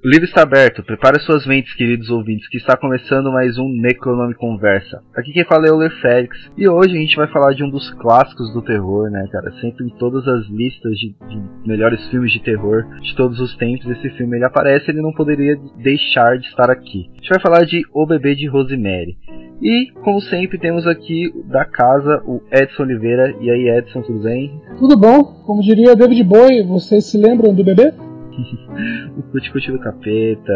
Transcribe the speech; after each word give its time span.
O 0.00 0.08
livro 0.08 0.26
está 0.26 0.42
aberto, 0.42 0.84
prepare 0.84 1.18
suas 1.18 1.44
mentes, 1.44 1.74
queridos 1.74 2.08
ouvintes, 2.08 2.48
que 2.48 2.56
está 2.56 2.76
começando 2.76 3.32
mais 3.32 3.58
um 3.58 3.68
Necronome 3.68 4.32
Conversa. 4.32 5.02
Aqui 5.12 5.32
quem 5.32 5.44
fala 5.44 5.66
é 5.66 5.72
o 5.72 5.76
Ler 5.76 5.90
Félix, 6.00 6.38
e 6.56 6.68
hoje 6.68 6.96
a 6.96 7.00
gente 7.00 7.16
vai 7.16 7.26
falar 7.26 7.52
de 7.52 7.64
um 7.64 7.68
dos 7.68 7.90
clássicos 7.94 8.52
do 8.52 8.62
terror, 8.62 9.10
né, 9.10 9.26
cara? 9.32 9.50
Sempre 9.60 9.86
em 9.86 9.88
todas 9.98 10.24
as 10.28 10.46
listas 10.50 10.96
de, 10.96 11.16
de 11.28 11.42
melhores 11.66 12.06
filmes 12.10 12.30
de 12.30 12.40
terror 12.40 12.84
de 13.02 13.16
todos 13.16 13.40
os 13.40 13.56
tempos, 13.56 13.90
esse 13.90 14.08
filme 14.10 14.36
ele 14.36 14.44
aparece, 14.44 14.88
ele 14.88 15.02
não 15.02 15.10
poderia 15.10 15.56
deixar 15.82 16.38
de 16.38 16.46
estar 16.46 16.70
aqui. 16.70 17.10
A 17.14 17.16
gente 17.16 17.30
vai 17.30 17.40
falar 17.40 17.64
de 17.64 17.82
O 17.92 18.06
Bebê 18.06 18.36
de 18.36 18.46
Rosemary. 18.46 19.18
E, 19.60 19.90
como 20.04 20.20
sempre, 20.20 20.60
temos 20.60 20.86
aqui 20.86 21.24
da 21.46 21.64
casa 21.64 22.22
o 22.24 22.40
Edson 22.52 22.84
Oliveira. 22.84 23.34
E 23.40 23.50
aí, 23.50 23.68
Edson, 23.68 24.02
tudo 24.02 24.20
bem? 24.20 24.62
Tudo 24.78 24.96
bom? 24.96 25.42
Como 25.44 25.60
diria 25.60 25.96
David 25.96 26.22
Bowie, 26.22 26.62
vocês 26.62 27.10
se 27.10 27.18
lembram 27.18 27.52
do 27.52 27.64
bebê? 27.64 27.92
o 29.16 29.22
cuticute 29.30 29.72
do 29.72 29.78
capeta. 29.78 30.52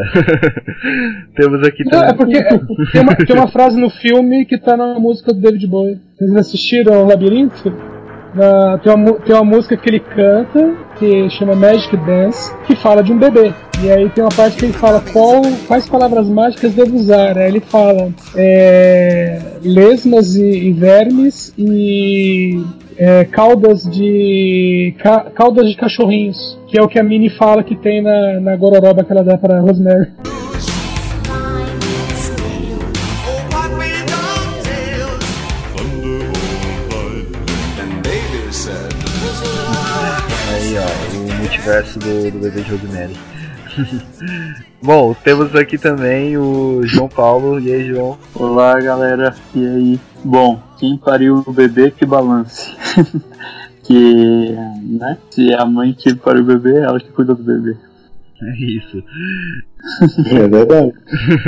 Temos 1.37 1.67
aqui 1.67 1.85
também. 1.85 2.01
Não, 2.01 2.09
é 2.09 2.15
porque 2.15 2.45
tem 2.93 3.03
uma, 3.03 3.17
tem 3.17 3.37
uma 3.37 3.49
frase 3.53 3.81
no 3.81 3.91
filme 3.91 4.45
que 4.45 4.59
tá 4.59 4.77
na 4.77 4.99
música 4.99 5.33
do 5.33 5.41
David 5.41 5.67
Bowie. 5.67 6.01
Vocês 6.17 6.37
assistiram 6.37 7.03
o 7.03 7.07
Labirinto? 7.07 7.73
Na, 8.35 8.79
tem, 8.79 8.95
uma, 8.95 9.13
tem 9.21 9.35
uma 9.35 9.45
música 9.45 9.77
que 9.77 9.91
ele 9.91 10.01
canta 10.01 10.75
que 10.99 11.29
chama 11.31 11.55
Magic 11.55 11.95
Dance, 11.99 12.55
que 12.67 12.75
fala 12.77 13.03
de 13.03 13.13
um 13.13 13.19
bebê. 13.19 13.53
E 13.83 13.91
aí 13.91 14.09
tem 14.11 14.25
uma 14.25 14.31
parte 14.35 14.57
que 14.57 14.65
ele 14.67 14.73
fala 14.73 15.03
qual, 15.13 15.43
quais 15.67 15.89
palavras 15.89 16.29
mágicas 16.29 16.73
devo 16.73 16.97
usar. 16.97 17.37
Aí 17.37 17.49
ele 17.49 17.61
fala 17.61 18.11
é, 18.37 19.39
lesmas 19.63 20.37
e, 20.37 20.69
e 20.69 20.73
vermes 20.73 21.53
e 21.59 22.63
é, 23.05 23.25
caudas 23.25 23.83
de 23.83 24.95
ca, 25.01 25.29
caudas 25.35 25.69
de 25.69 25.77
cachorrinhos, 25.77 26.57
que 26.69 26.79
é 26.79 26.83
o 26.83 26.87
que 26.87 27.01
a 27.01 27.03
Minnie 27.03 27.31
fala 27.31 27.65
que 27.65 27.75
tem 27.75 28.01
na, 28.01 28.39
na 28.39 28.55
gororoba 28.55 29.03
que 29.03 29.11
ela 29.11 29.25
dá 29.25 29.37
para 29.37 29.61
Rosemary. 29.61 30.09
Aí 40.55 40.79
ó, 40.79 41.17
o 41.17 41.41
multiverso 41.41 41.99
do, 41.99 42.31
do 42.31 42.39
bebê 42.39 42.61
de 42.61 42.71
Rosemary. 42.71 43.32
Bom, 44.83 45.15
temos 45.15 45.55
aqui 45.55 45.79
também 45.79 46.37
o 46.37 46.83
João 46.85 47.09
Paulo. 47.09 47.61
E 47.61 47.73
aí, 47.73 47.87
João? 47.87 48.19
Olá, 48.35 48.79
galera. 48.81 49.35
E 49.55 49.67
aí? 49.67 50.01
Bom, 50.25 50.61
quem 50.79 50.97
pariu 50.97 51.43
o 51.47 51.53
bebê 51.53 51.91
que 51.91 52.05
balance. 52.05 52.75
que, 53.85 54.53
né? 54.83 55.19
Se 55.31 55.53
é 55.53 55.61
a 55.61 55.65
mãe 55.65 55.93
que 55.93 56.15
pariu 56.15 56.43
o 56.43 56.47
bebê, 56.47 56.79
é 56.79 56.83
ela 56.83 57.01
que 57.01 57.11
cuida 57.11 57.35
do 57.35 57.43
bebê. 57.43 57.77
É 58.43 58.57
isso. 58.57 59.03
É 60.31 60.49
verdade. 60.49 60.93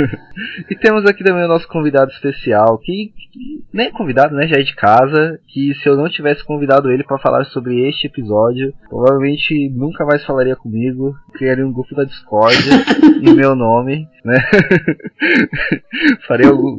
e 0.69 0.75
temos 0.75 1.05
aqui 1.05 1.23
também 1.23 1.45
o 1.45 1.47
nosso 1.47 1.67
convidado 1.67 2.11
especial, 2.11 2.77
que 2.77 3.13
nem 3.73 3.87
é 3.87 3.91
convidado, 3.91 4.35
né? 4.35 4.47
Já 4.47 4.57
é 4.57 4.63
de 4.63 4.75
casa. 4.75 5.39
Que 5.47 5.73
se 5.75 5.87
eu 5.87 5.95
não 5.95 6.09
tivesse 6.09 6.43
convidado 6.43 6.91
ele 6.91 7.03
para 7.03 7.19
falar 7.19 7.45
sobre 7.45 7.87
este 7.87 8.07
episódio, 8.07 8.73
provavelmente 8.89 9.69
nunca 9.69 10.05
mais 10.05 10.23
falaria 10.25 10.55
comigo. 10.55 11.15
Criaria 11.33 11.65
um 11.65 11.71
grupo 11.71 11.95
da 11.95 12.03
Discord 12.03 12.57
em 13.23 13.33
meu 13.33 13.55
nome, 13.55 14.07
né? 14.23 14.35
Faria 16.27 16.49
algum. 16.49 16.77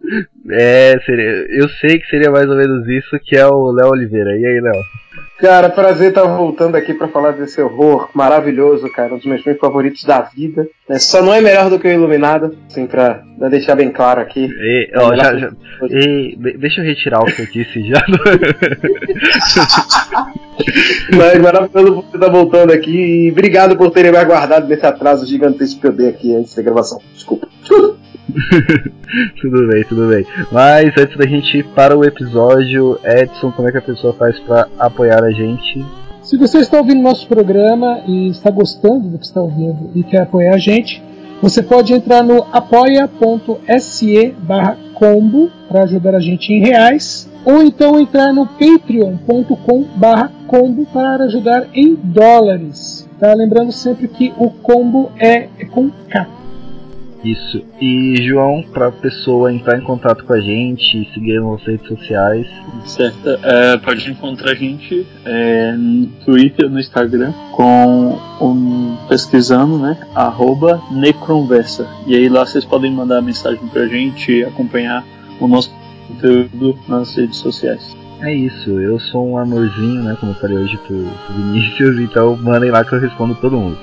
É, 0.51 0.99
seria... 1.05 1.47
eu 1.51 1.69
sei 1.81 1.99
que 1.99 2.07
seria 2.07 2.31
mais 2.31 2.49
ou 2.49 2.57
menos 2.57 2.87
isso, 2.89 3.19
que 3.25 3.37
é 3.37 3.47
o 3.47 3.71
Léo 3.73 3.91
Oliveira. 3.91 4.37
E 4.37 4.47
aí, 4.47 4.61
Léo? 4.61 4.83
Cara, 5.39 5.69
prazer 5.69 6.09
estar 6.09 6.25
voltando 6.25 6.77
aqui 6.77 6.95
para 6.95 7.09
falar 7.09 7.33
desse 7.33 7.61
horror 7.61 8.09
maravilhoso, 8.15 8.91
cara, 8.91 9.15
um 9.15 9.19
dos 9.19 9.27
meus 9.27 9.43
filmes 9.43 9.61
favoritos 9.61 10.03
da 10.05 10.23
vida. 10.23 10.67
Só 10.99 11.21
não 11.21 11.35
é 11.35 11.43
melhor 11.47 11.71
do 11.71 11.79
que 11.79 11.87
o 11.87 11.91
Iluminado, 11.91 12.57
assim, 12.69 12.87
pra 12.87 13.23
deixar 13.49 13.77
bem 13.77 13.91
claro 13.91 14.21
aqui. 14.21 14.49
E, 14.51 14.91
ó, 14.97 15.13
é 15.13 15.17
já, 15.17 15.39
já, 15.39 15.51
e, 15.89 16.37
deixa 16.59 16.81
eu 16.81 16.85
retirar 16.85 17.21
o 17.21 17.27
que 17.27 17.43
eu 17.43 17.47
disse 17.47 17.89
já. 17.89 18.05
Mas 21.17 21.39
maravilhoso 21.41 21.95
você 21.95 22.17
estar 22.17 22.31
voltando 22.31 22.73
aqui 22.73 23.27
e 23.27 23.31
obrigado 23.31 23.77
por 23.77 23.91
terem 23.91 24.11
me 24.11 24.19
aguardado 24.19 24.67
nesse 24.67 24.85
atraso 24.85 25.27
gigantesco 25.27 25.81
que 25.81 25.87
eu 25.87 25.93
dei 25.93 26.09
aqui 26.09 26.35
antes 26.35 26.55
da 26.55 26.63
gravação. 26.63 26.99
Desculpa. 27.15 27.47
tudo 29.41 29.69
bem, 29.69 29.85
tudo 29.85 30.09
bem. 30.09 30.27
Mas 30.51 30.93
antes 30.99 31.17
da 31.17 31.27
gente 31.27 31.59
ir 31.59 31.65
para 31.75 31.97
o 31.97 32.05
episódio, 32.05 32.99
Edson, 33.05 33.53
como 33.53 33.69
é 33.69 33.73
que 33.73 33.79
a 33.79 33.83
pessoa 33.83 34.13
faz 34.15 34.39
para 34.41 34.67
apoiar 34.79 35.23
a 35.23 35.31
gente? 35.31 35.85
Se 36.23 36.37
você 36.37 36.59
está 36.59 36.79
ouvindo 36.79 37.01
nosso 37.03 37.29
programa 37.29 38.01
e 38.05 38.31
está 38.31 38.51
gostando 38.51 39.11
do 39.11 39.19
que 39.19 39.25
está 39.25 39.41
ouvindo 39.41 39.93
e 39.95 40.03
quer 40.03 40.23
apoiar 40.23 40.55
a 40.55 40.59
gente, 40.59 41.01
você 41.41 41.63
pode 41.63 41.93
entrar 41.93 42.23
no 42.23 42.47
apoia.se 42.53 44.35
combo 44.95 45.51
para 45.69 45.83
ajudar 45.85 46.15
a 46.15 46.21
gente 46.21 46.53
em 46.53 46.61
reais, 46.61 47.29
ou 47.45 47.63
então 47.63 48.01
entrar 48.01 48.33
no 48.33 48.47
patreon.com 48.47 49.85
combo 50.47 50.87
para 50.87 51.25
ajudar 51.25 51.67
em 51.75 51.95
dólares. 51.95 53.09
Tá? 53.19 53.33
Lembrando 53.35 53.73
sempre 53.73 54.09
que 54.09 54.33
o 54.39 54.51
combo 54.51 55.11
é 55.19 55.49
com 55.71 55.91
K. 56.09 56.27
Isso. 57.27 57.65
E 57.81 58.23
João, 58.23 58.63
para 58.63 58.87
a 58.87 58.93
pessoa 58.93 59.53
entrar 59.53 59.79
em 59.79 59.83
contato 59.83 60.25
com 60.25 60.33
a 60.33 60.41
gente, 60.41 61.11
seguir 61.13 61.41
nas 61.41 61.61
redes 61.65 61.89
sociais. 61.89 62.47
Certo. 62.85 63.31
É, 63.43 63.77
pode 63.79 64.09
encontrar 64.09 64.53
a 64.53 64.55
gente 64.55 65.05
é, 65.25 65.73
no 65.73 66.07
Twitter, 66.25 66.71
no 66.71 66.79
Instagram, 66.79 67.33
com 67.51 68.17
um, 68.41 68.97
pesquisando, 69.09 69.77
né? 69.77 69.99
Arroba 70.15 70.81
Necronversa. 70.93 71.89
E 72.07 72.15
aí 72.15 72.29
lá 72.29 72.47
vocês 72.47 72.65
podem 72.65 72.93
mandar 72.93 73.21
mensagem 73.21 73.67
pra 73.69 73.87
gente, 73.87 74.45
acompanhar 74.45 75.05
o 75.41 75.49
nosso 75.49 75.75
conteúdo 76.07 76.79
nas 76.87 77.17
redes 77.17 77.39
sociais. 77.39 77.97
É 78.27 78.35
isso, 78.35 78.71
eu 78.81 78.99
sou 78.99 79.25
um 79.25 79.39
amorzinho, 79.39 80.03
né? 80.03 80.17
Como 80.19 80.33
eu 80.33 80.37
falei 80.37 80.57
hoje 80.57 80.77
pro, 80.79 80.97
pro 80.99 81.35
Vinícius, 81.37 81.97
então 82.03 82.37
mandem 82.37 82.73
lá 82.73 82.85
que 82.85 82.93
eu 82.93 82.99
respondo 82.99 83.37
todo 83.37 83.57
mundo. 83.57 83.79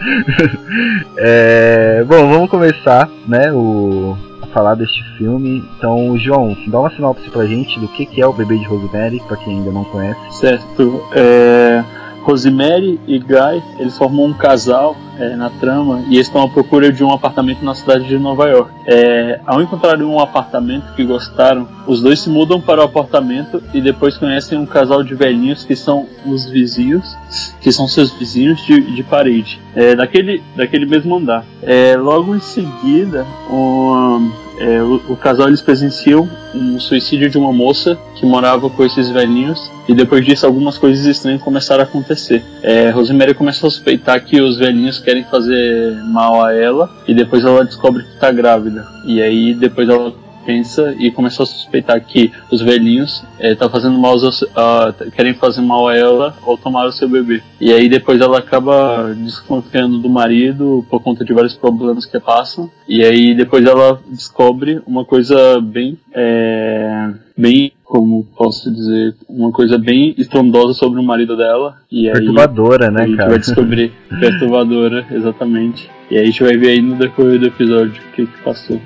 é, 1.16 2.04
bom, 2.04 2.28
vamos 2.30 2.50
começar, 2.50 3.10
né? 3.26 3.54
O, 3.54 4.18
a 4.42 4.48
falar 4.48 4.76
deste 4.76 5.02
filme. 5.18 5.64
Então, 5.78 6.18
João, 6.18 6.58
dá 6.68 6.82
uma 6.82 6.90
sinopse 6.90 7.30
pra 7.30 7.46
gente 7.46 7.80
do 7.80 7.88
que, 7.88 8.06
que 8.06 8.22
é 8.22 8.28
o 8.28 8.34
Bebê 8.34 8.58
de 8.58 8.66
Rosemary, 8.66 9.22
pra 9.26 9.38
quem 9.38 9.60
ainda 9.60 9.72
não 9.72 9.86
conhece. 9.86 10.20
Certo, 10.32 11.02
é. 11.16 11.82
Rosemary 12.24 13.00
e 13.08 13.20
Guy, 13.20 13.62
eles 13.78 13.98
formam 13.98 14.26
um 14.26 14.34
casal 14.34 14.96
é, 15.20 15.36
na 15.36 15.50
trama 15.50 16.04
e 16.08 16.18
estão 16.18 16.44
à 16.44 16.50
procura 16.50 16.92
de 16.92 17.04
um 17.04 17.12
apartamento 17.12 17.64
na 17.64 17.76
cidade 17.76 18.08
de 18.08 18.18
Nova 18.18 18.48
York. 18.48 18.72
É, 18.88 19.40
ao 19.46 19.62
encontrarem 19.62 20.04
um 20.04 20.20
apartamento 20.20 20.94
que 20.96 21.04
gostaram, 21.04 21.68
os 21.86 22.02
dois 22.02 22.20
se 22.20 22.30
mudam 22.30 22.60
para 22.60 22.82
o 22.82 22.86
apartamento 22.86 23.62
e 23.74 23.82
depois 23.82 24.18
conhecem 24.18 24.58
um 24.58 24.66
casal 24.66 25.04
de 25.04 25.14
velhinhos 25.14 25.66
que 25.66 25.76
são 25.76 26.08
os 26.26 26.50
vizinhos, 26.50 27.16
que 27.62 27.72
são 27.72 27.88
seus 27.88 28.12
vizinhos 28.14 28.66
de, 28.66 28.80
de 28.80 29.04
parede, 29.04 29.60
é, 29.76 29.96
daquele, 29.96 30.42
daquele 30.56 30.86
mesmo 30.86 31.16
andar. 31.16 31.44
É, 31.62 31.96
logo 31.98 32.36
em 32.36 32.40
seguida, 32.40 33.26
um, 33.50 34.32
é, 34.58 34.82
o, 34.82 35.02
o, 35.10 35.18
casal 35.18 35.48
eles 35.48 35.62
presenciam 35.62 36.30
um 36.54 36.80
suicídio 36.80 37.30
de 37.30 37.38
uma 37.38 37.52
moça 37.52 37.98
que 38.16 38.26
morava 38.26 38.70
com 38.70 38.86
esses 38.86 39.10
velhinhos 39.10 39.72
e 39.88 39.94
depois 39.94 40.26
disso 40.26 40.46
algumas 40.46 40.78
coisas 40.78 41.06
estranhas 41.06 41.42
começaram 41.42 41.82
a 41.82 41.86
acontecer. 41.86 42.44
É, 42.62 42.90
Rosemary 42.90 43.34
começa 43.34 43.66
a 43.66 43.70
suspeitar 43.70 44.24
que 44.24 44.42
os 44.42 44.58
velhinhos 44.58 45.00
querem 45.00 45.24
fazer 45.24 45.96
mal 46.06 46.46
a 46.46 46.54
ela 46.54 46.90
e 47.08 47.14
depois 47.14 47.44
ela 47.44 47.66
descobre 47.66 48.04
que 48.04 48.14
está 48.14 48.32
grávida 48.32 48.86
e 49.06 49.22
aí 49.22 49.54
depois 49.54 49.90
ela 49.90 50.14
pensa 50.46 50.96
e 50.98 51.12
começou 51.12 51.44
a 51.44 51.48
suspeitar 51.48 52.00
que 52.02 52.32
os 52.52 52.62
velhinhos 52.62 53.24
estão 53.40 53.70
fazendo 53.70 53.98
mal, 53.98 54.16
uh, 54.16 55.12
querem 55.16 55.34
fazer 55.34 55.62
mal 55.62 55.88
a 55.88 55.96
ela 55.96 56.36
ou 56.46 56.58
tomar 56.58 56.86
o 56.86 56.92
seu 56.92 57.08
bebê. 57.10 57.42
E 57.60 57.72
aí 57.72 57.90
depois 57.90 58.22
ela 58.22 58.40
acaba 58.40 59.14
desconfiando 59.16 59.98
do 60.00 60.10
marido 60.10 60.86
por 60.90 61.02
conta 61.02 61.24
de 61.24 61.34
vários 61.34 61.56
problemas 61.56 62.06
que 62.06 62.20
passam. 62.20 62.70
E 62.88 63.04
aí 63.04 63.36
depois 63.36 63.66
ela 63.66 64.00
descobre 64.10 64.82
uma 64.86 65.06
coisa 65.06 65.60
bem. 65.62 65.98
É, 66.14 67.12
bem, 67.38 67.72
como 67.84 68.26
posso 68.38 68.72
dizer, 68.72 69.16
uma 69.28 69.52
coisa 69.52 69.78
bem 69.78 70.14
estrondosa 70.18 70.74
sobre 70.74 71.00
o 71.00 71.04
marido 71.04 71.36
dela. 71.36 71.78
E 71.92 72.10
perturbadora, 72.12 72.88
aí, 72.88 72.94
né, 72.94 73.02
a 73.02 73.08
gente 73.08 73.18
cara? 73.18 73.30
vai 73.30 73.40
descobrir. 73.40 73.92
perturbadora, 74.20 75.06
exatamente. 75.12 75.90
E 76.10 76.18
aí 76.18 76.24
a 76.24 76.26
gente 76.26 76.44
vai 76.44 76.58
ver 76.58 76.70
aí 76.70 76.82
no 76.82 76.96
decorrer 76.96 77.40
do 77.40 77.48
episódio 77.48 78.02
o 78.02 78.16
que, 78.16 78.26
que 78.26 78.44
passou. 78.44 78.80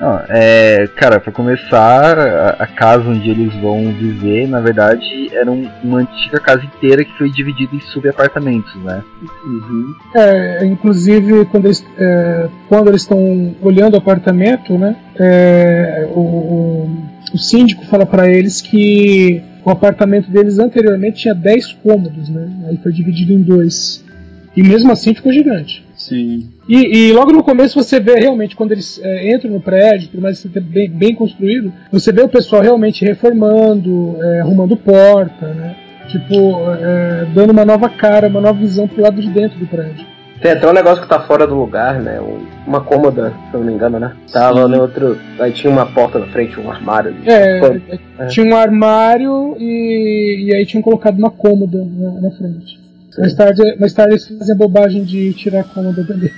Não, 0.00 0.20
é, 0.28 0.86
cara, 0.96 1.18
para 1.18 1.32
começar, 1.32 2.18
a, 2.58 2.66
casa 2.66 3.08
onde 3.08 3.28
eles 3.28 3.52
vão 3.60 3.92
viver, 3.92 4.46
na 4.48 4.60
verdade, 4.60 5.30
era 5.32 5.50
um, 5.50 5.68
uma 5.82 6.00
antiga 6.00 6.38
casa 6.38 6.64
inteira 6.64 7.04
que 7.04 7.16
foi 7.18 7.30
dividida 7.30 7.74
em 7.74 7.80
subapartamentos, 7.80 8.74
né? 8.82 9.02
Uhum. 9.44 9.94
É, 10.14 10.64
inclusive, 10.64 11.44
quando 11.46 11.66
eles 11.66 11.84
é, 11.98 12.48
estão 12.94 13.54
olhando 13.60 13.94
o 13.94 13.98
apartamento, 13.98 14.78
né, 14.78 14.96
é, 15.18 16.08
o, 16.14 16.20
o, 16.20 16.90
o 17.34 17.38
síndico 17.38 17.84
fala 17.86 18.06
para 18.06 18.30
eles 18.30 18.60
que 18.60 19.42
o 19.64 19.70
apartamento 19.70 20.30
deles 20.30 20.58
anteriormente 20.58 21.22
tinha 21.22 21.34
10 21.34 21.72
cômodos, 21.74 22.28
né? 22.28 22.48
Aí 22.68 22.76
foi 22.78 22.92
dividido 22.92 23.32
em 23.32 23.42
dois. 23.42 24.04
E 24.56 24.62
mesmo 24.62 24.92
assim 24.92 25.14
ficou 25.14 25.32
gigante. 25.32 25.84
Sim. 26.12 26.50
E, 26.68 27.08
e, 27.08 27.12
logo 27.12 27.32
no 27.32 27.42
começo 27.42 27.82
você 27.82 27.98
vê 27.98 28.14
realmente, 28.16 28.54
quando 28.54 28.72
eles 28.72 29.00
é, 29.02 29.34
entram 29.34 29.50
no 29.50 29.60
prédio, 29.60 30.08
tudo 30.08 30.22
mais 30.22 30.44
bem, 30.44 30.90
bem 30.90 31.14
construído, 31.14 31.72
você 31.90 32.12
vê 32.12 32.22
o 32.22 32.28
pessoal 32.28 32.60
realmente 32.60 33.04
reformando, 33.04 34.16
é, 34.20 34.40
arrumando 34.40 34.76
porta, 34.76 35.46
né? 35.48 35.74
Tipo, 36.08 36.60
é, 36.70 37.26
dando 37.34 37.50
uma 37.50 37.64
nova 37.64 37.88
cara, 37.88 38.28
uma 38.28 38.40
nova 38.40 38.58
visão 38.58 38.86
pro 38.86 39.02
lado 39.02 39.20
de 39.20 39.28
dentro 39.30 39.58
do 39.58 39.66
prédio. 39.66 40.06
Tem 40.42 40.50
até 40.50 40.68
um 40.68 40.72
negócio 40.72 41.02
que 41.02 41.08
tá 41.08 41.20
fora 41.20 41.46
do 41.46 41.54
lugar, 41.54 42.00
né? 42.00 42.20
Uma 42.66 42.80
cômoda, 42.80 43.32
se 43.48 43.54
eu 43.54 43.60
não 43.60 43.66
me 43.66 43.72
engano, 43.72 44.00
né? 44.00 44.12
Tava 44.32 44.66
no 44.66 44.80
outro. 44.80 45.16
Aí 45.38 45.52
tinha 45.52 45.72
uma 45.72 45.86
porta 45.86 46.18
na 46.18 46.26
frente, 46.26 46.58
um 46.58 46.68
armário. 46.68 47.14
É, 47.24 47.80
é. 48.18 48.26
tinha 48.26 48.44
um 48.44 48.56
armário 48.56 49.56
e, 49.56 50.48
e 50.48 50.54
aí 50.54 50.66
tinham 50.66 50.82
colocado 50.82 51.16
uma 51.16 51.30
cômoda 51.30 51.78
na, 51.78 52.20
na 52.22 52.30
frente. 52.32 52.81
Mais 53.18 53.34
tarde, 53.34 53.76
mais 53.78 53.92
tarde 53.92 54.14
eles 54.14 54.26
fazem 54.26 54.54
a 54.54 54.58
bobagem 54.58 55.04
de 55.04 55.32
tirar 55.34 55.60
a 55.60 55.64
cômoda 55.64 56.02
dali. 56.02 56.32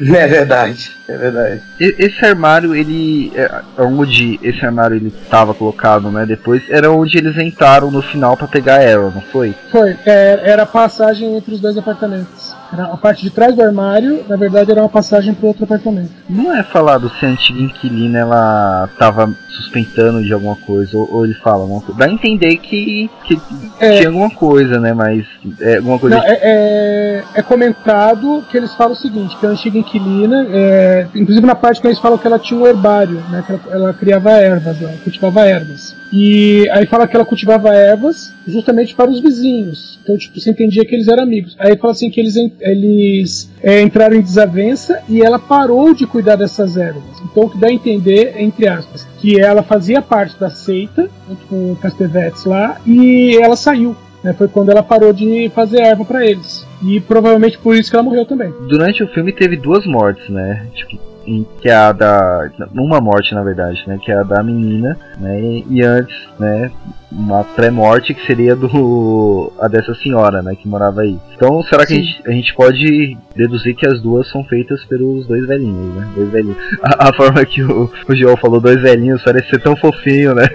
É 0.00 0.26
verdade, 0.28 0.92
é 1.08 1.16
verdade. 1.16 1.62
Esse 1.80 2.24
armário, 2.24 2.72
ele. 2.72 3.32
É, 3.34 3.50
onde 3.82 4.38
esse 4.44 4.64
armário 4.64 4.96
ele 4.96 5.08
estava 5.08 5.52
colocado, 5.52 6.08
né? 6.10 6.24
Depois 6.24 6.62
era 6.70 6.90
onde 6.92 7.18
eles 7.18 7.36
entraram 7.36 7.90
no 7.90 8.00
final 8.00 8.36
para 8.36 8.46
pegar 8.46 8.80
ela, 8.80 9.10
não 9.10 9.20
foi? 9.20 9.54
Foi, 9.72 9.96
é, 10.06 10.40
era 10.44 10.62
a 10.62 10.66
passagem 10.66 11.36
entre 11.36 11.52
os 11.52 11.60
dois 11.60 11.76
apartamentos. 11.76 12.54
A 12.72 12.96
parte 12.96 13.22
de 13.22 13.30
trás 13.30 13.54
do 13.54 13.62
armário, 13.62 14.24
na 14.28 14.36
verdade, 14.36 14.70
era 14.70 14.82
uma 14.82 14.88
passagem 14.88 15.32
para 15.34 15.46
outro 15.46 15.64
apartamento. 15.64 16.10
Não 16.28 16.54
é 16.54 16.62
falado 16.62 17.08
se 17.08 17.24
a 17.24 17.28
antiga 17.28 17.60
inquilina 17.60 18.18
ela 18.18 18.88
tava 18.98 19.34
suspeitando 19.48 20.22
de 20.22 20.32
alguma 20.32 20.54
coisa, 20.54 20.96
ou, 20.96 21.08
ou 21.12 21.24
ele 21.24 21.34
fala 21.34 21.62
alguma 21.62 21.80
coisa. 21.80 21.98
Dá 21.98 22.06
a 22.06 22.12
entender 22.12 22.56
que, 22.58 23.10
que 23.24 23.40
é, 23.80 23.96
tinha 23.96 24.08
alguma 24.08 24.30
coisa, 24.30 24.78
né? 24.78 24.92
Mas 24.92 25.26
é 25.60 25.76
alguma 25.76 25.98
coisa. 25.98 26.16
Não, 26.16 26.22
é, 26.24 26.38
é, 26.42 27.24
é, 27.34 27.42
comentado 27.42 28.44
que 28.50 28.56
eles 28.56 28.74
falam 28.74 28.92
o 28.92 28.96
seguinte: 28.96 29.36
que 29.36 29.46
a 29.46 29.50
antiga 29.50 29.78
inquilina, 29.78 30.46
é, 30.50 31.06
inclusive 31.14 31.46
na 31.46 31.54
parte 31.54 31.80
que 31.80 31.86
eles 31.86 31.98
falam 31.98 32.18
que 32.18 32.26
ela 32.26 32.38
tinha 32.38 32.60
um 32.60 32.66
herbário, 32.66 33.22
né? 33.30 33.42
Que 33.44 33.52
ela, 33.52 33.62
ela 33.70 33.94
criava 33.94 34.30
ervas, 34.32 34.80
ela 34.80 34.94
cultivava 35.02 35.44
ervas. 35.44 35.96
E 36.12 36.68
aí 36.70 36.86
fala 36.86 37.06
que 37.06 37.14
ela 37.14 37.24
cultivava 37.24 37.74
ervas 37.74 38.32
justamente 38.46 38.94
para 38.94 39.10
os 39.10 39.20
vizinhos. 39.20 39.98
Então, 40.02 40.16
tipo, 40.16 40.40
você 40.40 40.50
entendia 40.50 40.84
que 40.84 40.94
eles 40.94 41.06
eram 41.06 41.22
amigos. 41.22 41.54
Aí 41.58 41.76
fala 41.76 41.92
assim 41.92 42.10
que 42.10 42.18
eles, 42.18 42.34
eles 42.60 43.50
é, 43.62 43.80
entraram 43.80 44.16
em 44.16 44.20
desavença 44.20 45.02
e 45.08 45.22
ela 45.22 45.38
parou 45.38 45.94
de 45.94 46.06
cuidar 46.06 46.36
dessas 46.36 46.76
ervas. 46.76 47.02
Então, 47.24 47.44
o 47.44 47.50
que 47.50 47.58
dá 47.58 47.68
a 47.68 47.72
entender, 47.72 48.34
entre 48.38 48.68
aspas, 48.68 49.06
que 49.18 49.40
ela 49.40 49.62
fazia 49.62 50.02
parte 50.02 50.38
da 50.38 50.50
seita, 50.50 51.08
junto 51.28 51.46
com 51.46 51.72
o 51.72 51.76
Castevetes 51.76 52.44
lá, 52.44 52.80
e 52.86 53.36
ela 53.36 53.56
saiu. 53.56 53.96
Né? 54.22 54.32
Foi 54.32 54.48
quando 54.48 54.70
ela 54.70 54.82
parou 54.82 55.12
de 55.12 55.50
fazer 55.54 55.80
erva 55.80 56.04
para 56.04 56.26
eles. 56.26 56.66
E 56.82 57.00
provavelmente 57.00 57.58
por 57.58 57.74
isso 57.76 57.90
que 57.90 57.96
ela 57.96 58.02
morreu 58.02 58.24
também. 58.24 58.52
Durante 58.68 59.02
o 59.02 59.08
filme 59.08 59.32
teve 59.32 59.56
duas 59.56 59.86
mortes, 59.86 60.28
né? 60.28 60.66
Tipo, 60.74 60.98
em, 61.28 61.46
que 61.60 61.68
é 61.68 61.74
a 61.74 61.92
da. 61.92 62.50
Uma 62.74 63.00
morte, 63.00 63.34
na 63.34 63.42
verdade, 63.42 63.82
né? 63.86 63.98
Que 64.02 64.10
é 64.12 64.16
a 64.16 64.22
da 64.22 64.42
menina, 64.42 64.96
né? 65.18 65.40
E, 65.40 65.64
e 65.70 65.82
antes, 65.82 66.16
né? 66.38 66.70
Uma 67.10 67.42
pré-morte 67.42 68.12
que 68.12 68.26
seria 68.26 68.54
do. 68.54 69.50
a 69.60 69.66
dessa 69.68 69.94
senhora, 69.94 70.42
né? 70.42 70.54
Que 70.54 70.68
morava 70.68 71.00
aí. 71.02 71.18
Então, 71.34 71.62
será 71.62 71.86
que 71.86 71.94
a 71.94 71.96
gente, 71.96 72.22
a 72.26 72.30
gente, 72.32 72.54
pode 72.54 73.16
deduzir 73.34 73.74
que 73.74 73.86
as 73.86 74.00
duas 74.02 74.28
são 74.30 74.44
feitas 74.44 74.84
pelos 74.84 75.26
dois 75.26 75.46
velhinhos, 75.46 75.94
né? 75.94 76.08
Dois 76.14 76.30
velhinhos. 76.30 76.56
A, 76.82 77.08
a 77.08 77.14
forma 77.14 77.42
que 77.46 77.62
o, 77.62 77.90
o 78.08 78.14
João 78.14 78.36
falou, 78.36 78.60
dois 78.60 78.80
velhinhos, 78.82 79.22
parece 79.22 79.48
ser 79.48 79.62
tão 79.62 79.74
fofinho, 79.76 80.34
né? 80.34 80.48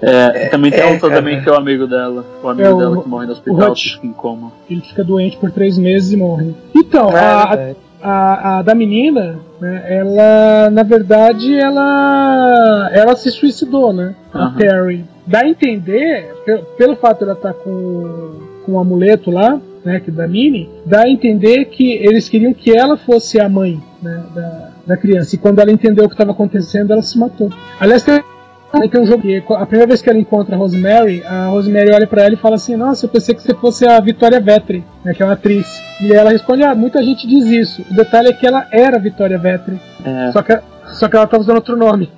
É, 0.00 0.48
também 0.48 0.70
tem 0.70 0.84
outro 0.92 1.10
também 1.10 1.42
que 1.42 1.48
é 1.48 1.52
o 1.52 1.56
amigo 1.56 1.86
dela. 1.86 2.24
O 2.42 2.48
amigo 2.48 2.68
É, 2.68 2.72
o- 2.72 2.78
dela 2.78 3.02
que 3.02 3.08
morre 3.08 3.26
no 3.26 3.32
hospital, 3.32 3.74
que 3.74 3.90
fica 3.90 4.06
em 4.06 4.12
coma. 4.12 4.52
Ele 4.70 4.80
fica 4.80 5.04
doente 5.04 5.36
por 5.36 5.50
três 5.50 5.76
meses 5.78 6.12
e 6.12 6.16
morre. 6.16 6.54
Então, 6.74 7.10
É, 7.10 7.20
a, 7.20 7.54
é. 7.54 7.76
a, 8.02 8.58
a 8.58 8.62
da 8.62 8.74
menina, 8.74 9.38
né, 9.60 9.84
ela, 9.88 10.70
na 10.70 10.82
verdade, 10.82 11.54
ela, 11.58 12.90
ela 12.92 13.16
se 13.16 13.30
suicidou, 13.30 13.92
né? 13.92 14.14
A 14.32 14.38
Aham. 14.38 14.56
Terry. 14.56 15.04
Dá 15.26 15.40
a 15.40 15.48
entender, 15.48 16.34
pelo, 16.44 16.62
pelo 16.76 16.96
fato 16.96 17.18
de 17.18 17.24
ela 17.24 17.32
estar 17.32 17.54
com, 17.54 18.40
com 18.64 18.72
o 18.72 18.78
amuleto 18.78 19.30
lá, 19.30 19.60
né, 19.84 20.00
que 20.00 20.10
da 20.10 20.26
Minnie, 20.26 20.68
dá 20.84 21.02
a 21.02 21.08
entender 21.08 21.66
que 21.66 21.92
eles 21.92 22.28
queriam 22.28 22.52
que 22.52 22.76
ela 22.76 22.96
fosse 22.96 23.40
a 23.40 23.48
mãe 23.48 23.80
né, 24.02 24.22
da, 24.34 24.70
da 24.86 24.96
criança. 24.96 25.34
E 25.34 25.38
quando 25.38 25.60
ela 25.60 25.70
entendeu 25.70 26.04
o 26.04 26.08
que 26.08 26.14
estava 26.14 26.32
acontecendo, 26.32 26.92
ela 26.92 27.02
se 27.02 27.18
matou. 27.18 27.50
Aliás, 27.80 28.02
tem 28.02 28.20
tem 28.90 29.00
um 29.00 29.06
jogo 29.06 29.22
que 29.22 29.42
a 29.48 29.66
primeira 29.66 29.86
vez 29.88 30.02
que 30.02 30.10
ela 30.10 30.18
encontra 30.18 30.54
a 30.54 30.58
Rosemary, 30.58 31.22
a 31.24 31.46
Rosemary 31.46 31.92
olha 31.92 32.06
pra 32.06 32.24
ela 32.24 32.34
e 32.34 32.36
fala 32.36 32.56
assim: 32.56 32.76
Nossa, 32.76 33.06
eu 33.06 33.10
pensei 33.10 33.34
que 33.34 33.42
você 33.42 33.54
fosse 33.54 33.86
a 33.86 33.98
Victoria 34.00 34.40
Vetri, 34.40 34.84
né, 35.04 35.14
que 35.14 35.22
é 35.22 35.26
uma 35.26 35.32
atriz. 35.32 35.66
E 36.00 36.12
ela 36.12 36.30
responde: 36.30 36.62
Ah, 36.62 36.74
muita 36.74 37.02
gente 37.02 37.26
diz 37.26 37.46
isso. 37.46 37.82
O 37.90 37.94
detalhe 37.94 38.28
é 38.28 38.32
que 38.32 38.46
ela 38.46 38.66
era 38.70 38.96
a 38.96 39.00
Victoria 39.00 39.38
Vetri, 39.38 39.78
É, 40.04 40.32
só 40.32 40.42
que, 40.42 40.58
só 40.92 41.08
que 41.08 41.16
ela 41.16 41.26
tá 41.26 41.38
usando 41.38 41.56
outro 41.56 41.76
nome. 41.76 42.10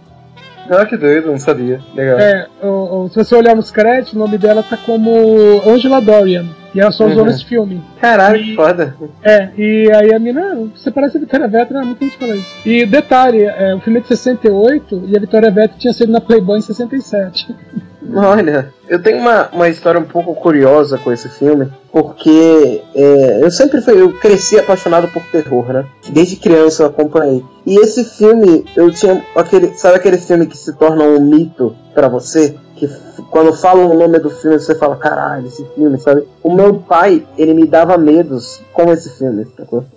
Ah, 0.70 0.85
que 0.87 0.97
doido, 0.97 1.29
não 1.31 1.38
sabia. 1.38 1.81
Legal. 1.94 2.19
É, 2.19 2.47
o- 2.62 3.05
o- 3.05 3.09
se 3.09 3.17
você 3.17 3.35
olhar 3.35 3.55
nos 3.56 3.70
créditos, 3.70 4.12
o 4.12 4.19
nome 4.19 4.37
dela 4.38 4.62
tá 4.62 4.76
como 4.76 5.62
Angela 5.67 6.00
Dorian. 6.00 6.44
E 6.75 6.81
ela 6.81 6.91
só 6.93 7.06
usou 7.06 7.20
Uhum. 7.20 7.25
nesse 7.25 7.44
filme. 7.47 7.82
Caralho, 7.99 8.43
que 8.44 8.55
foda. 8.55 8.94
É, 9.23 9.49
e 9.56 9.91
aí 9.91 10.12
a 10.15 10.19
mina, 10.19 10.53
"Ah, 10.53 10.67
você 10.76 10.91
parece 10.91 11.17
a 11.17 11.20
Vitória 11.20 11.49
Vetri, 11.49 11.76
ah, 11.76 11.82
muita 11.85 12.05
gente 12.05 12.19
fala 12.19 12.37
isso. 12.37 12.55
E 12.69 12.85
detalhe, 12.85 13.43
é, 13.44 13.75
o 13.75 13.81
filme 13.81 13.99
é 13.99 14.03
de 14.03 14.09
68 14.09 15.03
e 15.06 15.17
a 15.17 15.20
Vitória 15.20 15.50
Vetri 15.50 15.79
tinha 15.79 15.93
sido 15.94 16.12
na 16.12 16.20
Playboy 16.20 16.58
em 16.58 16.63
67. 16.63 17.48
Olha, 18.15 18.72
eu 18.88 19.03
tenho 19.03 19.19
uma, 19.19 19.48
uma 19.53 19.69
história 19.69 20.00
um 20.00 20.05
pouco 20.05 20.34
curiosa 20.34 20.96
com 20.98 21.12
esse 21.12 21.29
filme, 21.29 21.69
porque 21.93 22.82
é, 22.94 23.41
eu 23.43 23.50
sempre 23.50 23.81
fui, 23.81 24.00
eu 24.00 24.12
cresci 24.15 24.58
apaixonado 24.58 25.08
por 25.08 25.22
terror, 25.24 25.72
né? 25.72 25.86
Desde 26.08 26.36
criança 26.36 26.82
eu 26.82 26.86
acompanhei. 26.86 27.44
E 27.67 27.79
esse 27.79 28.05
filme, 28.05 28.65
eu 28.77 28.91
tinha 28.91 29.22
aquele, 29.36 29.74
sabe 29.74 29.96
aquele 29.96 30.19
filme 30.19 30.46
que 30.46 30.56
se 30.56 30.72
torna 30.74 31.05
um 31.05 31.20
mito 31.20 31.77
pra 31.94 32.08
você? 32.08 32.55
Que 32.77 32.88
quando 33.31 33.53
falam 33.53 33.91
o 33.91 33.98
nome 33.98 34.19
do 34.19 34.31
filme 34.31 34.58
você 34.58 34.74
fala, 34.74 34.96
caralho, 34.96 35.46
esse 35.46 35.65
filme, 35.74 35.98
sabe? 35.98 36.27
O 36.43 36.53
meu 36.53 36.74
pai, 36.74 37.27
ele 37.36 37.53
me 37.53 37.67
dava 37.67 37.98
medos 37.98 38.62
com 38.72 38.91
esse 38.93 39.10
filme? 39.19 39.46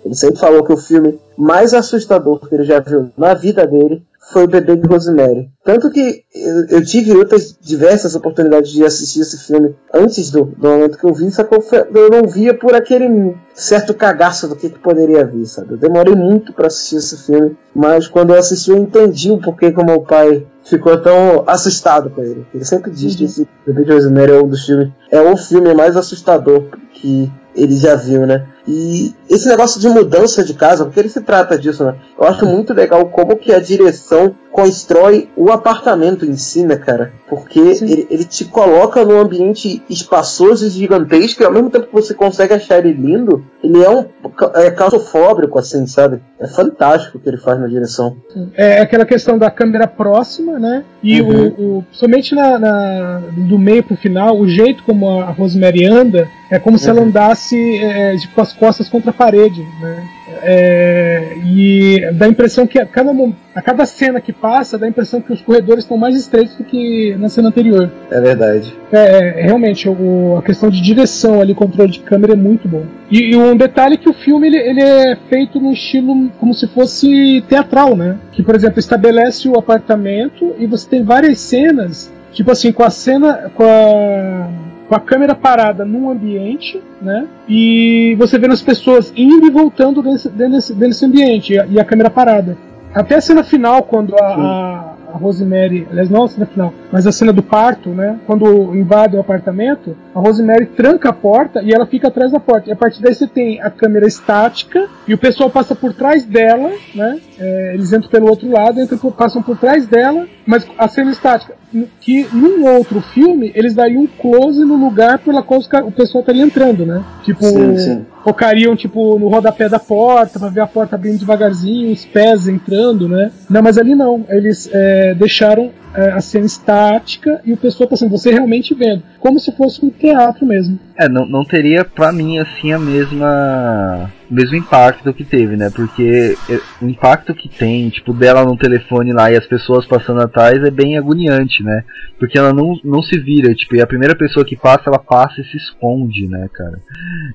Ele 0.04 0.14
sempre 0.14 0.38
falou 0.38 0.62
que 0.64 0.72
o 0.72 0.76
filme 0.76 1.18
mais 1.36 1.72
assustador 1.72 2.40
que 2.40 2.54
ele 2.54 2.64
já 2.64 2.78
viu 2.78 3.10
na 3.16 3.32
vida 3.32 3.66
dele 3.66 4.02
foi 4.32 4.44
o 4.44 4.48
bebê 4.48 4.76
de 4.76 4.86
Rosemary. 4.86 5.50
Tanto 5.64 5.90
que 5.90 6.24
eu, 6.70 6.84
tive 6.84 7.12
outras 7.12 7.56
diversas 7.60 8.14
oportunidades 8.14 8.70
de 8.70 8.84
assistir 8.84 9.20
esse 9.20 9.38
filme 9.46 9.74
antes 9.94 10.30
do, 10.30 10.44
do 10.44 10.68
momento 10.68 10.98
que 10.98 11.04
eu 11.04 11.14
vi, 11.14 11.30
só 11.30 11.44
que 11.44 11.54
eu, 11.54 11.62
eu 11.94 12.10
não 12.10 12.28
via 12.28 12.54
por 12.54 12.74
aquele 12.74 13.34
certo 13.54 13.94
cagaço 13.94 14.48
do 14.48 14.56
que, 14.56 14.70
que 14.70 14.78
poderia 14.78 15.24
vir, 15.24 15.46
sabe? 15.46 15.74
Eu 15.74 15.78
demorei 15.78 16.14
muito 16.14 16.52
para 16.52 16.66
assistir 16.66 16.96
esse 16.96 17.16
filme, 17.26 17.56
mas 17.74 18.08
quando 18.08 18.32
eu 18.32 18.38
assisti 18.38 18.70
eu 18.70 18.78
entendi 18.78 19.30
o 19.30 19.40
porquê 19.40 19.70
que 19.70 19.80
o 19.80 19.86
meu 19.86 20.00
pai 20.00 20.46
ficou 20.76 20.96
tão 20.98 21.44
assustado 21.46 22.10
com 22.10 22.22
ele. 22.22 22.46
Ele 22.54 22.64
sempre 22.64 22.90
diz 22.90 23.14
que 23.14 23.24
esse 23.24 23.48
bebê 23.66 23.84
de 23.84 23.92
Rosemary 23.92 24.32
é 24.32 24.42
um 24.42 24.48
dos 24.48 24.64
filmes, 24.64 24.90
é 25.10 25.20
o 25.20 25.36
filme 25.36 25.74
mais 25.74 25.96
assustador 25.96 26.64
que 26.92 27.30
ele 27.54 27.76
já 27.76 27.94
viu, 27.94 28.26
né? 28.26 28.46
E 28.66 29.14
esse 29.28 29.48
negócio 29.48 29.80
de 29.80 29.88
mudança 29.88 30.44
de 30.44 30.54
casa, 30.54 30.84
porque 30.84 31.00
ele 31.00 31.08
se 31.08 31.20
trata 31.20 31.58
disso, 31.58 31.84
né? 31.84 31.96
Eu 32.18 32.26
acho 32.26 32.46
muito 32.46 32.72
legal 32.72 33.04
como 33.06 33.36
que 33.36 33.52
a 33.52 33.58
direção 33.58 34.34
constrói 34.52 35.28
o 35.36 35.50
apartamento 35.50 36.24
em 36.24 36.36
si, 36.36 36.64
né, 36.64 36.76
cara? 36.76 37.12
Porque 37.28 37.58
ele, 37.58 38.06
ele, 38.10 38.24
te 38.24 38.44
coloca 38.44 39.04
num 39.04 39.18
ambiente 39.18 39.82
espaçoso 39.88 40.66
e 40.66 40.70
gigantesco 40.70 41.42
e 41.42 41.46
ao 41.46 41.52
mesmo 41.52 41.70
tempo 41.70 41.86
que 41.86 41.92
você 41.92 42.14
consegue 42.14 42.52
achar 42.52 42.78
ele 42.78 42.92
lindo, 42.92 43.44
ele 43.64 43.82
é 43.82 43.90
um 43.90 44.06
é 44.54 44.70
claustrofóbico, 44.70 45.58
assim, 45.58 45.86
sabe? 45.86 46.20
É 46.38 46.46
fantástico 46.46 47.18
o 47.18 47.20
que 47.20 47.28
ele 47.28 47.38
faz 47.38 47.58
na 47.58 47.66
direção. 47.66 48.16
É 48.54 48.80
aquela 48.80 49.06
questão 49.06 49.38
da 49.38 49.50
câmera 49.50 49.86
próxima, 49.86 50.58
né? 50.62 50.84
E 51.02 51.20
uhum. 51.20 51.48
o, 51.58 51.78
o, 51.78 51.84
somente 51.90 52.34
na, 52.34 52.58
na, 52.58 53.22
do 53.36 53.58
meio 53.58 53.82
pro 53.82 53.96
final, 53.96 54.38
o 54.38 54.48
jeito 54.48 54.84
como 54.84 55.20
a 55.20 55.30
Rosemary 55.30 55.84
anda 55.84 56.28
é 56.48 56.58
como 56.58 56.76
uhum. 56.76 56.78
se 56.78 56.88
ela 56.88 57.00
uhum. 57.00 57.08
andasse 57.08 57.78
é, 57.78 58.16
tipo, 58.16 58.34
com 58.34 58.40
as 58.40 58.52
costas 58.52 58.88
contra 58.88 59.10
a 59.10 59.14
parede, 59.14 59.66
né? 59.80 60.04
É, 60.42 61.36
e 61.44 62.10
dá 62.14 62.26
a 62.26 62.28
impressão 62.28 62.66
que 62.66 62.78
a 62.78 62.86
cada, 62.86 63.12
a 63.54 63.62
cada 63.62 63.86
cena 63.86 64.20
que 64.20 64.32
passa, 64.32 64.78
dá 64.78 64.86
a 64.86 64.88
impressão 64.88 65.20
que 65.20 65.32
os 65.32 65.42
corredores 65.42 65.84
estão 65.84 65.96
mais 65.96 66.16
estreitos 66.16 66.56
do 66.56 66.64
que 66.64 67.14
na 67.18 67.28
cena 67.28 67.48
anterior. 67.48 67.90
É 68.10 68.20
verdade. 68.20 68.74
É, 68.92 69.40
é 69.40 69.42
realmente, 69.42 69.88
o, 69.88 70.36
a 70.38 70.42
questão 70.42 70.70
de 70.70 70.80
direção 70.80 71.40
ali, 71.40 71.54
controle 71.54 71.90
de 71.90 72.00
câmera 72.00 72.32
é 72.32 72.36
muito 72.36 72.68
bom. 72.68 72.84
E, 73.10 73.32
e 73.32 73.36
um 73.36 73.56
detalhe 73.56 73.94
é 73.94 73.98
que 73.98 74.08
o 74.08 74.14
filme 74.14 74.46
ele, 74.46 74.58
ele 74.58 74.80
é 74.80 75.16
feito 75.28 75.60
no 75.60 75.72
estilo 75.72 76.30
como 76.38 76.54
se 76.54 76.66
fosse 76.68 77.42
teatral, 77.48 77.96
né? 77.96 78.18
Que, 78.32 78.42
por 78.42 78.54
exemplo, 78.54 78.78
estabelece 78.78 79.48
o 79.48 79.58
apartamento 79.58 80.54
e 80.58 80.66
você 80.66 80.88
tem 80.88 81.02
várias 81.02 81.38
cenas, 81.38 82.12
tipo 82.32 82.50
assim, 82.50 82.72
com 82.72 82.82
a 82.82 82.90
cena. 82.90 83.50
com 83.54 83.64
a 83.64 84.61
com 84.92 84.96
a 84.96 85.00
câmera 85.00 85.34
parada 85.34 85.86
num 85.86 86.10
ambiente, 86.10 86.78
né? 87.00 87.26
E 87.48 88.14
você 88.18 88.38
vendo 88.38 88.52
as 88.52 88.60
pessoas 88.60 89.10
indo 89.16 89.46
e 89.46 89.50
voltando 89.50 90.02
dentro, 90.02 90.28
desse, 90.30 90.74
desse 90.74 91.06
ambiente, 91.06 91.54
e 91.54 91.58
a, 91.58 91.64
e 91.64 91.80
a, 91.80 91.84
câmera 91.84 92.10
parada. 92.10 92.58
Até 92.94 93.14
a 93.14 93.20
cena 93.22 93.42
final, 93.42 93.84
quando 93.84 94.14
a, 94.14 94.26
a, 94.26 94.94
a 95.14 95.16
Rosemary, 95.16 95.86
aliás, 95.90 96.10
não 96.10 96.24
a 96.24 96.28
cena 96.28 96.44
final, 96.44 96.74
mas 96.92 97.06
a 97.06 97.12
cena 97.12 97.32
do 97.32 97.42
parto, 97.42 97.88
né? 97.88 98.18
Quando 98.26 98.76
invade 98.76 99.16
o 99.16 99.20
apartamento, 99.20 99.96
a 100.14 100.20
Rosemary 100.20 100.66
tranca 100.66 101.08
a 101.08 101.12
porta 101.14 101.62
e 101.62 101.72
ela 101.72 101.86
fica 101.86 102.08
atrás 102.08 102.30
da 102.30 102.38
porta. 102.38 102.68
E 102.68 102.72
a 102.74 102.76
partir 102.76 103.00
daí 103.00 103.14
você 103.14 103.26
tem 103.26 103.62
a 103.62 103.70
câmera 103.70 104.06
estática 104.06 104.88
e 105.08 105.14
o 105.14 105.18
pessoal 105.18 105.48
passa 105.48 105.74
por 105.74 105.94
trás 105.94 106.26
dela, 106.26 106.70
né? 106.94 107.18
É, 107.38 107.72
eles 107.72 107.94
entram 107.94 108.10
pelo 108.10 108.28
outro 108.28 108.50
lado, 108.50 108.78
entram, 108.78 108.98
passam 109.10 109.42
por 109.42 109.56
trás 109.56 109.86
dela, 109.86 110.26
mas 110.46 110.66
a 110.78 110.88
cena 110.88 111.10
estática 111.10 111.54
que 112.00 112.26
num 112.32 112.66
outro 112.66 113.00
filme 113.00 113.50
eles 113.54 113.74
dariam 113.74 114.02
um 114.02 114.06
close 114.06 114.62
no 114.64 114.76
lugar 114.76 115.18
pela 115.18 115.42
qual 115.42 115.60
o 115.84 115.92
pessoal 115.92 116.20
estaria 116.20 116.42
entrando, 116.42 116.84
né? 116.84 117.02
Tipo, 117.22 117.44
sim, 117.44 117.78
sim. 117.78 118.06
focariam 118.24 118.76
tipo 118.76 119.18
no 119.18 119.28
rodapé 119.28 119.68
da 119.68 119.78
porta 119.78 120.38
para 120.38 120.48
ver 120.48 120.60
a 120.60 120.66
porta 120.66 120.96
abrindo 120.96 121.18
devagarzinho, 121.18 121.92
os 121.92 122.04
pés 122.04 122.48
entrando, 122.48 123.08
né? 123.08 123.30
Não, 123.48 123.62
mas 123.62 123.78
ali 123.78 123.94
não. 123.94 124.24
Eles 124.28 124.68
é, 124.72 125.14
deixaram 125.14 125.70
a 125.94 126.20
cena 126.20 126.46
estática 126.46 127.40
e 127.44 127.52
o 127.52 127.56
pessoal 127.56 127.88
passando, 127.88 128.10
você 128.10 128.30
realmente 128.30 128.74
vendo, 128.74 129.02
como 129.20 129.38
se 129.38 129.52
fosse 129.52 129.84
um 129.84 129.90
teatro 129.90 130.46
mesmo. 130.46 130.78
É, 130.98 131.08
não, 131.08 131.26
não 131.26 131.44
teria 131.44 131.84
pra 131.84 132.12
mim 132.12 132.38
assim 132.38 132.72
a 132.72 132.78
mesma 132.78 134.10
mesmo 134.32 134.56
impacto 134.56 135.12
que 135.12 135.24
teve, 135.24 135.56
né? 135.56 135.70
Porque 135.70 136.34
é, 136.48 136.58
o 136.82 136.88
impacto 136.88 137.34
que 137.34 137.50
tem, 137.50 137.90
tipo, 137.90 138.14
dela 138.14 138.44
no 138.44 138.56
telefone 138.56 139.12
lá 139.12 139.30
e 139.30 139.36
as 139.36 139.46
pessoas 139.46 139.86
passando 139.86 140.22
atrás 140.22 140.62
é 140.64 140.70
bem 140.70 140.96
agoniante, 140.96 141.62
né? 141.62 141.84
Porque 142.18 142.38
ela 142.38 142.52
não, 142.52 142.74
não 142.82 143.02
se 143.02 143.18
vira, 143.20 143.54
tipo, 143.54 143.76
e 143.76 143.82
a 143.82 143.86
primeira 143.86 144.16
pessoa 144.16 144.44
que 144.44 144.56
passa, 144.56 144.84
ela 144.86 144.98
passa 144.98 145.40
e 145.40 145.44
se 145.44 145.58
esconde, 145.58 146.26
né, 146.26 146.48
cara? 146.54 146.78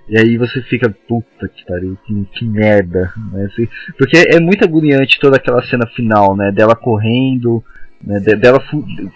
E 0.10 0.18
aí 0.18 0.38
você 0.38 0.60
fica, 0.64 0.90
puta 1.08 1.48
que 1.48 1.64
pariu, 1.68 1.96
que, 2.04 2.28
que 2.34 2.46
merda, 2.46 3.14
né? 3.32 3.46
Assim, 3.46 3.68
porque 3.98 4.18
é 4.18 4.40
muito 4.40 4.66
agoniante 4.66 5.20
toda 5.20 5.38
aquela 5.38 5.62
cena 5.68 5.86
final, 5.96 6.36
né? 6.36 6.52
Dela 6.52 6.76
correndo, 6.76 7.64
né, 8.04 8.20
dela, 8.20 8.60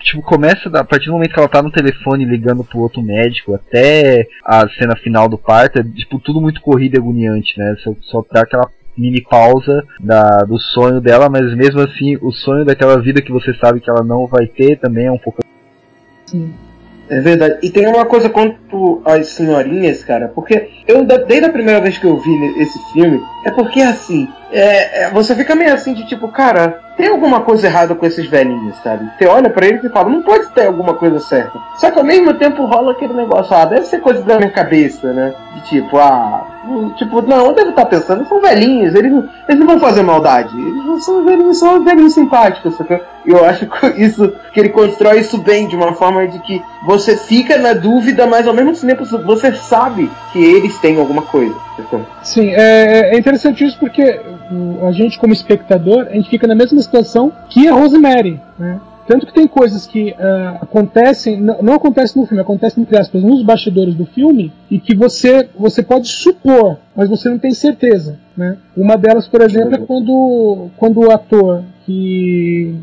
tipo, 0.02 0.22
começa 0.22 0.70
a 0.74 0.84
partir 0.84 1.06
do 1.06 1.14
momento 1.14 1.34
que 1.34 1.40
ela 1.40 1.48
tá 1.48 1.62
no 1.62 1.72
telefone 1.72 2.26
ligando 2.26 2.64
pro 2.64 2.80
outro 2.80 3.02
médico 3.02 3.54
até 3.54 4.28
a 4.44 4.68
cena 4.70 4.96
final 4.96 5.30
do 5.30 5.38
parto, 5.38 5.80
é 5.80 5.84
tipo, 5.84 6.20
tudo 6.20 6.42
muito 6.42 6.62
corrido 6.62 6.96
e 6.96 7.00
agoniante, 7.00 7.58
né? 7.58 7.76
Só, 7.84 7.94
só 8.02 8.26
dá 8.32 8.42
aquela 8.42 8.70
mini 8.98 9.22
pausa 9.22 9.84
da, 10.00 10.40
do 10.40 10.60
sonho 10.60 11.00
dela, 11.00 11.30
mas 11.30 11.56
mesmo 11.56 11.82
assim, 11.82 12.18
o 12.22 12.32
sonho 12.32 12.66
daquela 12.66 13.00
vida 13.02 13.22
que 13.22 13.32
você 13.32 13.54
sabe 13.56 13.80
que 13.80 13.90
ela 13.90 14.04
não 14.04 14.28
vai 14.28 14.48
ter 14.48 14.78
também 14.78 15.06
é 15.06 15.12
um 15.12 15.18
pouco. 15.18 15.42
Sim. 16.26 16.54
É 17.12 17.20
verdade. 17.20 17.60
E 17.62 17.70
tem 17.70 17.86
uma 17.88 18.06
coisa 18.06 18.30
quanto 18.30 19.02
às 19.04 19.28
senhorinhas, 19.28 20.02
cara, 20.02 20.30
porque 20.30 20.70
eu, 20.88 21.04
desde 21.04 21.46
a 21.46 21.52
primeira 21.52 21.82
vez 21.82 21.98
que 21.98 22.06
eu 22.06 22.18
vi 22.18 22.62
esse 22.62 22.94
filme, 22.94 23.22
é 23.46 23.52
porque 23.52 23.82
assim, 23.82 24.30
é, 24.50 25.04
é, 25.04 25.10
você 25.12 25.36
fica 25.36 25.54
meio 25.54 25.74
assim 25.74 25.94
de 25.94 26.08
tipo, 26.08 26.30
cara, 26.30 26.91
tem 26.98 27.08
alguma 27.08 27.42
coisa 27.42 27.68
errada 27.68 27.96
com 27.96 28.06
esses 28.06 28.28
velhinhos, 28.28 28.76
sabe? 28.84 29.10
Você 29.18 29.26
olha 29.28 29.50
para 29.50 29.66
eles 29.66 29.84
e 29.84 29.90
fala, 29.90 30.10
não 30.10 30.22
pode 30.22 30.48
ter 30.50 30.68
alguma 30.68 30.94
coisa 30.94 31.20
certa. 31.20 31.58
Só 31.78 31.90
que 31.90 31.98
ao 31.98 32.06
mesmo 32.06 32.34
tempo 32.34 32.66
rola 32.66 32.92
aquele 32.92 33.14
negócio, 33.14 33.56
ah, 33.56 33.66
deve 33.66 33.86
ser 33.86 34.00
coisa 34.02 34.22
da 34.24 34.38
minha 34.38 34.52
cabeça, 34.52 35.12
né? 35.14 35.34
De 35.56 35.62
tipo, 35.70 35.98
ah, 35.98 36.46
tipo, 36.98 37.22
não, 37.22 37.48
eu 37.48 37.54
devo 37.54 37.70
estar 37.72 37.86
pensando, 37.86 38.20
eles 38.20 38.30
são 38.30 38.42
velhinhos, 38.42 38.94
eles 38.94 39.12
não, 39.12 39.30
eles 39.48 39.60
não 39.60 39.68
vão 39.68 39.80
fazer 39.80 40.04
maldade. 40.04 40.56
Eles 40.60 41.04
são 41.04 41.24
velhinhos, 41.24 41.60
são 41.60 41.84
velhinhos 41.84 42.14
simpáticos, 42.14 42.76
sabe? 42.76 43.02
Eu 43.26 43.46
acho 43.46 43.66
que 43.68 43.88
isso, 44.02 44.34
que 44.54 44.60
ele 44.60 44.70
constrói 44.70 45.20
isso 45.20 45.38
bem, 45.38 45.68
de 45.68 45.76
uma 45.76 45.94
forma 45.94 46.28
de 46.28 46.40
que 46.40 46.62
você 46.86 47.16
fica 47.16 47.58
na 47.58 47.74
dúvida, 47.74 48.28
mas 48.28 48.48
ao 48.48 48.54
mesmo 48.54 48.76
tempo 48.76 49.06
você 49.06 49.54
sabe 49.54 50.12
que 50.32 50.44
eles 50.44 50.78
têm 50.80 51.00
alguma 51.00 51.22
coisa. 51.22 51.56
Sim, 52.22 52.50
é, 52.54 53.16
é 53.16 53.18
interessante 53.18 53.66
isso 53.66 53.78
porque 53.80 54.20
a 54.88 54.92
gente, 54.92 55.20
como 55.20 55.34
espectador, 55.34 56.08
a 56.10 56.14
gente 56.14 56.30
fica 56.30 56.48
na 56.48 56.56
mesma 56.56 56.82
situação 56.82 57.32
que 57.50 57.68
a 57.68 57.74
Rosemary, 57.74 58.40
né? 58.58 58.80
Tanto 59.08 59.26
que 59.26 59.34
tem 59.34 59.48
coisas 59.48 59.88
que 59.88 60.12
uh, 60.12 60.62
acontecem, 60.62 61.42
não, 61.42 61.62
não 61.62 61.74
acontecem 61.74 62.22
no 62.22 62.28
filme, 62.28 62.42
acontecem 62.42 62.82
entre 62.82 62.98
aspas 62.98 63.24
nos 63.24 63.44
bastidores 63.44 63.96
do 63.96 64.06
filme 64.06 64.54
e 64.70 64.80
que 64.80 64.96
você, 64.96 65.50
você 65.58 65.82
pode 65.82 66.08
supor, 66.08 66.78
mas 66.96 67.10
você 67.10 67.28
não 67.28 67.38
tem 67.38 67.52
certeza. 67.52 68.20
Né? 68.38 68.58
Uma 68.78 68.96
delas, 68.96 69.28
por 69.28 69.42
exemplo, 69.42 69.76
é 69.76 69.80
quando, 69.80 70.70
quando 70.78 71.02
o 71.02 71.12
ator 71.12 71.64
que 71.86 72.74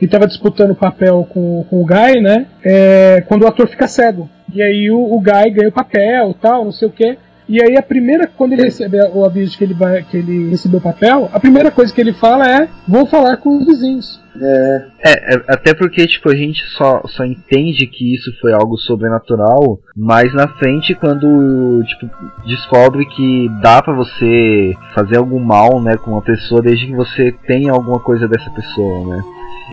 estava 0.00 0.26
disputando 0.26 0.72
o 0.72 0.76
papel 0.76 1.26
com, 1.30 1.64
com 1.68 1.80
o 1.80 1.86
Guy, 1.86 2.20
né? 2.20 2.46
É, 2.64 3.24
quando 3.26 3.42
o 3.42 3.46
ator 3.46 3.66
fica 3.68 3.88
cego. 3.88 4.28
E 4.54 4.62
aí 4.62 4.90
o, 4.90 4.98
o 4.98 5.20
Guy 5.20 5.50
ganha 5.50 5.68
o 5.68 5.72
papel 5.72 6.34
tal, 6.40 6.64
não 6.64 6.72
sei 6.72 6.88
o 6.88 6.92
que. 6.92 7.16
E 7.52 7.62
aí 7.62 7.76
a 7.76 7.82
primeira, 7.82 8.26
quando 8.26 8.54
ele 8.54 8.62
recebe 8.62 8.96
o 9.12 9.26
aviso 9.26 9.58
que 9.58 9.62
ele 9.62 9.74
vai, 9.74 10.02
que 10.02 10.16
ele 10.16 10.48
recebeu 10.48 10.78
o 10.78 10.82
papel, 10.82 11.28
a 11.30 11.38
primeira 11.38 11.70
coisa 11.70 11.92
que 11.92 12.00
ele 12.00 12.14
fala 12.14 12.50
é: 12.50 12.66
vou 12.88 13.04
falar 13.04 13.36
com 13.36 13.58
os 13.58 13.66
vizinhos. 13.66 14.22
É. 14.40 14.84
é, 15.04 15.34
é, 15.34 15.44
até 15.48 15.74
porque 15.74 16.06
tipo 16.06 16.30
a 16.30 16.34
gente 16.34 16.64
só, 16.78 17.02
só 17.08 17.22
entende 17.22 17.86
que 17.86 18.14
isso 18.14 18.32
foi 18.40 18.54
algo 18.54 18.78
sobrenatural 18.78 19.78
mais 19.94 20.32
na 20.32 20.48
frente 20.48 20.94
quando 20.94 21.84
tipo 21.84 22.08
descobre 22.46 23.04
que 23.04 23.50
dá 23.60 23.82
para 23.82 23.94
você 23.94 24.74
fazer 24.94 25.18
algum 25.18 25.38
mal, 25.38 25.82
né, 25.82 25.98
com 25.98 26.12
uma 26.12 26.22
pessoa 26.22 26.62
desde 26.62 26.86
que 26.86 26.94
você 26.94 27.32
tenha 27.46 27.72
alguma 27.72 28.00
coisa 28.00 28.26
dessa 28.26 28.50
pessoa, 28.52 29.14
né? 29.14 29.22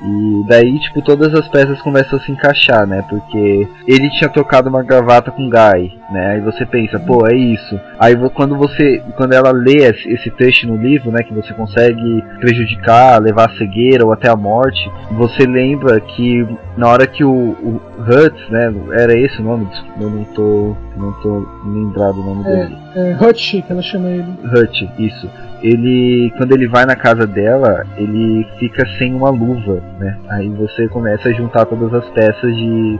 E 0.01 0.43
daí, 0.48 0.79
tipo, 0.79 1.01
todas 1.01 1.33
as 1.33 1.48
peças 1.48 1.81
começam 1.81 2.17
a 2.17 2.21
se 2.21 2.31
encaixar, 2.31 2.88
né? 2.88 3.03
Porque 3.09 3.67
ele 3.88 4.09
tinha 4.12 4.29
trocado 4.29 4.69
uma 4.69 4.83
gravata 4.83 5.31
com 5.31 5.50
Guy, 5.50 5.93
né? 6.12 6.33
Aí 6.33 6.41
você 6.41 6.65
pensa, 6.65 7.00
pô, 7.00 7.27
é 7.27 7.36
isso. 7.36 7.79
Aí 8.00 8.15
quando 8.33 8.55
você, 8.55 9.01
quando 9.17 9.33
ela 9.33 9.51
lê 9.51 9.89
esse 9.89 10.29
texto 10.31 10.67
no 10.67 10.77
livro, 10.77 11.12
né, 11.12 11.24
que 11.24 11.33
você 11.33 11.53
consegue 11.53 12.24
prejudicar, 12.39 13.21
levar 13.21 13.50
a 13.50 13.57
cegueira 13.57 14.05
ou 14.05 14.13
até 14.13 14.29
a 14.29 14.36
morte, 14.36 14.89
você 15.12 15.45
lembra 15.45 16.00
que 16.00 16.48
na 16.77 16.88
hora 16.88 17.05
que 17.05 17.24
o, 17.24 17.31
o 17.31 17.81
Hutz, 18.00 18.50
né, 18.50 18.74
era 18.93 19.13
esse 19.17 19.39
o 19.41 19.43
nome? 19.43 19.67
Eu 20.00 20.09
não 20.09 20.24
tô, 20.24 20.75
não 20.95 21.12
tô 21.21 21.45
lembrado 21.65 22.19
o 22.19 22.24
nome 22.24 22.48
é, 22.48 22.55
dele. 22.55 22.77
É 22.95 23.17
Hutch, 23.21 23.51
que 23.51 23.65
ela 23.69 23.81
chama 23.81 24.09
ele. 24.09 24.27
Hutch, 24.43 24.83
isso 24.98 25.29
ele 25.61 26.31
quando 26.37 26.53
ele 26.53 26.67
vai 26.67 26.85
na 26.85 26.95
casa 26.95 27.25
dela, 27.25 27.85
ele 27.97 28.45
fica 28.59 28.85
sem 28.97 29.13
uma 29.13 29.29
luva, 29.29 29.81
né? 29.99 30.17
Aí 30.29 30.49
você 30.49 30.87
começa 30.87 31.29
a 31.29 31.33
juntar 31.33 31.65
todas 31.65 31.93
as 31.93 32.09
peças 32.09 32.55
de 32.55 32.99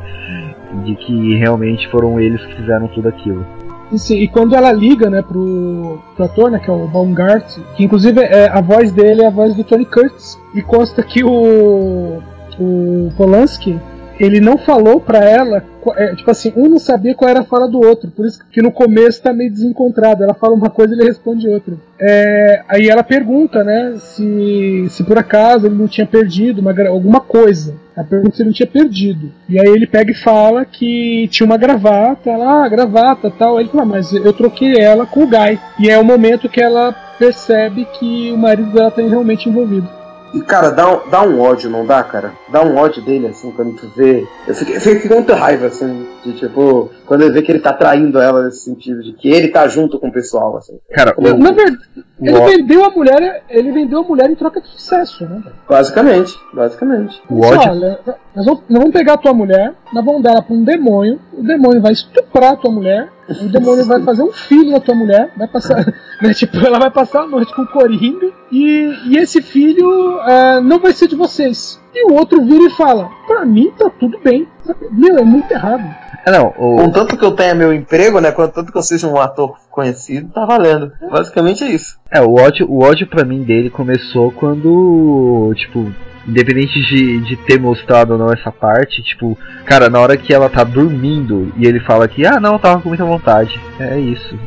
de 0.85 0.95
que 0.95 1.35
realmente 1.35 1.87
foram 1.89 2.19
eles 2.19 2.43
que 2.45 2.55
fizeram 2.55 2.87
tudo 2.89 3.09
aquilo. 3.09 3.45
E, 3.91 3.97
sim, 3.97 4.17
e 4.17 4.27
quando 4.27 4.55
ela 4.55 4.71
liga, 4.71 5.09
né, 5.09 5.23
pro, 5.23 5.99
pro 6.15 6.25
ator, 6.25 6.51
né, 6.51 6.59
que 6.59 6.69
é 6.69 6.73
o 6.73 6.87
Baumgart, 6.87 7.57
que 7.75 7.83
inclusive 7.83 8.21
é, 8.21 8.47
a 8.47 8.61
voz 8.61 8.91
dele 8.91 9.23
é 9.23 9.27
a 9.27 9.31
voz 9.31 9.55
do 9.55 9.63
Tony 9.63 9.85
Curtis, 9.85 10.39
e 10.53 10.61
consta 10.61 11.01
que 11.01 11.23
o 11.23 12.21
o 12.59 13.09
Polanski 13.15 13.79
ele 14.19 14.39
não 14.39 14.57
falou 14.57 14.99
pra 14.99 15.19
ela, 15.19 15.63
é, 15.95 16.13
tipo 16.13 16.29
assim, 16.29 16.51
um 16.55 16.67
não 16.67 16.77
sabia 16.79 17.15
qual 17.15 17.29
era 17.29 17.39
a 17.39 17.45
fala 17.45 17.67
do 17.67 17.79
outro, 17.79 18.11
por 18.11 18.25
isso 18.25 18.39
que 18.51 18.61
no 18.61 18.71
começo 18.71 19.21
tá 19.21 19.31
meio 19.31 19.51
desencontrado. 19.51 20.23
Ela 20.23 20.33
fala 20.33 20.53
uma 20.53 20.69
coisa 20.69 20.93
e 20.93 20.97
ele 20.97 21.07
responde 21.07 21.47
outra. 21.47 21.75
É, 21.99 22.61
aí 22.67 22.89
ela 22.89 23.03
pergunta, 23.03 23.63
né, 23.63 23.95
se, 23.97 24.88
se 24.89 25.03
por 25.03 25.17
acaso 25.17 25.65
ele 25.65 25.75
não 25.75 25.88
tinha 25.88 26.05
perdido 26.05 26.59
uma, 26.59 26.73
alguma 26.89 27.21
coisa. 27.21 27.75
Ela 27.95 28.05
pergunta 28.05 28.35
se 28.35 28.41
ele 28.41 28.49
não 28.49 28.55
tinha 28.55 28.67
perdido. 28.67 29.31
E 29.47 29.59
aí 29.59 29.67
ele 29.67 29.88
pega 29.88 30.11
e 30.11 30.15
fala 30.15 30.65
que 30.65 31.27
tinha 31.29 31.45
uma 31.45 31.57
gravata, 31.57 32.29
ela, 32.29 32.65
ah, 32.65 32.69
gravata 32.69 33.31
tal. 33.31 33.57
Aí 33.57 33.63
ele 33.63 33.69
fala, 33.69 33.83
"Ah, 33.83 33.85
mas 33.85 34.11
eu 34.13 34.33
troquei 34.33 34.75
ela 34.77 35.05
com 35.05 35.23
o 35.23 35.27
Guy. 35.27 35.59
E 35.79 35.89
é 35.89 35.97
o 35.97 36.05
momento 36.05 36.49
que 36.49 36.61
ela 36.61 36.93
percebe 37.17 37.85
que 37.99 38.31
o 38.31 38.38
marido 38.38 38.71
dela 38.71 38.91
tá 38.91 39.01
realmente 39.01 39.49
envolvido. 39.49 39.98
E, 40.33 40.41
cara, 40.41 40.69
dá 40.69 40.91
um, 40.91 41.09
dá 41.09 41.24
um 41.24 41.39
ódio, 41.39 41.69
não 41.69 41.86
dá, 41.86 42.03
cara? 42.03 42.33
Dá 42.50 42.63
um 42.63 42.77
ódio 42.77 43.01
dele, 43.03 43.27
assim, 43.27 43.51
quando 43.51 43.75
tu 43.75 43.91
vê. 43.95 44.27
Eu 44.48 44.53
fiquei, 44.53 44.75
eu 44.75 44.81
fiquei 44.81 45.09
com 45.09 45.15
muita 45.15 45.36
raiva, 45.36 45.67
assim, 45.67 46.07
de 46.24 46.33
tipo, 46.33 46.91
quando 47.05 47.21
ele 47.21 47.33
vê 47.33 47.41
que 47.41 47.51
ele 47.51 47.59
tá 47.59 47.74
traindo 47.74 48.19
ela 48.19 48.43
nesse 48.43 48.59
sentido, 48.59 49.01
de 49.01 49.13
que 49.13 49.29
ele 49.29 49.48
tá 49.48 49.67
junto 49.67 50.00
com 50.00 50.07
o 50.07 50.12
pessoal, 50.12 50.57
assim. 50.57 50.79
Cara, 50.91 51.13
o, 51.17 51.21
Na 51.38 51.51
verdade, 51.51 51.79
ele 52.21 52.57
vendeu 52.57 52.86
a 52.86 52.89
mulher, 52.89 53.43
ele 53.50 53.71
vendeu 53.71 54.00
a 54.00 54.03
mulher 54.03 54.29
em 54.29 54.36
troca 54.36 54.62
de 54.62 54.67
sucesso, 54.67 55.25
né? 55.25 55.41
Basicamente, 55.67 56.38
basicamente. 56.53 57.21
o 57.29 57.41
ódio. 57.41 57.71
Olha, 57.71 58.00
nós 58.39 58.46
vamos, 58.46 58.63
nós 58.69 58.79
vamos 58.79 58.93
pegar 58.93 59.13
a 59.15 59.17
tua 59.17 59.34
mulher, 59.34 59.74
nós 59.91 60.05
vamos 60.05 60.24
dar 60.24 60.31
ela 60.31 60.41
pra 60.41 60.55
um 60.55 60.63
demônio, 60.63 61.19
o 61.38 61.43
demônio 61.43 61.81
vai 61.81 61.91
estuprar 61.91 62.53
a 62.53 62.55
tua 62.55 62.72
mulher, 62.72 63.10
o 63.29 63.50
demônio 63.50 63.86
vai 63.86 64.01
fazer 64.01 64.24
um 64.24 64.31
filho 64.31 64.72
na 64.72 64.79
tua 64.79 64.96
mulher, 64.96 65.29
vai 65.36 65.46
passar, 65.46 65.86
né, 66.22 66.34
tipo, 66.34 66.58
ela 66.65 66.79
vai 66.79 66.89
passar 66.89 67.24
a 67.24 67.27
noite 67.27 67.53
com 67.53 67.63
o 67.63 67.67
coringa, 67.67 68.31
e, 68.50 68.93
e 69.08 69.17
esse 69.17 69.41
filho 69.41 70.17
ah, 70.22 70.62
não 70.62 70.79
vai 70.79 70.93
ser 70.93 71.10
de 71.10 71.17
vocês. 71.17 71.81
E 71.93 72.10
o 72.10 72.13
outro 72.13 72.41
vira 72.46 72.63
e 72.63 72.69
fala, 72.69 73.10
pra 73.27 73.46
mim 73.46 73.74
tá 73.77 73.89
tudo 74.00 74.17
bem. 74.24 74.48
Meu, 74.91 75.17
é 75.17 75.24
muito 75.24 75.51
errado. 75.51 75.84
Ah, 76.25 76.31
não, 76.31 76.53
o, 76.58 76.77
Contanto 76.77 77.17
que 77.17 77.25
eu 77.25 77.31
tenha 77.31 77.55
meu 77.55 77.74
emprego, 77.74 78.22
né? 78.22 78.31
Contanto 78.31 78.72
que 78.72 78.77
eu 78.77 78.84
seja 78.84 79.08
um 79.08 79.19
ator 79.19 79.58
conhecido, 79.69 80.31
tá 80.31 80.46
valendo. 80.46 80.93
Basicamente 81.12 81.63
é 81.63 81.72
isso. 81.72 81.98
É, 82.10 82.22
o 82.22 82.36
ódio, 82.36 82.69
o 82.69 82.84
ódio 82.84 83.08
pra 83.08 83.25
mim 83.25 83.43
dele 83.43 83.69
começou 83.69 84.31
quando, 84.31 85.51
tipo, 85.55 85.91
independente 86.29 86.79
de, 86.81 87.19
de 87.21 87.36
ter 87.36 87.59
mostrado 87.59 88.13
ou 88.13 88.19
não 88.19 88.31
essa 88.31 88.51
parte, 88.51 89.01
tipo, 89.01 89.38
cara, 89.65 89.89
na 89.89 90.00
hora 90.00 90.15
que 90.15 90.33
ela 90.33 90.50
tá 90.50 90.63
dormindo 90.63 91.51
e 91.57 91.65
ele 91.65 91.79
fala 91.79 92.07
que, 92.07 92.25
ah, 92.25 92.39
não, 92.39 92.53
eu 92.53 92.59
tava 92.59 92.81
com 92.81 92.89
muita 92.89 93.05
vontade. 93.05 93.59
É 93.79 94.00
isso. 94.00 94.38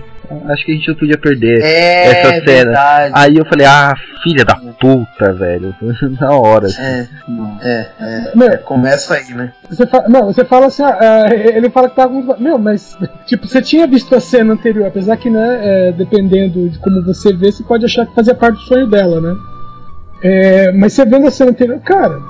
Acho 0.49 0.65
que 0.65 0.73
a 0.73 0.75
gente 0.75 0.89
não 0.89 0.95
podia 0.95 1.19
perder. 1.19 1.61
É, 1.63 2.05
Essa 2.07 2.31
cena. 2.31 2.45
verdade. 2.45 3.13
Aí 3.15 3.37
eu 3.37 3.45
falei, 3.45 3.67
ah, 3.67 3.95
filha 4.23 4.45
da 4.45 4.55
puta, 4.55 5.33
velho. 5.33 5.75
na 6.21 6.31
hora. 6.35 6.67
assim. 6.67 6.81
É, 6.81 7.09
é, 7.63 7.91
é. 8.01 8.33
Meu, 8.35 8.59
Começa 8.59 9.15
aí, 9.15 9.35
né? 9.35 9.53
Você 9.69 9.87
fala, 9.87 10.09
não, 10.09 10.27
você 10.27 10.45
fala 10.45 10.67
assim, 10.67 10.83
ah, 10.83 10.99
ah, 11.01 11.35
ele 11.35 11.69
fala 11.71 11.89
que 11.89 11.97
tá 11.97 12.09
com. 12.09 12.23
Meu, 12.39 12.59
mas, 12.59 12.97
tipo, 13.27 13.47
você 13.47 13.61
tinha 13.61 13.87
visto 13.87 14.15
a 14.15 14.21
cena 14.21 14.55
anterior, 14.55 14.87
apesar 14.87 15.17
que, 15.17 15.29
né, 15.29 15.61
é, 15.63 15.93
dependendo 15.93 16.69
de 16.69 16.79
como 16.79 17.03
você 17.03 17.33
vê, 17.35 17.53
você 17.53 17.63
pode 17.63 17.85
achar 17.85 18.07
que 18.07 18.15
fazia 18.15 18.35
parte 18.35 18.57
do 18.57 18.63
sonho 18.63 18.87
dela, 18.87 19.21
né? 19.21 19.37
É, 20.23 20.73
mas 20.73 20.93
você 20.93 21.05
vendo 21.05 21.27
a 21.27 21.31
cena 21.31 21.51
anterior, 21.51 21.81
cara, 21.81 22.21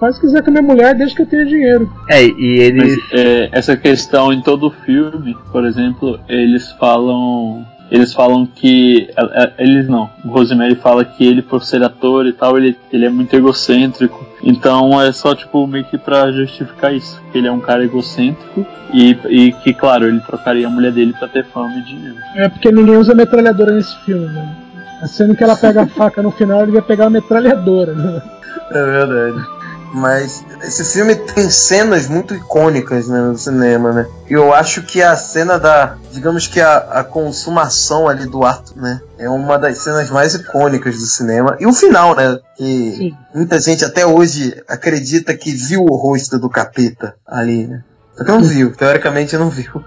faz 0.00 0.16
o 0.16 0.20
que 0.20 0.26
quiser 0.26 0.42
com 0.42 0.50
a 0.50 0.52
minha 0.52 0.62
mulher 0.62 0.94
desde 0.94 1.14
que 1.14 1.22
eu 1.22 1.26
tenha 1.26 1.44
dinheiro. 1.44 1.90
É, 2.08 2.24
e 2.24 2.60
eles. 2.60 2.96
Mas, 2.96 3.20
é, 3.20 3.48
essa 3.52 3.76
questão 3.76 4.32
em 4.32 4.40
todo 4.40 4.66
o 4.66 4.70
filme, 4.70 5.36
por 5.52 5.64
exemplo, 5.64 6.18
eles 6.28 6.72
falam. 6.72 7.64
Eles 7.88 8.12
falam 8.12 8.46
que. 8.46 9.08
é, 9.16 9.44
é, 9.44 9.52
Eles 9.58 9.88
não. 9.88 10.10
O 10.24 10.28
Rosemary 10.28 10.74
fala 10.74 11.04
que 11.04 11.24
ele, 11.24 11.40
por 11.40 11.62
ser 11.62 11.84
ator 11.84 12.26
e 12.26 12.32
tal, 12.32 12.58
ele, 12.58 12.76
ele 12.92 13.06
é 13.06 13.10
muito 13.10 13.34
egocêntrico. 13.36 14.26
Então 14.42 15.00
é 15.00 15.12
só, 15.12 15.34
tipo, 15.34 15.64
meio 15.68 15.84
que 15.84 15.96
pra 15.96 16.32
justificar 16.32 16.92
isso. 16.92 17.22
Que 17.30 17.38
ele 17.38 17.46
é 17.46 17.52
um 17.52 17.60
cara 17.60 17.84
egocêntrico 17.84 18.66
e, 18.92 19.16
e 19.28 19.52
que, 19.52 19.72
claro, 19.72 20.08
ele 20.08 20.18
trocaria 20.20 20.66
a 20.66 20.70
mulher 20.70 20.90
dele 20.90 21.14
pra 21.16 21.28
ter 21.28 21.44
fama 21.44 21.76
e 21.76 21.82
dinheiro. 21.82 22.16
É 22.34 22.48
porque 22.48 22.72
ninguém 22.72 22.96
usa 22.96 23.14
metralhadora 23.14 23.72
nesse 23.72 23.96
filme, 24.04 24.26
né? 24.26 24.65
A 25.02 25.06
cena 25.06 25.34
que 25.34 25.44
ela 25.44 25.56
pega 25.56 25.82
a 25.82 25.86
faca 25.86 26.22
no 26.22 26.30
final, 26.30 26.62
ele 26.62 26.72
vai 26.72 26.82
pegar 26.82 27.06
a 27.06 27.10
metralhadora, 27.10 27.94
né? 27.94 28.22
É 28.70 28.84
verdade. 28.84 29.56
Mas 29.92 30.44
esse 30.62 30.84
filme 30.84 31.14
tem 31.14 31.48
cenas 31.48 32.08
muito 32.08 32.34
icônicas 32.34 33.08
né, 33.08 33.20
no 33.20 33.38
cinema, 33.38 33.92
né? 33.92 34.06
E 34.28 34.32
eu 34.32 34.52
acho 34.52 34.82
que 34.82 35.02
a 35.02 35.16
cena 35.16 35.58
da. 35.58 35.96
Digamos 36.12 36.46
que 36.46 36.60
a, 36.60 36.76
a 36.76 37.04
consumação 37.04 38.08
ali 38.08 38.26
do 38.26 38.44
ato, 38.44 38.72
né? 38.76 39.00
É 39.18 39.28
uma 39.28 39.58
das 39.58 39.78
cenas 39.78 40.10
mais 40.10 40.34
icônicas 40.34 40.96
do 40.96 41.06
cinema. 41.06 41.56
E 41.60 41.66
o 41.66 41.72
final, 41.72 42.14
né? 42.14 42.38
Que 42.56 42.94
Sim. 42.96 43.16
muita 43.34 43.60
gente 43.60 43.84
até 43.84 44.04
hoje 44.04 44.60
acredita 44.68 45.34
que 45.34 45.52
viu 45.52 45.82
o 45.82 45.96
rosto 45.96 46.38
do 46.38 46.50
capeta 46.50 47.14
ali, 47.26 47.66
né? 47.66 47.82
Só 48.16 48.24
que 48.24 48.30
não 48.30 48.42
viu, 48.42 48.72
teoricamente 48.72 49.36
não 49.36 49.50
viu. 49.50 49.82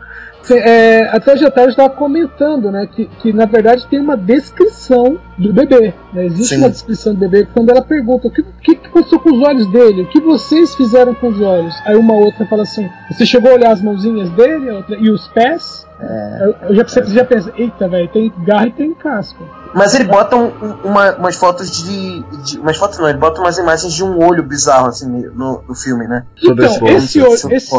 É, 0.57 1.09
até 1.09 1.37
já 1.37 1.49
tarde 1.51 1.71
estava 1.71 1.89
comentando, 1.89 2.71
né, 2.71 2.87
que, 2.87 3.05
que 3.21 3.33
na 3.33 3.45
verdade 3.45 3.87
tem 3.87 3.99
uma 3.99 4.17
descrição 4.17 5.17
do 5.37 5.53
bebê. 5.53 5.93
né? 6.13 6.25
Existe 6.25 6.55
Sim. 6.55 6.61
uma 6.61 6.69
descrição 6.69 7.13
do 7.13 7.19
bebê 7.19 7.47
quando 7.53 7.69
ela 7.69 7.81
pergunta 7.81 8.27
o 8.27 8.31
que, 8.31 8.43
que 8.61 8.75
que 8.75 8.87
aconteceu 8.87 9.19
com 9.19 9.31
os 9.31 9.47
olhos 9.47 9.67
dele, 9.71 10.03
o 10.03 10.07
que 10.07 10.19
vocês 10.19 10.75
fizeram 10.75 11.13
com 11.13 11.27
os 11.27 11.39
olhos. 11.41 11.75
Aí 11.85 11.95
uma 11.95 12.13
outra 12.13 12.45
fala 12.45 12.63
assim: 12.63 12.89
você 13.09 13.25
chegou 13.25 13.51
a 13.51 13.55
olhar 13.55 13.71
as 13.71 13.81
mãozinhas 13.81 14.29
dele 14.31 14.69
outra, 14.71 14.95
e 14.99 15.09
os 15.09 15.27
pés? 15.29 15.87
Eu, 16.01 16.55
eu 16.69 16.75
já, 16.75 16.83
você 16.83 17.05
já 17.07 17.25
pensa: 17.25 17.51
eita, 17.57 17.87
velho, 17.87 18.07
tem 18.09 18.31
garra 18.45 18.67
e 18.67 18.71
tem 18.71 18.93
casco. 18.93 19.43
Mas 19.73 19.93
ele 19.93 20.05
bota 20.05 20.35
um- 20.35 20.47
um- 20.47 20.73
uma- 20.89 21.15
umas 21.17 21.35
fotos 21.35 21.69
de, 21.71 22.23
de- 22.43 22.57
Umas 22.59 22.75
fotos 22.77 22.97
não, 22.97 23.07
ele 23.07 23.19
bota 23.19 23.39
umas 23.39 23.57
imagens 23.57 23.93
de 23.93 24.03
um 24.03 24.17
olho 24.25 24.41
bizarro 24.41 24.87
assim 24.87 25.07
no, 25.07 25.61
no 25.67 25.75
filme, 25.75 26.07
né? 26.07 26.25
Então, 26.41 26.87
esse 26.87 27.21
olho, 27.21 27.37
Sobre 27.37 27.57
esse, 27.57 27.69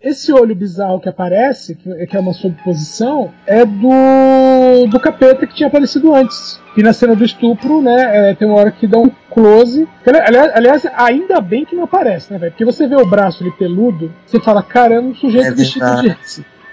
esse 0.00 0.32
olho 0.32 0.54
bizarro 0.54 0.98
que 1.00 1.08
aparece, 1.08 1.74
que, 1.74 2.06
que 2.06 2.16
é 2.16 2.20
uma 2.20 2.32
sobreposição, 2.32 3.30
é 3.46 3.64
do, 3.64 4.86
do 4.88 4.98
capeta 5.00 5.46
que 5.46 5.54
tinha 5.54 5.68
aparecido 5.68 6.14
antes. 6.14 6.60
E 6.76 6.82
na 6.82 6.92
cena 6.92 7.14
do 7.14 7.24
estupro, 7.24 7.80
né, 7.82 8.30
é, 8.30 8.34
tem 8.34 8.48
uma 8.48 8.56
hora 8.58 8.70
que 8.70 8.86
dá 8.86 8.98
um 8.98 9.10
close. 9.30 9.86
Que, 10.02 10.10
aliás, 10.10 10.52
aliás, 10.54 10.86
ainda 10.96 11.40
bem 11.40 11.64
que 11.64 11.76
não 11.76 11.84
aparece, 11.84 12.32
né, 12.32 12.38
velho? 12.38 12.52
Porque 12.52 12.64
você 12.64 12.86
vê 12.88 12.96
o 12.96 13.06
braço 13.06 13.42
ali 13.42 13.52
peludo, 13.52 14.10
você 14.26 14.40
fala, 14.40 14.62
cara, 14.62 14.94
é 14.94 15.00
um 15.00 15.14
sujeito 15.14 15.46
É 15.48 15.50
vestido 15.52 15.84
de. 16.00 16.16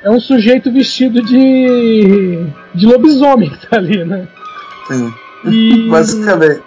É 0.04 0.10
um 0.10 0.20
sujeito 0.20 0.72
vestido 0.72 1.22
de. 1.22 2.46
de 2.74 2.86
lobisomem 2.86 3.50
que 3.50 3.66
tá 3.68 3.78
ali, 3.78 4.04
né? 4.04 4.28
Sim. 4.88 5.14
E, 5.46 5.88
Basicamente. 5.90 6.62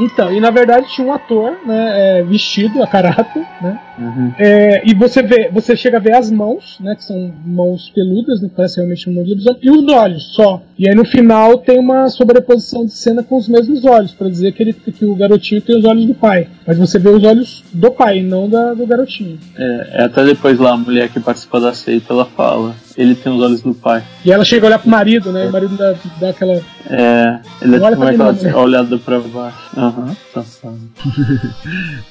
então, 0.00 0.32
e 0.32 0.40
na 0.40 0.50
verdade 0.50 0.88
tinha 0.88 1.06
um 1.06 1.12
ator, 1.12 1.56
né, 1.64 2.20
é, 2.20 2.22
vestido 2.22 2.82
a 2.82 2.86
caráter, 2.86 3.46
né? 3.60 3.80
Uhum. 4.00 4.32
É, 4.38 4.82
e 4.88 4.94
você 4.94 5.22
vê, 5.22 5.50
você 5.52 5.76
chega 5.76 5.98
a 5.98 6.00
ver 6.00 6.14
as 6.14 6.30
mãos, 6.30 6.78
né? 6.80 6.94
Que 6.94 7.04
são 7.04 7.32
mãos 7.44 7.90
peludas, 7.90 8.40
né? 8.40 8.48
Parece 8.54 8.76
realmente 8.76 9.08
um 9.08 9.14
mão 9.14 9.22
de 9.22 9.30
lobisomem, 9.30 9.60
e 9.62 9.70
os 9.70 9.92
olhos 9.92 10.34
só. 10.34 10.62
E 10.78 10.88
aí 10.88 10.94
no 10.94 11.04
final 11.04 11.58
tem 11.58 11.78
uma 11.78 12.08
sobreposição 12.08 12.86
de 12.86 12.92
cena 12.92 13.22
com 13.22 13.36
os 13.36 13.48
mesmos 13.48 13.84
olhos, 13.84 14.12
pra 14.12 14.28
dizer 14.28 14.52
que, 14.52 14.62
ele, 14.62 14.72
que 14.72 15.04
o 15.04 15.14
garotinho 15.14 15.60
tem 15.60 15.78
os 15.78 15.84
olhos 15.84 16.06
do 16.06 16.14
pai. 16.14 16.48
Mas 16.66 16.78
você 16.78 16.98
vê 16.98 17.10
os 17.10 17.22
olhos 17.22 17.62
do 17.72 17.90
pai, 17.90 18.22
não 18.22 18.48
da, 18.48 18.72
do 18.72 18.86
garotinho. 18.86 19.38
É, 19.56 19.88
é 19.92 20.04
até 20.04 20.24
depois 20.24 20.58
lá 20.58 20.72
a 20.72 20.76
mulher 20.76 21.10
que 21.10 21.20
participa 21.20 21.60
da 21.60 21.74
seita, 21.74 22.14
ela 22.14 22.24
fala. 22.24 22.74
Ele 22.96 23.14
tem 23.14 23.32
os 23.32 23.40
olhos 23.40 23.60
do 23.62 23.74
pai. 23.74 24.02
E 24.24 24.32
ela 24.32 24.44
chega 24.44 24.66
a 24.66 24.68
olhar 24.68 24.78
pro 24.78 24.90
marido, 24.90 25.32
né? 25.32 25.46
E 25.46 25.48
o 25.48 25.52
marido 25.52 25.76
dá, 25.76 25.94
dá 26.20 26.30
aquela. 26.30 26.54
É, 26.88 27.38
ele 27.62 27.76
é 27.76 27.80
Olha 27.80 27.96
como 27.96 28.08
é 28.08 28.14
que 28.14 28.20
ela 28.20 28.32
né? 28.32 28.54
olhada 28.56 28.98
pra 28.98 29.20
baixo. 29.20 29.70
Aham, 29.76 30.16
tá 30.34 30.42
falando. 30.42 30.90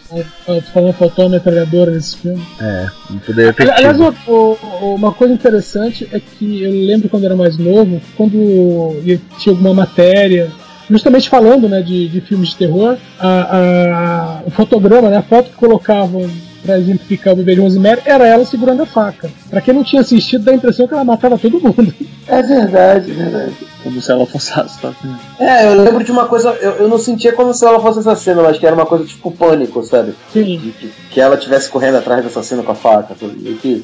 Falando 0.73 0.93
faltou 0.93 1.25
uma 1.25 1.31
metralhadora 1.31 1.78
nesse 1.87 2.17
filme. 2.17 2.41
É, 2.59 2.87
não 3.09 3.19
poderia 3.19 3.53
ter 3.53 3.63
Ali- 3.63 3.71
Aliás, 3.71 3.97
tido. 3.97 4.15
o- 4.27 4.57
o- 4.81 4.95
uma 4.95 5.11
coisa 5.11 5.33
interessante 5.33 6.07
é 6.11 6.19
que 6.19 6.61
eu 6.63 6.71
lembro 6.71 7.09
quando 7.09 7.23
eu 7.23 7.27
era 7.27 7.35
mais 7.35 7.57
novo, 7.57 8.01
quando 8.15 9.01
tinha 9.37 9.53
alguma 9.53 9.73
matéria, 9.73 10.49
justamente 10.89 11.29
falando 11.29 11.69
né, 11.69 11.81
de, 11.81 12.07
de 12.07 12.21
filmes 12.21 12.49
de 12.49 12.55
terror, 12.57 12.97
a- 13.19 13.57
a- 13.57 14.41
o 14.45 14.51
fotograma, 14.51 15.09
né, 15.09 15.17
a 15.17 15.21
foto 15.23 15.49
que 15.51 15.55
colocavam 15.55 16.27
pra 16.63 16.77
exemplificar 16.77 17.33
o 17.33 17.37
bebê 17.37 17.55
de 17.55 17.61
Rosemary 17.61 18.01
era 18.05 18.27
ela 18.27 18.45
segurando 18.45 18.83
a 18.83 18.85
faca. 18.85 19.29
Pra 19.49 19.61
quem 19.61 19.73
não 19.73 19.83
tinha 19.83 20.01
assistido, 20.01 20.43
dá 20.43 20.51
a 20.51 20.55
impressão 20.55 20.87
que 20.87 20.93
ela 20.93 21.03
matava 21.03 21.37
todo 21.37 21.59
mundo. 21.59 21.93
É 22.27 22.41
verdade, 22.43 23.11
verdade. 23.11 23.53
Como 23.83 24.01
se 24.01 24.11
ela 24.11 24.25
fosse 24.25 24.51
assassina. 24.59 25.19
É, 25.39 25.65
eu 25.65 25.81
lembro 25.83 26.03
de 26.03 26.11
uma 26.11 26.25
coisa, 26.25 26.49
eu, 26.61 26.71
eu 26.73 26.87
não 26.89 26.97
sentia 26.99 27.31
como 27.33 27.53
se 27.53 27.65
ela 27.65 27.79
fosse 27.79 27.99
assassina, 27.99 28.41
mas 28.41 28.57
que 28.59 28.65
era 28.65 28.75
uma 28.75 28.85
coisa 28.85 29.05
tipo 29.05 29.31
pânico, 29.31 29.81
sabe? 29.83 30.13
Sim. 30.31 30.57
De 30.59 30.71
que, 30.71 30.91
que 31.11 31.21
ela 31.21 31.35
estivesse 31.35 31.69
correndo 31.69 31.95
atrás 31.97 32.21
do 32.21 32.27
assassino 32.27 32.61
com 32.63 32.71
a 32.71 32.75
faca, 32.75 33.15
sabe? 33.19 33.33
E 33.49 33.53
que, 33.55 33.83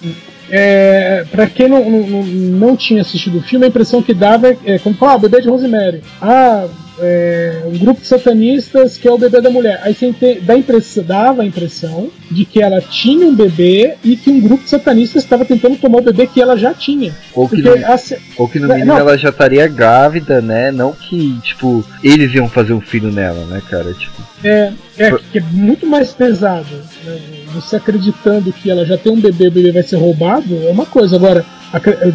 É, 0.49 1.25
pra 1.31 1.47
quem 1.47 1.67
não, 1.67 1.89
não, 1.89 1.99
não- 2.07 2.23
não 2.23 2.75
tinha 2.75 3.01
assistido 3.01 3.39
o 3.39 3.41
filme, 3.41 3.65
a 3.65 3.69
impressão 3.69 4.01
que 4.03 4.13
dava 4.13 4.49
é, 4.49 4.57
é 4.65 4.79
como 4.79 4.95
falar, 4.95 5.13
ah, 5.13 5.17
bebê 5.17 5.41
de 5.41 5.49
Rosemary. 5.49 6.03
Ah, 6.21 6.67
é, 6.99 7.61
um 7.65 7.77
grupo 7.77 8.01
de 8.01 8.07
satanistas 8.07 8.97
que 8.97 9.07
é 9.07 9.11
o 9.11 9.17
bebê 9.17 9.41
da 9.41 9.49
mulher. 9.49 9.79
Aí 9.83 9.93
você 9.93 10.07
ente- 10.07 10.39
dá 10.41 10.53
a 10.53 10.57
impressão, 10.57 11.03
dava 11.03 11.41
a 11.41 11.45
impressão 11.45 12.09
de 12.31 12.45
que 12.45 12.61
ela 12.61 12.81
tinha 12.81 13.25
um 13.27 13.35
bebê 13.35 13.95
e 14.03 14.15
que 14.15 14.29
um 14.29 14.39
grupo 14.39 14.63
de 14.63 14.69
satanistas 14.69 15.23
estava 15.23 15.43
tentando 15.45 15.75
tomar 15.77 15.99
o 15.99 16.03
bebê 16.03 16.25
que 16.27 16.41
ela 16.41 16.57
já 16.57 16.73
tinha. 16.73 17.13
Ou 17.33 17.47
que, 17.49 17.61
Porque 17.61 17.79
no, 17.79 17.85
a 17.91 17.97
ce- 17.97 18.17
ou 18.37 18.47
que 18.47 18.59
no 18.59 18.67
mínimo 18.67 18.85
não. 18.85 18.97
ela 18.97 19.17
já 19.17 19.29
estaria 19.29 19.67
grávida, 19.67 20.41
né? 20.41 20.71
Não 20.71 20.93
que, 20.93 21.37
tipo, 21.41 21.83
eles 22.03 22.33
iam 22.33 22.47
fazer 22.49 22.73
um 22.73 22.81
filho 22.81 23.11
nela, 23.11 23.45
né, 23.45 23.61
cara? 23.69 23.93
Tipo, 23.93 24.21
é, 24.43 24.71
é, 24.97 25.11
que 25.31 25.39
é 25.39 25.41
muito 25.51 25.85
mais 25.87 26.11
pesado. 26.13 26.67
né? 27.05 27.17
Você 27.53 27.75
acreditando 27.75 28.51
que 28.53 28.69
ela 28.69 28.85
já 28.85 28.97
tem 28.97 29.11
um 29.11 29.19
bebê, 29.19 29.47
o 29.47 29.51
bebê 29.51 29.71
vai 29.71 29.83
ser 29.83 29.97
roubado, 29.97 30.45
é 30.67 30.71
uma 30.71 30.85
coisa. 30.85 31.15
Agora, 31.15 31.45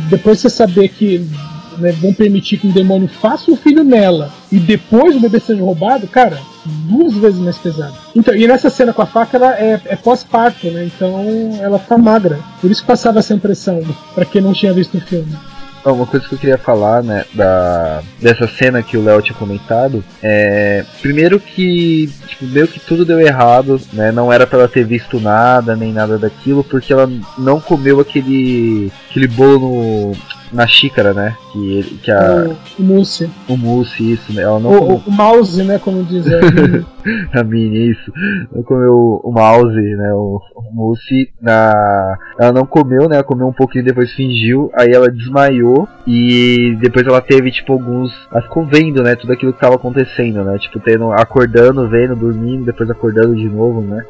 depois 0.08 0.38
você 0.38 0.48
saber 0.50 0.88
que 0.88 1.26
né, 1.78 1.92
vão 1.92 2.12
permitir 2.12 2.58
que 2.58 2.66
um 2.66 2.72
demônio 2.72 3.08
faça 3.08 3.50
um 3.50 3.56
filho 3.56 3.84
nela 3.84 4.30
e 4.50 4.58
depois 4.58 5.16
o 5.16 5.20
bebê 5.20 5.40
seja 5.40 5.62
roubado, 5.62 6.06
cara, 6.08 6.38
duas 6.64 7.14
vezes 7.14 7.40
mais 7.40 7.58
pesado. 7.58 7.94
Então, 8.14 8.34
e 8.34 8.46
nessa 8.46 8.70
cena 8.70 8.92
com 8.92 9.02
a 9.02 9.06
faca, 9.06 9.36
ela 9.36 9.58
é, 9.58 9.80
é 9.86 9.96
pós-parto, 9.96 10.70
né? 10.70 10.84
Então 10.84 11.58
ela 11.60 11.78
tá 11.78 11.96
magra. 11.96 12.38
Por 12.60 12.70
isso 12.70 12.84
passava 12.84 13.18
essa 13.18 13.34
impressão, 13.34 13.82
pra 14.14 14.24
quem 14.24 14.40
não 14.40 14.52
tinha 14.52 14.72
visto 14.72 14.96
o 14.96 15.00
filme. 15.00 15.36
Uma 15.84 16.06
coisa 16.06 16.28
que 16.28 16.34
eu 16.34 16.38
queria 16.38 16.58
falar, 16.58 17.02
né, 17.02 17.24
da, 17.32 18.02
dessa 18.20 18.46
cena 18.46 18.82
que 18.82 18.98
o 18.98 19.02
Léo 19.02 19.22
tinha 19.22 19.36
comentado, 19.36 20.04
é. 20.22 20.84
Primeiro 21.00 21.40
que, 21.40 22.10
tipo, 22.26 22.44
meio 22.44 22.68
que 22.68 22.78
tudo 22.78 23.02
deu 23.02 23.18
errado, 23.18 23.80
né? 23.94 24.12
Não 24.12 24.30
era 24.30 24.46
pra 24.46 24.58
ela 24.58 24.68
ter 24.68 24.84
visto 24.84 25.18
nada, 25.18 25.74
nem 25.74 25.90
nada 25.90 26.18
daquilo, 26.18 26.62
porque 26.62 26.92
ela 26.92 27.10
não 27.38 27.60
comeu 27.60 27.98
aquele. 27.98 28.92
aquele 29.08 29.26
bolo 29.26 29.58
no, 29.58 30.12
na 30.52 30.66
xícara, 30.66 31.12
né? 31.14 31.36
Que, 31.52 31.72
ele- 31.78 31.98
que 32.02 32.10
a, 32.10 32.46
O, 32.78 32.82
o 32.82 32.84
Mousse. 32.86 33.30
o 33.48 33.56
mousse, 33.56 34.12
isso, 34.12 34.32
né? 34.32 34.42
Ela 34.42 34.58
não 34.60 34.70
O, 34.70 34.92
o, 34.92 35.02
o 35.06 35.10
mouse, 35.12 35.62
né? 35.62 35.78
Como 35.78 36.02
diz 36.04 36.24
a 37.32 37.42
Minnie, 37.44 37.92
isso. 37.92 38.12
Não 38.54 38.62
comeu 38.62 39.20
o 39.24 39.32
mouse, 39.32 39.74
né? 39.96 40.12
O, 40.12 40.40
o 40.56 40.72
mousse 40.74 41.30
na. 41.40 42.16
Ela 42.38 42.52
não 42.52 42.66
comeu, 42.66 43.08
né? 43.08 43.16
Ela 43.16 43.24
comeu 43.24 43.46
um 43.48 43.52
pouquinho 43.52 43.84
depois 43.84 44.12
fingiu. 44.12 44.70
Aí 44.74 44.90
ela 44.92 45.10
desmaiou. 45.10 45.88
E 46.06 46.76
depois 46.80 47.06
ela 47.06 47.20
teve, 47.20 47.50
tipo, 47.50 47.72
alguns. 47.72 48.12
Ela 48.32 48.42
ficou 48.42 48.64
vendo, 48.66 49.02
né? 49.02 49.14
Tudo 49.16 49.32
aquilo 49.32 49.52
que 49.52 49.60
tava 49.60 49.76
acontecendo, 49.76 50.44
né? 50.44 50.58
Tipo, 50.58 50.78
tendo, 50.80 51.10
acordando, 51.12 51.88
vendo, 51.88 52.16
dormindo, 52.16 52.64
depois 52.64 52.90
acordando 52.90 53.34
de 53.34 53.48
novo, 53.48 53.80
né? 53.80 54.02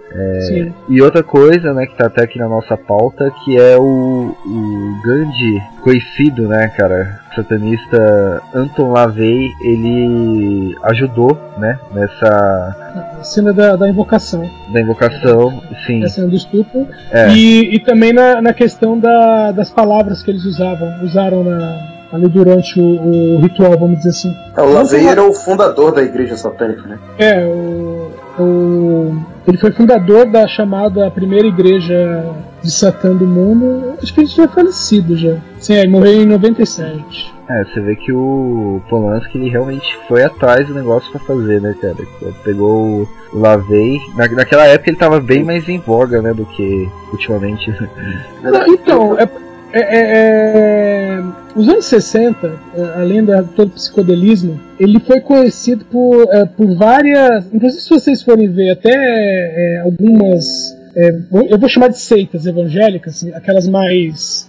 Sim. 0.49 0.73
E 0.89 1.01
outra 1.03 1.23
coisa, 1.23 1.73
né, 1.73 1.87
que 1.87 1.97
tá 1.97 2.07
até 2.07 2.23
aqui 2.25 2.39
na 2.39 2.49
nossa 2.49 2.77
pauta, 2.77 3.31
que 3.45 3.57
é 3.57 3.77
o, 3.79 4.35
o 4.45 5.01
grande 5.05 5.61
conhecido, 5.83 6.30
né, 6.39 6.69
cara, 6.77 7.21
satanista 7.35 8.43
Anton 8.55 8.93
LaVey, 8.93 9.51
ele 9.63 10.75
ajudou, 10.85 11.39
né, 11.59 11.79
nessa 11.93 12.77
A 13.21 13.25
cena 13.25 13.53
da, 13.53 13.77
da 13.77 13.89
invocação. 13.89 14.49
da 14.73 14.81
invocação, 14.81 15.63
sim, 15.87 16.03
A 16.05 16.09
cena 16.09 16.29
do 16.29 16.37
estupro. 16.37 16.87
é, 17.11 17.29
E, 17.31 17.75
e 17.75 17.79
também 17.81 18.13
na, 18.13 18.41
na 18.41 18.53
questão 18.53 18.99
da, 18.99 19.53
das 19.53 19.71
palavras 19.71 20.23
que 20.23 20.31
eles 20.31 20.45
usavam, 20.45 21.03
usaram 21.03 21.45
na, 21.45 21.79
ali 22.13 22.29
durante 22.29 22.81
o, 22.81 23.37
o 23.37 23.41
ritual, 23.41 23.79
vamos 23.79 23.99
dizer 23.99 24.11
assim. 24.11 24.35
É, 24.57 24.63
o 24.63 24.73
Lavey 24.73 25.07
era 25.07 25.23
o 25.23 25.33
fundador 25.33 25.93
da 25.95 26.03
igreja 26.03 26.37
satânica, 26.37 26.83
né? 26.87 26.99
É, 27.19 27.45
o, 27.45 28.11
o, 28.41 29.15
ele 29.47 29.59
foi 29.59 29.71
fundador 29.73 30.27
da 30.27 30.47
chamada 30.49 31.11
primeira 31.11 31.47
igreja 31.47 32.25
de 32.63 32.71
Satã 32.71 33.15
do 33.15 33.27
mundo. 33.27 33.95
Acho 34.03 34.13
que 34.13 34.21
ele 34.21 34.27
já 34.27 34.45
é 34.45 34.49
falecido 34.49 35.17
já. 35.17 35.37
Sim, 35.59 35.75
ele 35.75 35.89
morreu 35.89 36.23
em 36.23 36.27
97. 36.27 37.33
é, 37.49 37.65
você 37.65 37.81
vê 37.81 37.97
que 37.97 38.13
o 38.13 38.81
Polanski, 38.89 39.39
ele 39.39 39.51
realmente 39.51 39.99
foi 40.07 40.23
atrás 40.23 40.67
do 40.69 40.75
negócio 40.75 41.11
pra 41.11 41.21
fazer, 41.21 41.61
né, 41.61 41.75
cara, 41.81 41.97
pegou 42.45 43.09
o 43.33 43.39
LaVey, 43.39 44.01
na, 44.15 44.29
naquela 44.29 44.67
época 44.67 44.91
ele 44.91 44.97
tava 44.97 45.21
bem 45.21 45.43
mais 45.43 45.69
em 45.69 45.79
voga, 45.79 46.23
né, 46.23 46.33
do 46.33 46.45
que 46.47 46.89
ultimamente, 47.13 47.75
Não, 48.43 48.67
então, 48.69 49.19
é, 49.19 49.29
é- 49.73 49.81
é- 49.81 51.19
é- 51.19 51.23
os 51.57 51.69
anos 51.69 51.85
60, 51.87 52.53
é, 52.75 52.83
além 53.01 53.25
de 53.25 53.43
todo 53.57 53.71
psicodelismo, 53.73 54.61
ele 54.79 55.01
foi 55.01 55.21
conhecido 55.21 55.85
por, 55.85 56.29
é, 56.31 56.45
por 56.45 56.75
várias. 56.75 57.47
Inclusive, 57.53 57.83
se 57.83 57.91
vocês 57.91 58.23
forem 58.23 58.49
ver 58.49 58.71
até 58.71 58.93
é, 58.93 59.81
algumas. 59.81 60.77
eu 60.95 61.59
vou 61.59 61.69
chamar 61.69 61.89
de 61.89 61.99
seitas 61.99 62.47
evangélicas, 62.47 63.17
assim, 63.17 63.33
aquelas 63.33 63.69
mais. 63.69 64.49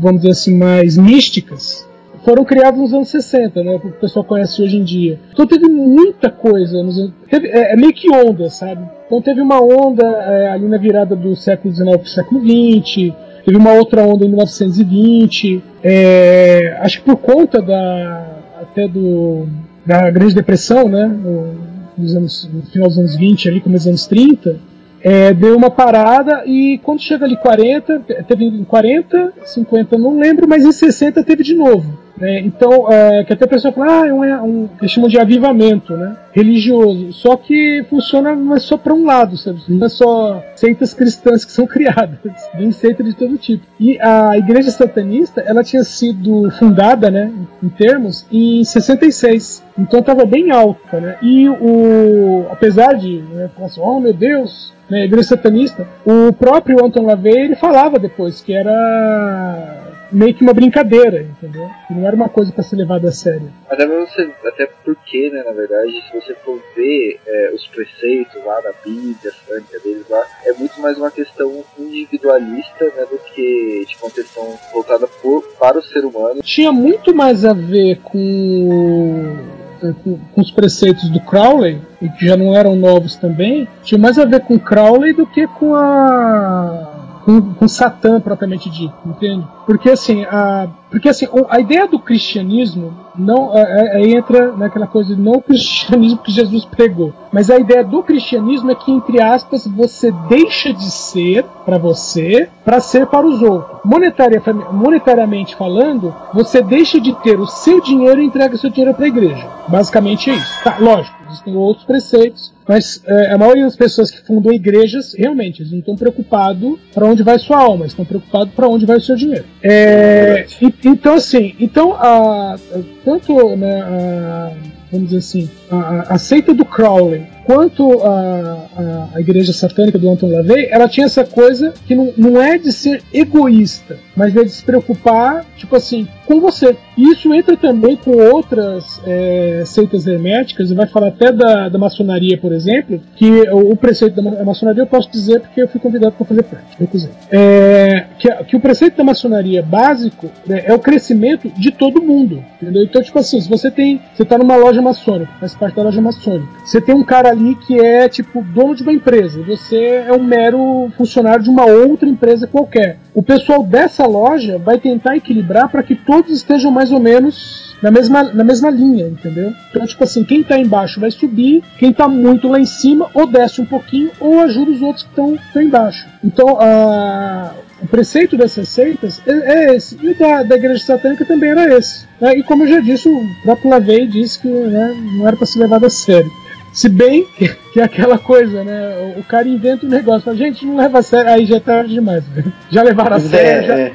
vamos 0.00 0.20
dizer 0.20 0.32
assim, 0.32 0.54
mais 0.56 0.96
místicas. 0.96 1.87
Foram 2.28 2.44
criadas 2.44 2.78
nos 2.78 2.92
anos 2.92 3.08
60, 3.08 3.62
né? 3.64 3.76
O 3.76 3.80
que 3.80 3.86
o 3.86 3.92
pessoal 3.92 4.22
conhece 4.22 4.60
hoje 4.62 4.76
em 4.76 4.84
dia. 4.84 5.18
Então 5.32 5.46
teve 5.46 5.66
muita 5.66 6.30
coisa. 6.30 6.82
Nos, 6.82 7.10
teve- 7.30 7.48
é, 7.48 7.72
é 7.72 7.76
meio 7.76 7.94
que 7.94 8.14
onda, 8.14 8.50
sabe? 8.50 8.82
Então 9.06 9.22
teve 9.22 9.40
uma 9.40 9.58
onda 9.62 10.06
é, 10.06 10.50
ali 10.50 10.68
na 10.68 10.76
virada 10.76 11.16
do 11.16 11.34
século 11.34 11.72
XIX 11.74 11.88
para 11.96 12.02
o 12.02 12.06
século 12.06 12.40
XX. 12.42 13.14
Teve 13.46 13.56
uma 13.56 13.72
outra 13.72 14.02
onda 14.02 14.26
em 14.26 14.28
1920. 14.28 15.62
é, 15.82 16.76
acho 16.82 16.98
que 16.98 17.06
por 17.06 17.16
conta 17.16 17.62
da 17.62 18.26
até 18.60 18.86
do 18.86 19.46
da 19.86 20.10
Grande 20.10 20.34
Depressão, 20.34 20.86
né? 20.86 21.06
No, 21.06 21.54
nos 21.96 22.14
anos, 22.14 22.50
no 22.52 22.60
final 22.64 22.88
dos 22.88 22.98
anos 22.98 23.16
20, 23.16 23.48
ali, 23.48 23.58
começo 23.62 23.84
dos 23.84 23.88
anos 23.88 24.06
30, 24.06 24.56
é, 25.02 25.32
deu 25.32 25.56
uma 25.56 25.70
parada 25.70 26.42
e 26.44 26.78
quando 26.82 27.00
chega 27.00 27.24
ali 27.24 27.38
40, 27.38 28.00
teve 28.28 28.44
em 28.44 28.64
40, 28.64 29.32
50, 29.46 29.96
não 29.96 30.18
lembro, 30.18 30.46
mas 30.46 30.62
em 30.62 30.72
60 30.72 31.24
teve 31.24 31.42
de 31.42 31.54
novo. 31.54 32.06
Né? 32.20 32.40
Então, 32.40 32.90
é, 32.92 33.24
que 33.24 33.32
até 33.32 33.44
a 33.44 33.48
pessoa 33.48 33.72
fala, 33.72 34.02
ah, 34.02 34.06
é 34.06 34.12
um, 34.12 34.44
um, 34.44 34.68
eles 34.80 34.90
chamam 34.90 35.08
de 35.08 35.18
avivamento 35.18 35.96
né? 35.96 36.16
religioso. 36.32 37.12
Só 37.12 37.36
que 37.36 37.84
funciona 37.88 38.34
mas 38.34 38.64
só 38.64 38.76
para 38.76 38.94
um 38.94 39.04
lado, 39.04 39.36
sabe? 39.36 39.60
Não 39.68 39.86
é 39.86 39.88
só 39.88 40.42
seitas 40.54 40.94
cristãs 40.94 41.44
que 41.44 41.52
são 41.52 41.66
criadas, 41.68 42.18
vem 42.54 42.70
seita 42.72 43.02
de 43.02 43.14
todo 43.14 43.38
tipo. 43.38 43.64
E 43.78 43.98
a 44.00 44.36
igreja 44.36 44.70
satanista, 44.70 45.40
ela 45.40 45.62
tinha 45.62 45.84
sido 45.84 46.50
fundada, 46.52 47.10
né, 47.10 47.32
em 47.62 47.68
termos, 47.68 48.26
em 48.30 48.64
66. 48.64 49.64
Então 49.78 50.00
estava 50.00 50.24
bem 50.24 50.50
alta, 50.50 51.00
né? 51.00 51.16
E 51.22 51.48
o, 51.48 52.46
apesar 52.50 52.94
de, 52.94 53.22
né, 53.32 53.50
assim, 53.62 53.80
oh 53.80 54.00
meu 54.00 54.12
Deus, 54.12 54.72
né, 54.90 55.04
igreja 55.04 55.28
satanista, 55.28 55.86
o 56.04 56.32
próprio 56.32 56.84
Anton 56.84 57.06
LaVey 57.06 57.38
ele 57.38 57.56
falava 57.56 57.98
depois 57.98 58.40
que 58.40 58.52
era 58.52 59.87
meio 60.10 60.34
que 60.34 60.42
uma 60.42 60.52
brincadeira, 60.52 61.22
entendeu? 61.22 61.68
Não 61.90 62.06
era 62.06 62.14
uma 62.14 62.28
coisa 62.28 62.52
para 62.52 62.62
ser 62.62 62.76
levada 62.76 63.08
a 63.08 63.12
sério. 63.12 63.50
Até 63.68 63.86
você, 63.86 64.30
até 64.46 64.66
porque, 64.84 65.30
né, 65.30 65.42
na 65.44 65.52
verdade, 65.52 65.92
se 65.92 66.20
você 66.20 66.34
for 66.44 66.60
ver 66.76 67.20
é, 67.26 67.52
os 67.54 67.66
preceitos 67.68 68.44
lá 68.44 68.60
da 68.60 68.72
Bíblia, 68.84 69.16
a 69.26 69.52
sânica 69.52 69.78
deles 69.80 70.08
lá, 70.08 70.24
é 70.44 70.52
muito 70.54 70.80
mais 70.80 70.96
uma 70.96 71.10
questão 71.10 71.64
individualista, 71.78 72.84
né, 72.84 73.06
do 73.10 73.18
que 73.34 73.84
tipo, 73.86 74.06
uma 74.06 74.12
questão 74.12 74.58
voltada 74.72 75.06
por, 75.06 75.42
para 75.58 75.78
o 75.78 75.82
ser 75.82 76.04
humano. 76.04 76.40
Tinha 76.42 76.72
muito 76.72 77.14
mais 77.14 77.44
a 77.44 77.52
ver 77.52 78.00
com 78.02 79.58
com, 80.02 80.18
com 80.18 80.40
os 80.40 80.50
preceitos 80.50 81.08
do 81.10 81.20
Crowley, 81.20 81.80
e 82.02 82.08
que 82.08 82.26
já 82.26 82.36
não 82.36 82.54
eram 82.54 82.74
novos 82.74 83.16
também, 83.16 83.68
tinha 83.82 83.98
mais 83.98 84.18
a 84.18 84.24
ver 84.24 84.40
com 84.40 84.58
Crowley 84.58 85.12
do 85.12 85.26
que 85.26 85.46
com 85.46 85.74
a 85.74 86.97
com, 87.28 87.42
com 87.52 87.68
Satã 87.68 88.18
propriamente 88.18 88.70
dito, 88.70 88.94
entende? 89.04 89.46
Porque 89.66 89.90
assim, 89.90 90.24
a, 90.24 90.66
porque 90.90 91.10
assim, 91.10 91.26
a 91.50 91.60
ideia 91.60 91.86
do 91.86 91.98
cristianismo 91.98 92.94
não 93.14 93.54
é, 93.54 93.60
é- 93.60 93.96
aí 93.96 94.14
entra 94.14 94.52
naquela 94.52 94.86
coisa 94.86 95.14
não 95.14 95.32
o 95.32 95.42
cristianismo 95.42 96.20
que 96.20 96.32
Jesus 96.32 96.64
pregou, 96.64 97.12
mas 97.30 97.50
a 97.50 97.58
ideia 97.58 97.84
do 97.84 98.02
cristianismo 98.02 98.70
é 98.70 98.74
que 98.74 98.90
entre 98.90 99.22
aspas 99.22 99.66
você 99.66 100.10
deixa 100.30 100.72
de 100.72 100.90
ser 100.90 101.44
para 101.66 101.76
você 101.76 102.48
para 102.64 102.80
ser 102.80 103.06
para 103.06 103.26
os 103.26 103.42
outros. 103.42 103.78
Monetaria, 103.84 104.42
monetariamente 104.72 105.54
falando, 105.54 106.14
você 106.32 106.62
deixa 106.62 106.98
de 106.98 107.14
ter 107.16 107.38
o 107.38 107.46
seu 107.46 107.82
dinheiro 107.82 108.22
e 108.22 108.24
entrega 108.24 108.54
o 108.54 108.58
seu 108.58 108.70
dinheiro 108.70 108.94
para 108.94 109.04
a 109.04 109.08
igreja. 109.08 109.46
Basicamente 109.68 110.30
é 110.30 110.34
isso. 110.34 110.64
Tá, 110.64 110.78
lógico, 110.78 111.14
existem 111.28 111.56
outros 111.56 111.84
preceitos, 111.84 112.54
mas 112.68 113.02
é, 113.06 113.32
a 113.32 113.38
maioria 113.38 113.64
das 113.64 113.74
pessoas 113.74 114.10
que 114.10 114.20
fundam 114.26 114.52
igrejas, 114.52 115.14
realmente, 115.16 115.62
eles 115.62 115.72
não 115.72 115.78
estão 115.78 115.96
preocupados 115.96 116.78
para 116.92 117.06
onde 117.06 117.22
vai 117.22 117.38
sua 117.38 117.58
alma, 117.58 117.84
eles 117.84 117.92
estão 117.92 118.04
preocupados 118.04 118.52
para 118.52 118.68
onde 118.68 118.84
vai 118.84 118.98
o 118.98 119.00
seu 119.00 119.16
dinheiro. 119.16 119.46
É, 119.62 120.44
e- 120.60 120.74
então, 120.84 121.14
assim, 121.14 121.54
então, 121.58 121.94
a, 121.94 122.56
tanto 123.04 123.56
né, 123.56 123.80
a, 123.80 124.52
vamos 124.90 125.10
dizer 125.10 125.18
assim, 125.18 125.50
a, 125.70 126.14
a 126.14 126.18
seita 126.18 126.54
do 126.54 126.64
Crowley 126.64 127.26
quanto 127.48 128.02
a, 128.02 128.66
a, 128.76 129.08
a, 129.14 129.20
igreja 129.20 129.54
satânica 129.54 129.98
do 129.98 130.10
Anton 130.10 130.30
LaVey, 130.30 130.68
ela 130.70 130.86
tinha 130.86 131.06
essa 131.06 131.24
coisa 131.24 131.72
que 131.86 131.94
não, 131.94 132.12
não 132.14 132.42
é 132.42 132.58
de 132.58 132.70
ser 132.70 133.02
egoísta, 133.10 133.96
mas 134.14 134.36
é 134.36 134.44
de 134.44 134.50
se 134.50 134.62
preocupar, 134.62 135.46
tipo 135.56 135.74
assim, 135.74 136.06
com 136.26 136.42
você. 136.42 136.76
E 136.94 137.10
isso 137.10 137.32
entra 137.32 137.56
também 137.56 137.96
com 137.96 138.10
outras 138.10 139.00
é, 139.06 139.62
seitas 139.64 140.06
herméticas, 140.06 140.70
e 140.70 140.74
vai 140.74 140.86
falar 140.86 141.08
até 141.08 141.32
da, 141.32 141.70
da 141.70 141.78
maçonaria, 141.78 142.36
por 142.36 142.52
exemplo, 142.52 143.00
que 143.16 143.48
o, 143.50 143.72
o 143.72 143.76
preceito 143.76 144.20
da 144.20 144.44
maçonaria 144.44 144.82
eu 144.82 144.86
posso 144.86 145.10
dizer 145.10 145.40
porque 145.40 145.62
eu 145.62 145.68
fui 145.68 145.80
convidado 145.80 146.12
para 146.12 146.26
fazer 146.26 146.42
parte, 146.42 146.76
recusei. 146.78 147.10
É, 147.30 148.08
que, 148.18 148.28
que 148.44 148.56
o 148.56 148.60
preceito 148.60 148.98
da 148.98 149.04
maçonaria 149.04 149.62
básico 149.62 150.30
né, 150.46 150.64
é 150.66 150.74
o 150.74 150.78
crescimento 150.78 151.48
de 151.48 151.70
todo 151.70 152.02
mundo, 152.02 152.44
entendeu? 152.60 152.82
Então, 152.82 153.02
tipo 153.02 153.18
assim, 153.18 153.40
se 153.40 153.48
você 153.48 153.70
tem, 153.70 154.02
você 154.14 154.22
tá 154.22 154.36
numa 154.36 154.56
loja 154.56 154.77
maçônica, 154.82 155.30
faz 155.40 155.54
parte 155.54 155.76
da 155.76 155.82
loja 155.82 156.00
maçônica, 156.00 156.48
você 156.64 156.80
tem 156.80 156.94
um 156.94 157.04
cara 157.04 157.30
ali 157.30 157.54
que 157.54 157.78
é 157.78 158.08
tipo 158.08 158.42
dono 158.42 158.74
de 158.74 158.82
uma 158.82 158.92
empresa, 158.92 159.42
você 159.42 160.04
é 160.06 160.12
um 160.12 160.22
mero 160.22 160.90
funcionário 160.96 161.42
de 161.42 161.50
uma 161.50 161.66
outra 161.66 162.08
empresa 162.08 162.46
qualquer. 162.46 162.98
O 163.14 163.22
pessoal 163.22 163.62
dessa 163.62 164.06
loja 164.06 164.58
vai 164.58 164.78
tentar 164.78 165.16
equilibrar 165.16 165.68
para 165.68 165.82
que 165.82 165.94
todos 165.94 166.30
estejam 166.30 166.70
mais 166.70 166.92
ou 166.92 167.00
menos 167.00 167.68
na 167.82 167.90
mesma, 167.90 168.22
na 168.22 168.44
mesma 168.44 168.70
linha, 168.70 169.06
entendeu? 169.06 169.52
Então, 169.70 169.86
tipo 169.86 170.02
assim, 170.02 170.24
quem 170.24 170.42
tá 170.42 170.58
embaixo 170.58 171.00
vai 171.00 171.10
subir, 171.10 171.62
quem 171.78 171.92
tá 171.92 172.08
muito 172.08 172.48
lá 172.48 172.58
em 172.58 172.66
cima, 172.66 173.08
ou 173.14 173.26
desce 173.26 173.60
um 173.60 173.66
pouquinho, 173.66 174.10
ou 174.18 174.40
ajuda 174.40 174.70
os 174.70 174.82
outros 174.82 175.04
que 175.04 175.10
estão 175.10 175.62
embaixo. 175.62 176.06
Então, 176.22 176.58
a, 176.60 177.52
o 177.80 177.86
preceito 177.86 178.36
dessas 178.36 178.68
seitas 178.68 179.20
é, 179.26 179.32
é 179.32 179.76
esse. 179.76 179.96
E 180.02 180.08
o 180.08 180.18
da, 180.18 180.42
da 180.42 180.56
igreja 180.56 180.84
satânica 180.84 181.24
também 181.24 181.50
era 181.50 181.76
esse. 181.76 182.06
Né? 182.20 182.38
E 182.38 182.42
como 182.42 182.64
eu 182.64 182.68
já 182.68 182.80
disse, 182.80 183.08
o 183.08 183.22
próprio 183.42 183.70
Lavey 183.70 184.06
disse 184.06 184.40
que 184.40 184.48
né, 184.48 184.94
não 185.16 185.26
era 185.26 185.36
para 185.36 185.46
ser 185.46 185.60
levado 185.60 185.86
a 185.86 185.90
sério. 185.90 186.30
Se 186.72 186.88
bem 186.88 187.24
que, 187.36 187.48
que 187.72 187.80
é 187.80 187.84
aquela 187.84 188.18
coisa, 188.18 188.62
né? 188.62 189.14
O, 189.16 189.20
o, 189.20 189.24
cara 189.24 189.48
inventa 189.48 189.86
um 189.86 189.88
negócio, 189.88 190.22
fala, 190.22 190.36
gente, 190.36 190.66
não 190.66 190.76
leva 190.76 190.98
a 190.98 191.02
sério, 191.02 191.30
aí 191.30 191.46
já 191.46 191.56
é 191.56 191.60
tarde 191.60 191.94
demais. 191.94 192.22
Já 192.70 192.82
levaram 192.82 193.16
a 193.16 193.20
sério, 193.20 193.64
é, 193.64 193.66
já, 193.66 193.78
é. 193.78 193.92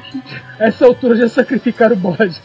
essa 0.68 0.84
altura 0.84 1.16
já 1.16 1.28
sacrificaram 1.28 1.94
o 1.94 1.98
bode. 1.98 2.40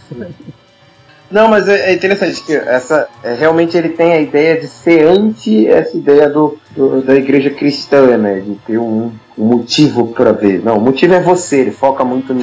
Não, 1.32 1.48
mas 1.48 1.68
é, 1.68 1.90
é, 1.90 1.94
interessante 1.94 2.44
que 2.44 2.56
essa 2.56 3.08
é, 3.24 3.34
realmente 3.34 3.78
ele 3.78 3.90
tem 3.90 4.14
a 4.14 4.22
ideia 4.22 4.60
de 4.60 4.68
ser 4.68 5.06
anti 5.06 5.68
essa 5.68 5.98
ideia 5.98 6.30
do, 6.30 6.58
do 6.76 7.02
da 7.02 7.16
igreja 7.16 7.50
cristã, 7.50 8.18
né? 8.18 8.40
De 8.40 8.56
ter 8.66 8.78
um, 8.78 9.12
um 9.40 9.46
motivo 9.46 10.08
para 10.08 10.34
ver. 10.34 10.62
Não, 10.64 10.78
o 10.78 10.82
motivo 10.82 11.14
é 11.14 11.22
você. 11.22 11.62
Ele 11.62 11.72
foca 11.72 12.04
muito 12.04 12.36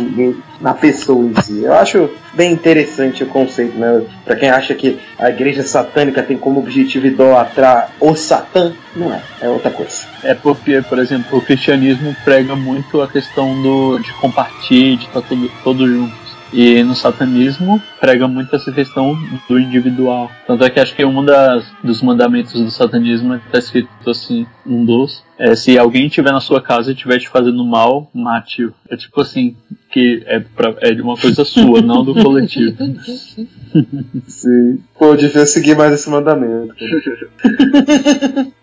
na 0.61 0.73
pessoa 0.73 1.23
em 1.23 1.35
si. 1.43 1.63
Eu 1.63 1.75
acho 1.75 2.09
bem 2.33 2.53
interessante 2.53 3.23
o 3.23 3.27
conceito, 3.27 3.79
né? 3.79 4.03
Para 4.25 4.37
quem 4.37 4.49
acha 4.49 4.75
que 4.75 4.99
a 5.19 5.29
igreja 5.29 5.63
satânica 5.63 6.23
tem 6.23 6.39
como 6.39 6.61
objetivo 6.61 7.07
idolatrar 7.07 7.91
o 8.01 8.15
Satã, 8.15 8.73
não 8.95 9.13
é. 9.13 9.21
É 9.43 9.49
outra 9.49 9.71
coisa. 9.71 10.07
É 10.23 10.35
porque, 10.35 10.81
por 10.89 10.99
exemplo, 10.99 11.39
o 11.39 11.43
cristianismo 11.43 12.17
prega 12.25 12.57
muito 12.57 13.03
a 13.03 13.09
questão 13.09 13.61
do 13.61 13.99
de 13.99 14.13
compartilhar, 14.15 14.97
de 14.97 15.05
estar 15.05 15.21
tá 15.21 15.27
todo, 15.29 15.51
todo 15.63 15.87
junto. 15.87 16.26
E 16.53 16.83
no 16.83 16.95
satanismo 16.95 17.83
prega 18.01 18.29
muito 18.29 18.55
essa 18.55 18.71
questão 18.73 19.17
do 19.49 19.59
individual. 19.59 20.31
Tanto 20.47 20.65
é 20.65 20.71
que 20.71 20.81
acho 20.81 20.95
que 20.95 21.05
um 21.05 21.25
das, 21.25 21.65
dos 21.83 22.03
mandamentos 22.03 22.53
do 22.53 22.71
satanismo 22.71 23.35
está 23.35 23.59
escrito 23.59 23.89
assim, 24.09 24.47
um 24.65 24.85
dos, 24.85 25.25
é 25.39 25.55
se 25.55 25.79
alguém 25.79 26.07
estiver 26.07 26.33
na 26.33 26.41
sua 26.41 26.63
casa 26.63 26.91
e 26.91 26.95
estiver 26.95 27.19
te 27.19 27.29
fazendo 27.29 27.65
mal, 27.65 28.11
mate-o. 28.15 28.73
É 28.89 28.97
tipo 28.97 29.21
assim, 29.21 29.57
que 29.97 30.23
é, 30.27 30.41
pra, 30.41 30.75
é 30.83 30.93
de 30.93 31.01
uma 31.01 31.17
coisa 31.17 31.43
sua, 31.43 31.81
não 31.81 32.05
do 32.05 32.13
coletivo. 32.13 32.77
Sim. 34.29 34.79
Pô, 34.99 35.07
eu 35.07 35.17
devia 35.17 35.47
seguir 35.47 35.75
mais 35.75 35.95
esse 35.95 36.11
mandamento. 36.11 36.75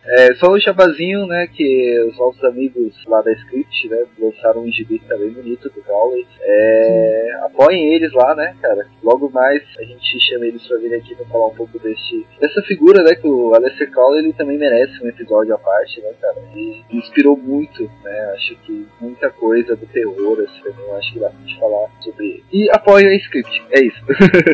é, 0.06 0.36
só 0.36 0.54
um 0.54 0.60
chabazinho, 0.60 1.26
né, 1.26 1.48
que 1.48 2.08
os 2.08 2.18
nossos 2.18 2.44
amigos 2.44 2.94
lá 3.08 3.22
da 3.22 3.32
Script, 3.34 3.90
né, 3.90 4.04
lançaram 4.20 4.62
um 4.62 4.72
gibi 4.72 5.00
que 5.00 5.08
tá 5.08 5.16
bonito 5.16 5.70
do 5.70 5.82
Crowley. 5.82 6.26
É, 6.40 7.40
apoiem 7.46 7.94
eles 7.96 8.14
lá, 8.14 8.36
né, 8.36 8.56
cara. 8.62 8.86
Logo 9.04 9.30
mais 9.30 9.64
a 9.80 9.84
gente 9.84 10.20
chama 10.20 10.46
eles 10.46 10.66
pra 10.68 10.78
vir 10.78 10.94
aqui 10.94 11.16
pra 11.16 11.26
falar 11.26 11.48
um 11.48 11.56
pouco 11.56 11.80
deste, 11.80 12.26
dessa 12.40 12.62
figura, 12.62 13.04
né, 13.04 13.16
que 13.16 13.28
o 13.28 13.56
Aleister 13.56 13.90
Crowley 13.90 14.26
ele 14.26 14.34
também 14.34 14.58
merece 14.58 15.04
um 15.04 15.08
episódio 15.08 15.56
à 15.56 15.58
parte, 15.58 16.00
né, 16.02 16.12
cara. 16.22 16.38
E 16.56 16.84
inspirou 16.92 17.36
muito, 17.36 17.90
né, 18.04 18.32
acho 18.36 18.56
que 18.66 18.88
muita 19.02 19.32
coisa 19.32 19.76
do 19.76 19.86
terror, 19.88 20.40
assim, 20.42 20.74
eu 20.80 20.96
acho 20.96 21.14
que 21.14 21.20
gente 21.30 21.60
falar 21.60 21.88
sobre. 22.02 22.44
E 22.52 22.70
apoiem 22.72 23.08
a 23.08 23.16
Script, 23.16 23.64
é 23.72 23.82
isso. 23.82 24.02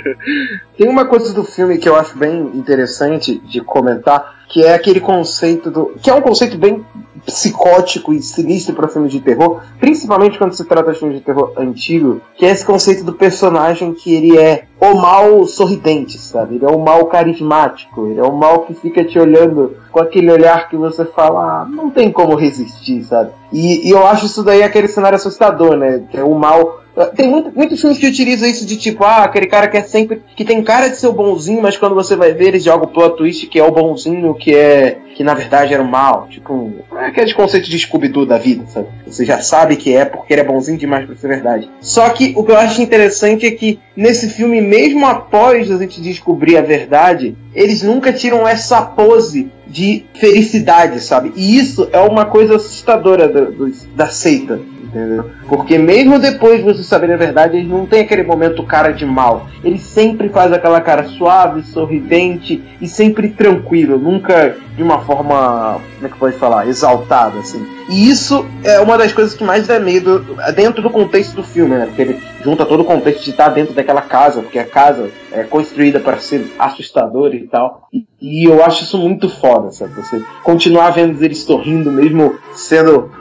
Tem 0.78 0.88
uma 0.88 1.06
coisa 1.06 1.34
do 1.34 1.44
filme 1.44 1.78
que 1.78 1.88
eu 1.88 1.96
acho 1.96 2.18
bem 2.18 2.40
interessante 2.56 3.40
de 3.40 3.62
comentar, 3.62 4.39
que 4.50 4.64
é 4.64 4.74
aquele 4.74 5.00
conceito 5.00 5.70
do. 5.70 5.94
que 6.02 6.10
é 6.10 6.14
um 6.14 6.22
conceito 6.22 6.58
bem 6.58 6.84
psicótico 7.26 8.12
e 8.12 8.22
sinistro 8.22 8.74
para 8.74 8.88
filmes 8.88 9.12
de 9.12 9.20
terror, 9.20 9.62
principalmente 9.80 10.38
quando 10.38 10.54
se 10.54 10.66
trata 10.66 10.92
de 10.92 10.98
filmes 10.98 11.18
de 11.18 11.24
terror 11.24 11.54
antigo, 11.56 12.20
que 12.36 12.46
é 12.46 12.50
esse 12.50 12.66
conceito 12.66 13.04
do 13.04 13.14
personagem 13.14 13.94
que 13.94 14.14
ele 14.14 14.38
é 14.38 14.66
o 14.82 14.96
mal 14.96 15.46
sorridente, 15.46 16.18
sabe? 16.18 16.56
Ele 16.56 16.66
é 16.66 16.70
o 16.70 16.80
mal 16.80 17.06
carismático, 17.06 18.08
ele 18.08 18.20
é 18.20 18.24
o 18.24 18.36
mal 18.36 18.62
que 18.62 18.74
fica 18.74 19.04
te 19.04 19.20
olhando 19.20 19.76
com 19.92 20.00
aquele 20.00 20.32
olhar 20.32 20.68
que 20.68 20.76
você 20.76 21.06
fala, 21.06 21.62
ah, 21.62 21.66
não 21.66 21.92
tem 21.92 22.12
como 22.12 22.36
resistir, 22.36 23.04
sabe? 23.04 23.32
E, 23.52 23.88
e 23.88 23.92
eu 23.92 24.08
acho 24.08 24.26
isso 24.26 24.44
daí 24.44 24.64
aquele 24.64 24.88
cenário 24.88 25.18
assustador, 25.18 25.76
né? 25.76 26.04
Que 26.10 26.18
é 26.18 26.24
o 26.24 26.34
mal 26.34 26.80
tem 27.08 27.30
muito, 27.30 27.52
muitos 27.56 27.80
filmes 27.80 27.98
que 27.98 28.08
utilizam 28.08 28.50
isso 28.50 28.66
de 28.66 28.76
tipo, 28.76 29.04
ah, 29.04 29.24
aquele 29.24 29.48
cara 29.48 29.68
que 29.68 29.78
é 29.78 29.84
sempre. 29.84 30.22
que 30.36 30.44
tem 30.44 30.62
cara 30.64 30.90
de 30.90 30.98
ser 30.98 31.08
o 31.08 31.14
bonzinho, 31.14 31.62
mas 31.62 31.78
quando 31.78 31.96
você 31.96 32.16
vai 32.16 32.34
ver, 32.34 32.50
ele 32.50 32.60
joga 32.60 32.86
o 32.86 32.88
plot 32.88 33.18
twist 33.18 33.48
que 33.48 33.60
é 33.60 33.64
o 33.64 33.72
bonzinho, 33.72 34.34
que 34.34 34.54
é. 34.54 34.98
que 35.16 35.24
na 35.24 35.34
verdade 35.34 35.74
era 35.74 35.82
o 35.82 35.88
mal. 35.88 36.28
Tipo, 36.30 36.74
é 36.96 37.06
aquele 37.06 37.34
conceito 37.34 37.70
de 37.70 37.80
Scooby-Doo 37.80 38.26
da 38.26 38.38
vida, 38.38 38.66
sabe? 38.68 38.88
Você 39.06 39.26
já 39.26 39.40
sabe 39.40 39.76
que 39.76 39.96
é 39.96 40.06
porque 40.06 40.34
ele 40.34 40.42
é 40.42 40.46
bonzinho 40.46 40.78
demais 40.78 41.06
pra 41.06 41.16
ser 41.16 41.28
verdade. 41.28 41.70
Só 41.80 42.10
que 42.10 42.34
o 42.36 42.44
que 42.44 42.52
eu 42.52 42.58
acho 42.58 42.82
interessante 42.82 43.46
é 43.46 43.52
que 43.52 43.80
nesse 43.96 44.30
filme, 44.30 44.62
mesmo 44.62 45.06
após 45.06 45.72
a 45.72 45.78
gente 45.78 46.02
descobrir 46.02 46.58
a 46.58 46.62
verdade, 46.62 47.36
eles 47.54 47.82
nunca 47.84 48.12
tiram 48.12 48.48
essa 48.48 48.82
pose 48.82 49.50
de 49.68 50.06
felicidade, 50.16 51.00
sabe? 51.00 51.32
E 51.36 51.58
isso 51.58 51.88
é 51.94 52.00
uma 52.00 52.26
coisa 52.26 52.56
assustadora 52.56 53.28
do, 53.28 53.52
do, 53.52 53.72
da 53.96 54.08
seita 54.08 54.60
entendeu? 54.90 55.30
Porque 55.48 55.78
mesmo 55.78 56.20
depois 56.20 56.58
de 56.58 56.64
você 56.64 56.84
saber 56.84 57.12
a 57.14 57.18
verdade, 57.18 57.58
ele 57.58 57.68
não 57.68 57.86
tem 57.86 58.02
aquele 58.02 58.24
momento 58.24 58.64
cara 58.64 58.92
de 58.92 59.06
mal. 59.06 59.48
Ele 59.64 59.78
sempre 59.78 60.30
faz 60.30 60.52
aquela 60.52 60.82
cara 60.82 61.06
suave, 61.06 61.64
sorridente 61.64 62.62
e 62.82 62.88
sempre 62.88 63.30
tranquilo, 63.30 63.98
nunca 63.98 64.56
de 64.76 64.84
uma 64.84 65.00
forma, 65.02 65.82
como 65.96 66.08
é 66.08 66.10
que 66.10 66.18
pode 66.18 66.38
falar, 66.38 66.68
exaltada, 66.68 67.40
assim. 67.40 67.66
E 67.90 68.10
isso 68.10 68.46
é 68.64 68.80
uma 68.80 68.98
das 68.98 69.12
coisas 69.12 69.34
que 69.34 69.44
mais 69.44 69.68
dá 69.68 69.78
medo 69.80 70.26
dentro 70.56 70.82
do 70.82 70.90
contexto 70.90 71.36
do 71.36 71.44
filme, 71.44 71.76
né? 71.76 71.86
Porque 71.86 72.02
ele 72.02 72.20
junta 72.44 72.66
todo 72.66 72.82
o 72.82 72.86
contexto 72.86 73.24
de 73.26 73.32
estar 73.32 73.50
dentro 73.50 73.74
daquela 73.74 74.02
casa, 74.02 74.42
porque 74.42 74.58
a 74.58 74.64
casa 74.64 75.10
é 75.34 75.44
construída 75.44 76.00
para 76.00 76.18
ser 76.18 76.46
assustadora 76.58 77.36
e 77.36 77.46
tal. 77.48 77.90
E 78.22 78.48
eu 78.48 78.64
acho 78.64 78.84
isso 78.84 78.98
muito 78.98 79.28
foda, 79.28 79.72
sabe? 79.72 79.94
Você 79.96 80.24
continuar 80.44 80.92
vendo 80.92 81.22
eles 81.22 81.40
sorrindo, 81.40 81.92
mesmo 81.92 82.36
sendo 82.54 83.12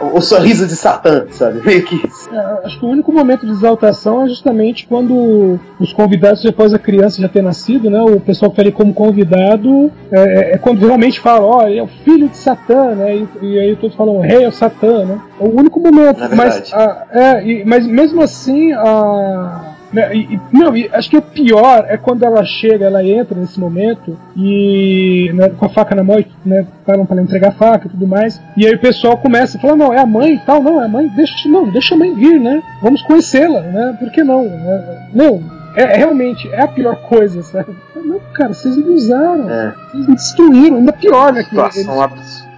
o 0.00 0.20
sorriso 0.20 0.66
de 0.66 0.76
Satã, 0.76 1.26
sabe? 1.30 1.60
Meio 1.64 1.84
que 1.84 1.94
isso. 2.06 2.32
É, 2.32 2.66
acho 2.66 2.78
que 2.78 2.84
o 2.84 2.88
único 2.88 3.12
momento 3.12 3.46
de 3.46 3.52
exaltação 3.52 4.24
é 4.24 4.28
justamente 4.28 4.86
quando 4.86 5.58
os 5.78 5.92
convidados, 5.92 6.42
depois 6.42 6.72
da 6.72 6.78
criança 6.78 7.20
já 7.20 7.28
ter 7.28 7.42
nascido, 7.42 7.90
né? 7.90 8.00
O 8.02 8.20
pessoal 8.20 8.50
que 8.50 8.56
tá 8.56 8.62
ali 8.62 8.72
como 8.72 8.92
convidado 8.92 9.90
é, 10.10 10.20
é, 10.20 10.54
é 10.54 10.58
quando 10.58 10.86
realmente 10.86 11.20
fala, 11.20 11.44
ó, 11.44 11.58
oh, 11.58 11.66
ele 11.66 11.78
é 11.78 11.82
o 11.82 11.88
filho 12.04 12.28
de 12.28 12.36
Satã, 12.36 12.94
né? 12.94 13.16
E, 13.16 13.28
e 13.42 13.58
aí 13.58 13.76
todos 13.76 13.96
falam, 13.96 14.16
o 14.16 14.20
rei 14.20 14.44
é 14.44 14.48
o 14.48 14.52
Satã, 14.52 15.04
né? 15.04 15.20
É 15.40 15.44
o 15.44 15.58
único 15.58 15.80
momento. 15.80 16.20
Mas, 16.36 16.72
a, 16.72 17.06
é, 17.10 17.46
e, 17.46 17.64
mas 17.64 17.86
mesmo 17.86 18.22
assim, 18.22 18.72
a 18.72 19.76
e, 19.92 20.34
e, 20.34 20.40
não, 20.52 20.76
e 20.76 20.88
acho 20.92 21.10
que 21.10 21.16
o 21.16 21.22
pior 21.22 21.84
é 21.88 21.96
quando 21.96 22.22
ela 22.24 22.44
chega, 22.44 22.86
ela 22.86 23.04
entra 23.04 23.38
nesse 23.38 23.58
momento 23.58 24.16
e 24.36 25.30
né, 25.34 25.48
com 25.50 25.66
a 25.66 25.68
faca 25.68 25.94
na 25.94 26.04
mão, 26.04 26.24
né, 26.44 26.66
param 26.86 27.04
para 27.04 27.20
entregar 27.20 27.48
a 27.48 27.52
faca 27.52 27.86
e 27.86 27.90
tudo 27.90 28.06
mais. 28.06 28.40
E 28.56 28.66
aí 28.66 28.74
o 28.74 28.80
pessoal 28.80 29.16
começa 29.16 29.58
a 29.58 29.60
falar: 29.60 29.76
não, 29.76 29.92
é 29.92 29.98
a 29.98 30.06
mãe 30.06 30.34
e 30.34 30.38
tal, 30.40 30.62
não, 30.62 30.80
é 30.80 30.84
a 30.84 30.88
mãe, 30.88 31.08
deixa, 31.08 31.48
não, 31.48 31.68
deixa 31.68 31.94
a 31.94 31.98
mãe 31.98 32.14
vir, 32.14 32.38
né? 32.40 32.62
Vamos 32.82 33.02
conhecê-la, 33.02 33.60
né? 33.62 33.96
Por 33.98 34.10
que 34.12 34.22
não? 34.22 34.44
Né? 34.44 35.08
Não, 35.12 35.42
é, 35.74 35.82
é, 35.82 35.96
realmente 35.96 36.48
é 36.52 36.62
a 36.62 36.68
pior 36.68 36.96
coisa, 37.02 37.42
sabe? 37.42 37.76
Não, 37.96 38.20
cara, 38.34 38.52
vocês 38.52 38.76
me 38.76 38.90
usaram, 38.90 39.50
é. 39.50 39.74
vocês 39.90 40.06
me 40.06 40.14
destruíram, 40.14 40.76
ainda 40.78 40.92
pior, 40.92 41.32
né? 41.32 41.42
Situação 41.44 42.00
absurda. 42.00 42.49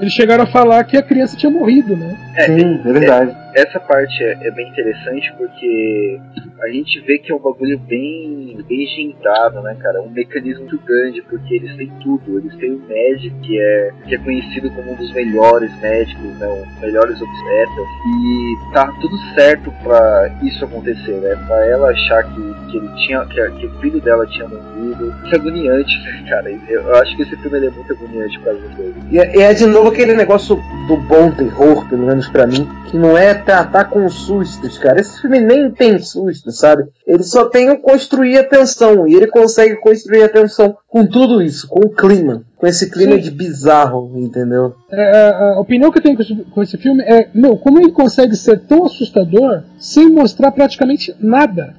Eles 0.00 0.12
chegaram 0.12 0.44
a 0.44 0.46
falar 0.46 0.84
que 0.84 0.96
a 0.96 1.02
criança 1.02 1.36
tinha 1.36 1.50
morrido, 1.50 1.96
né? 1.96 2.16
É, 2.36 2.46
Sim, 2.46 2.80
é 2.84 2.92
verdade. 2.92 3.36
É, 3.54 3.62
essa 3.62 3.78
parte 3.80 4.22
é, 4.22 4.38
é, 4.46 4.50
bem 4.50 4.68
interessante 4.68 5.32
porque 5.36 6.20
a 6.62 6.68
gente 6.68 7.00
vê 7.00 7.18
que 7.18 7.32
é 7.32 7.34
um 7.34 7.38
bagulho 7.38 7.78
bem, 7.78 8.56
bem 8.68 8.84
engendrado, 8.84 9.60
né, 9.62 9.76
cara? 9.80 10.02
Um 10.02 10.10
mecanismo 10.10 10.60
muito 10.60 10.78
grande, 10.84 11.22
porque 11.22 11.54
eles 11.54 11.76
têm 11.76 11.92
tudo. 12.02 12.38
Eles 12.38 12.54
têm 12.56 12.72
o 12.72 12.82
médico, 12.86 13.38
que 13.40 13.58
é, 13.58 13.90
que 14.06 14.14
é 14.14 14.18
conhecido 14.18 14.70
como 14.70 14.92
um 14.92 14.96
dos 14.96 15.12
melhores 15.12 15.74
médicos, 15.80 16.38
né? 16.38 16.46
Um 16.46 16.66
dos 16.66 16.80
melhores 16.80 17.20
obstetras. 17.20 17.86
E 18.06 18.72
tá 18.72 18.86
tudo 19.00 19.16
certo 19.34 19.72
pra 19.82 20.30
isso 20.42 20.64
acontecer, 20.64 21.12
né? 21.20 21.36
Pra 21.46 21.66
ela 21.66 21.90
achar 21.90 22.22
que 22.34 22.52
que 22.72 22.78
ele 22.78 22.88
tinha, 22.96 23.24
que, 23.26 23.50
que 23.50 23.66
o 23.66 23.80
filho 23.80 24.00
dela 24.00 24.26
tinha 24.26 24.48
morrido. 24.48 25.14
Isso 25.24 25.34
é 25.34 25.38
agoniante, 25.38 25.98
né, 26.02 26.24
cara? 26.28 26.50
Eu, 26.68 26.96
acho 26.96 27.16
que 27.16 27.22
esse 27.22 27.36
filme 27.36 27.66
é 27.66 27.70
muito 27.70 27.92
agoniante 27.92 28.38
por 28.38 28.44
causa 28.46 28.68
disso. 28.68 28.94
E 29.10 29.18
é, 29.18 29.21
e 29.34 29.40
é 29.40 29.52
de 29.54 29.66
novo 29.66 29.88
aquele 29.88 30.14
negócio 30.14 30.56
do 30.86 30.96
bom 30.96 31.30
terror, 31.30 31.86
pelo 31.88 32.06
menos 32.06 32.28
pra 32.28 32.46
mim, 32.46 32.68
que 32.86 32.96
não 32.96 33.16
é 33.16 33.34
tratar 33.34 33.84
com 33.84 34.08
sustos, 34.08 34.78
cara. 34.78 35.00
Esse 35.00 35.20
filme 35.20 35.40
nem 35.40 35.70
tem 35.70 35.98
susto, 35.98 36.50
sabe? 36.50 36.84
Ele 37.06 37.22
só 37.22 37.46
tem 37.46 37.70
o 37.70 37.78
construir 37.78 38.38
a 38.38 38.44
tensão, 38.44 39.06
e 39.06 39.14
ele 39.14 39.26
consegue 39.26 39.76
construir 39.76 40.22
a 40.22 40.28
tensão 40.28 40.76
com 40.88 41.06
tudo 41.06 41.40
isso, 41.42 41.68
com 41.68 41.86
o 41.86 41.94
clima. 41.94 42.42
Com 42.62 42.68
esse 42.68 42.88
clima 42.88 43.16
Sim. 43.16 43.22
de 43.22 43.30
bizarro, 43.32 44.12
entendeu? 44.14 44.76
É, 44.88 45.30
a 45.56 45.58
opinião 45.58 45.90
que 45.90 45.98
eu 45.98 46.02
tenho 46.02 46.16
com 46.52 46.62
esse, 46.62 46.76
filme 46.78 47.02
é, 47.02 47.26
meu, 47.34 47.56
como 47.56 47.80
ele 47.80 47.90
consegue 47.90 48.36
ser 48.36 48.60
tão 48.60 48.84
assustador 48.86 49.62
sem 49.80 50.08
mostrar 50.08 50.52
praticamente 50.52 51.12
nada. 51.18 51.74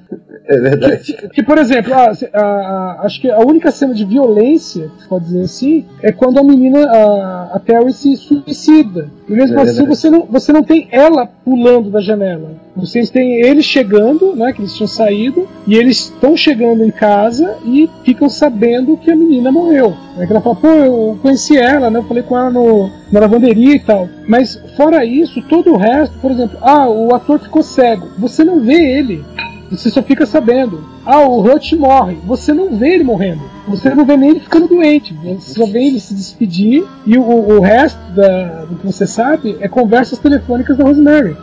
É 0.46 0.58
verdade. 0.58 1.14
Que, 1.32 1.42
por 1.42 1.56
exemplo, 1.56 1.94
a- 1.94 2.12
a- 2.34 2.38
a- 2.38 3.00
acho 3.04 3.18
que 3.18 3.30
a 3.30 3.38
única 3.38 3.70
cena 3.70 3.94
de 3.94 4.04
violência, 4.04 4.90
que 5.00 5.08
pode 5.08 5.24
dizer 5.24 5.40
assim, 5.44 5.86
é 6.02 6.12
quando 6.12 6.38
a 6.38 6.44
menina, 6.44 6.80
a, 6.86 7.52
a 7.54 7.58
Terry, 7.60 7.90
se 7.94 8.14
suicida. 8.16 9.08
E 9.26 9.32
mesmo 9.32 9.58
É 9.58 9.62
assim, 9.62 9.86
você 9.86 10.10
não, 10.10 10.26
você 10.28 10.52
não 10.52 10.62
tem 10.62 10.86
ela 10.92 11.26
pulando 11.26 11.88
da 11.90 12.02
janela. 12.02 12.62
Vocês 12.76 13.08
têm 13.08 13.40
eles 13.40 13.64
chegando, 13.64 14.36
né, 14.36 14.52
que 14.52 14.60
eles 14.60 14.74
tinham 14.74 14.88
saído, 14.88 15.48
e 15.66 15.76
eles 15.76 16.10
estão 16.10 16.36
chegando 16.36 16.84
em 16.84 16.90
casa 16.90 17.56
e 17.64 17.88
ficam 18.04 18.28
sabendo 18.28 18.98
que 18.98 19.10
a 19.10 19.16
menina 19.16 19.50
morreu. 19.50 19.94
Né, 20.16 20.26
que 20.26 20.32
ela 20.32 20.42
fala, 20.42 20.56
pô, 20.56 20.73
eu 20.74 21.18
conheci 21.22 21.56
ela, 21.56 21.90
né, 21.90 21.98
eu 21.98 22.04
falei 22.04 22.22
com 22.22 22.36
ela 22.36 22.50
no, 22.50 22.90
na 23.10 23.20
lavanderia 23.20 23.74
e 23.74 23.80
tal. 23.80 24.08
Mas 24.28 24.60
fora 24.76 25.04
isso, 25.04 25.42
todo 25.42 25.72
o 25.72 25.76
resto, 25.76 26.18
por 26.18 26.30
exemplo, 26.30 26.58
ah, 26.62 26.88
o 26.88 27.14
ator 27.14 27.38
ficou 27.38 27.62
cego. 27.62 28.08
Você 28.18 28.44
não 28.44 28.60
vê 28.60 28.98
ele. 28.98 29.24
Você 29.70 29.90
só 29.90 30.02
fica 30.02 30.26
sabendo. 30.26 30.84
Ah, 31.04 31.20
o 31.20 31.42
Hutch 31.42 31.72
morre. 31.72 32.16
Você 32.24 32.52
não 32.52 32.76
vê 32.76 32.94
ele 32.94 33.04
morrendo. 33.04 33.53
Você 33.66 33.94
não 33.94 34.04
vê 34.04 34.16
nem 34.16 34.30
ele 34.30 34.40
ficando 34.40 34.68
doente. 34.68 35.14
Você 35.24 35.54
só 35.54 35.64
vê 35.66 35.84
ele 35.86 35.98
se 36.00 36.14
despedir. 36.14 36.84
E 37.06 37.16
o, 37.16 37.22
o 37.22 37.60
resto 37.60 37.98
da- 38.14 38.64
do 38.66 38.76
que 38.76 38.86
você 38.86 39.06
sabe 39.06 39.56
é 39.60 39.68
conversas 39.68 40.18
telefônicas 40.18 40.76
da 40.76 40.84
Rosemary. 40.84 41.36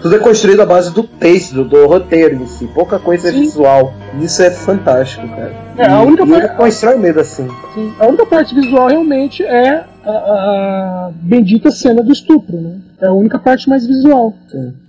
Tudo 0.00 0.16
é 0.16 0.18
construído 0.18 0.60
à 0.62 0.66
base 0.66 0.92
do 0.92 1.02
texto, 1.02 1.64
do, 1.64 1.86
roteiro 1.86 2.36
em 2.36 2.46
si. 2.46 2.66
Pouca 2.68 2.98
coisa 2.98 3.28
é 3.28 3.32
Sim. 3.32 3.40
visual. 3.40 3.92
Isso 4.20 4.42
é 4.42 4.50
fantástico, 4.50 5.28
cara. 5.28 5.54
É, 5.76 5.86
a 5.86 6.00
única 6.00 6.24
e 6.24 6.28
parte- 6.30 6.56
constrói 6.56 6.96
medo 6.98 7.20
assim. 7.20 7.46
Sim. 7.74 7.92
A 7.98 8.06
única 8.06 8.24
parte 8.26 8.54
visual 8.54 8.88
realmente 8.88 9.44
é 9.44 9.84
a, 10.10 11.08
a- 11.08 11.10
bendita 11.22 11.70
cena 11.70 12.02
do 12.02 12.12
estupro. 12.12 12.56
Né? 12.60 12.78
É 13.00 13.06
a 13.06 13.12
única 13.12 13.38
parte 13.38 13.68
mais 13.68 13.86
visual. 13.86 14.34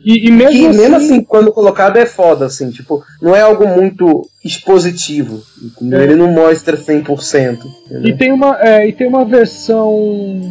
E, 0.04 0.28
e 0.28 0.32
mesmo, 0.32 0.70
assim, 0.70 0.78
mesmo 0.78 0.96
assim, 0.96 1.24
quando 1.24 1.52
colocado 1.52 1.98
é 1.98 2.06
foda, 2.06 2.46
assim, 2.46 2.70
tipo, 2.72 3.04
não 3.22 3.36
é 3.36 3.42
algo 3.42 3.68
muito 3.68 4.28
expositivo. 4.44 5.42
entendeu? 5.64 6.00
É. 6.00 6.04
Ele 6.04 6.16
não 6.16 6.32
mostra 6.32 6.78
100%. 6.78 7.60
E 8.04 8.14
tem 8.14 8.32
uma, 8.32 8.58
é, 8.62 8.88
e 8.88 8.94
tem 8.94 9.08
uma 9.08 9.26
versão. 9.26 10.42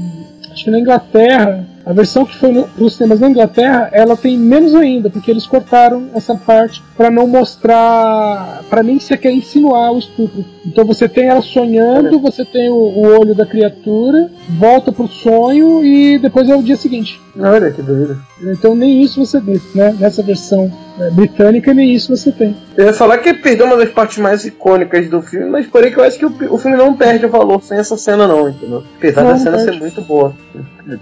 Acho 0.53 0.65
que 0.65 0.71
na 0.71 0.79
Inglaterra. 0.81 1.67
A 1.89 1.93
versão 1.95 2.27
que 2.27 2.37
foi 2.37 2.53
para 2.53 2.85
os 2.85 2.97
cinemas 2.97 3.19
na 3.19 3.31
Inglaterra, 3.31 3.89
ela 3.93 4.15
tem 4.15 4.37
menos 4.37 4.75
ainda, 4.75 5.09
porque 5.09 5.31
eles 5.31 5.47
cortaram 5.47 6.11
essa 6.15 6.35
parte 6.35 6.83
para 6.95 7.11
não 7.11 7.27
mostrar. 7.27 8.63
para 8.69 8.83
nem 8.83 9.01
sequer 9.01 9.33
insinuar 9.33 9.93
o 9.95 9.99
estupro. 9.99 10.45
Então 10.67 10.85
você 10.85 11.09
tem 11.09 11.29
ela 11.29 11.41
sonhando, 11.41 12.21
você 12.21 12.45
tem 12.45 12.69
o, 12.69 12.75
o 12.75 13.19
olho 13.19 13.35
da 13.35 13.47
criatura, 13.47 14.31
volta 14.51 14.93
pro 14.93 15.09
sonho 15.09 15.83
e 15.83 16.19
depois 16.19 16.51
é 16.51 16.55
o 16.55 16.63
dia 16.63 16.77
seguinte. 16.77 17.19
Olha 17.41 17.71
que 17.71 17.81
doido. 17.81 18.21
Então 18.43 18.75
nem 18.75 19.01
isso 19.03 19.25
você 19.25 19.41
vê, 19.41 19.59
né? 19.75 19.97
Nessa 19.99 20.23
versão 20.23 20.71
é, 21.01 21.11
britânica, 21.11 21.73
nem 21.73 21.95
isso 21.95 22.15
você 22.15 22.31
tem. 22.33 22.55
Eu 22.77 22.87
ia 22.87 22.93
falar 22.93 23.19
que 23.19 23.33
perdeu 23.33 23.65
uma 23.65 23.77
das 23.77 23.91
partes 23.91 24.19
mais 24.19 24.45
icônicas 24.45 25.09
do 25.09 25.23
filme, 25.23 25.49
mas 25.49 25.67
porém 25.67 25.91
que 25.91 25.99
eu 25.99 26.05
acho 26.05 26.19
que 26.19 26.27
o, 26.27 26.35
o 26.53 26.59
filme 26.59 26.77
não 26.77 26.95
perde 26.95 27.25
o 27.25 27.31
valor 27.31 27.63
sem 27.63 27.79
essa 27.79 27.97
cena, 27.97 28.27
não, 28.27 28.49
entendeu? 28.49 28.83
Apesar 28.99 29.23
Não, 29.23 29.31
da 29.31 29.39
cena 29.39 29.57
perde. 29.57 29.73
ser 29.73 29.79
muito 29.79 30.03
boa. 30.03 30.35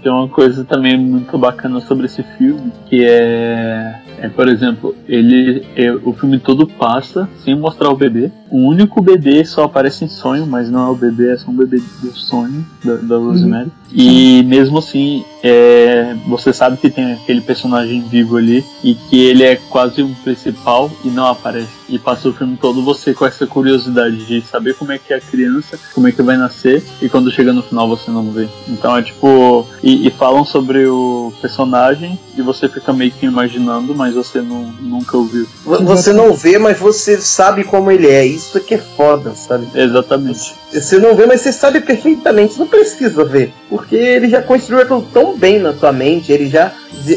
Tem 0.03 0.11
uma 0.11 0.27
coisa 0.27 0.63
também 0.65 0.76
muito 0.79 1.37
bacana 1.37 1.79
sobre 1.81 2.05
esse 2.05 2.23
filme, 2.37 2.71
que 2.89 3.03
é, 3.03 3.99
é 4.19 4.29
por 4.29 4.47
exemplo, 4.47 4.95
ele 5.07 5.65
é- 5.75 5.91
o 5.91 6.13
filme 6.13 6.39
todo 6.39 6.67
passa 6.67 7.27
sem 7.43 7.55
mostrar 7.55 7.89
o 7.89 7.95
bebê. 7.95 8.31
O 8.49 8.59
único 8.69 9.01
bebê 9.01 9.43
só 9.43 9.63
aparece 9.63 10.05
em 10.05 10.07
sonho, 10.07 10.45
mas 10.47 10.69
não 10.69 10.87
é 10.87 10.89
o 10.89 10.95
bebê, 10.95 11.33
é 11.33 11.37
só 11.37 11.51
um 11.51 11.55
bebê 11.55 11.77
do 12.01 12.11
sonho 12.11 12.65
da, 12.83 12.95
da 12.95 13.17
Rosemary. 13.17 13.69
E 13.91 14.43
mesmo 14.43 14.79
assim, 14.79 15.23
é, 15.43 16.15
você 16.27 16.51
sabe 16.53 16.77
que 16.77 16.89
tem 16.89 17.13
aquele 17.13 17.41
personagem 17.41 18.01
vivo 18.01 18.37
ali 18.37 18.63
e 18.83 18.95
que 18.95 19.19
ele 19.19 19.43
é 19.43 19.55
quase 19.55 20.01
um 20.03 20.13
principal 20.13 20.89
e 21.03 21.09
não 21.09 21.25
aparece. 21.27 21.69
E 21.89 21.97
passa 21.97 22.29
o 22.29 22.33
filme 22.33 22.57
todo 22.57 22.83
você 22.83 23.13
com 23.13 23.25
essa 23.25 23.47
curiosidade 23.47 24.25
de 24.25 24.41
saber 24.41 24.75
como 24.75 24.91
é 24.91 24.97
que 24.97 25.13
é 25.13 25.17
a 25.17 25.21
criança, 25.21 25.79
como 25.93 26.07
é 26.07 26.11
que 26.11 26.21
vai 26.21 26.37
nascer 26.37 26.83
e 27.01 27.07
quando 27.07 27.31
chega 27.31 27.53
no 27.53 27.63
final 27.63 27.87
você 27.87 28.11
não 28.11 28.31
vê. 28.31 28.47
Então 28.67 28.95
é 28.97 29.01
tipo. 29.01 29.65
E, 29.81 30.07
e 30.07 30.11
falam 30.11 30.43
sobre 30.43 30.85
o 30.87 31.31
personagem 31.41 32.19
e 32.37 32.41
você 32.41 32.67
fica 32.67 32.93
meio 32.93 33.11
que 33.11 33.25
imaginando, 33.25 33.95
mas 33.95 34.13
você 34.13 34.41
não, 34.41 34.63
nunca 34.79 35.17
ouviu. 35.17 35.47
Você 35.65 36.13
não 36.13 36.33
vê, 36.33 36.57
mas 36.57 36.79
você 36.79 37.19
sabe 37.19 37.63
como 37.63 37.91
ele 37.91 38.07
é. 38.07 38.25
Isso 38.25 38.59
que 38.59 38.75
é 38.75 38.77
foda, 38.77 39.33
sabe? 39.33 39.67
Exatamente. 39.73 40.55
Você 40.71 40.99
não 40.99 41.15
vê, 41.15 41.25
mas 41.25 41.41
você 41.41 41.51
sabe 41.51 41.81
perfeitamente. 41.81 42.59
Não 42.59 42.67
precisa 42.67 43.23
ver. 43.23 43.53
Porque 43.69 43.95
ele 43.95 44.29
já 44.29 44.41
construiu 44.41 44.81
aquilo 44.81 45.07
tão 45.13 45.37
bem 45.37 45.59
na 45.59 45.73
tua 45.73 45.91
mente. 45.91 46.31
Ele 46.31 46.49
já, 46.49 46.71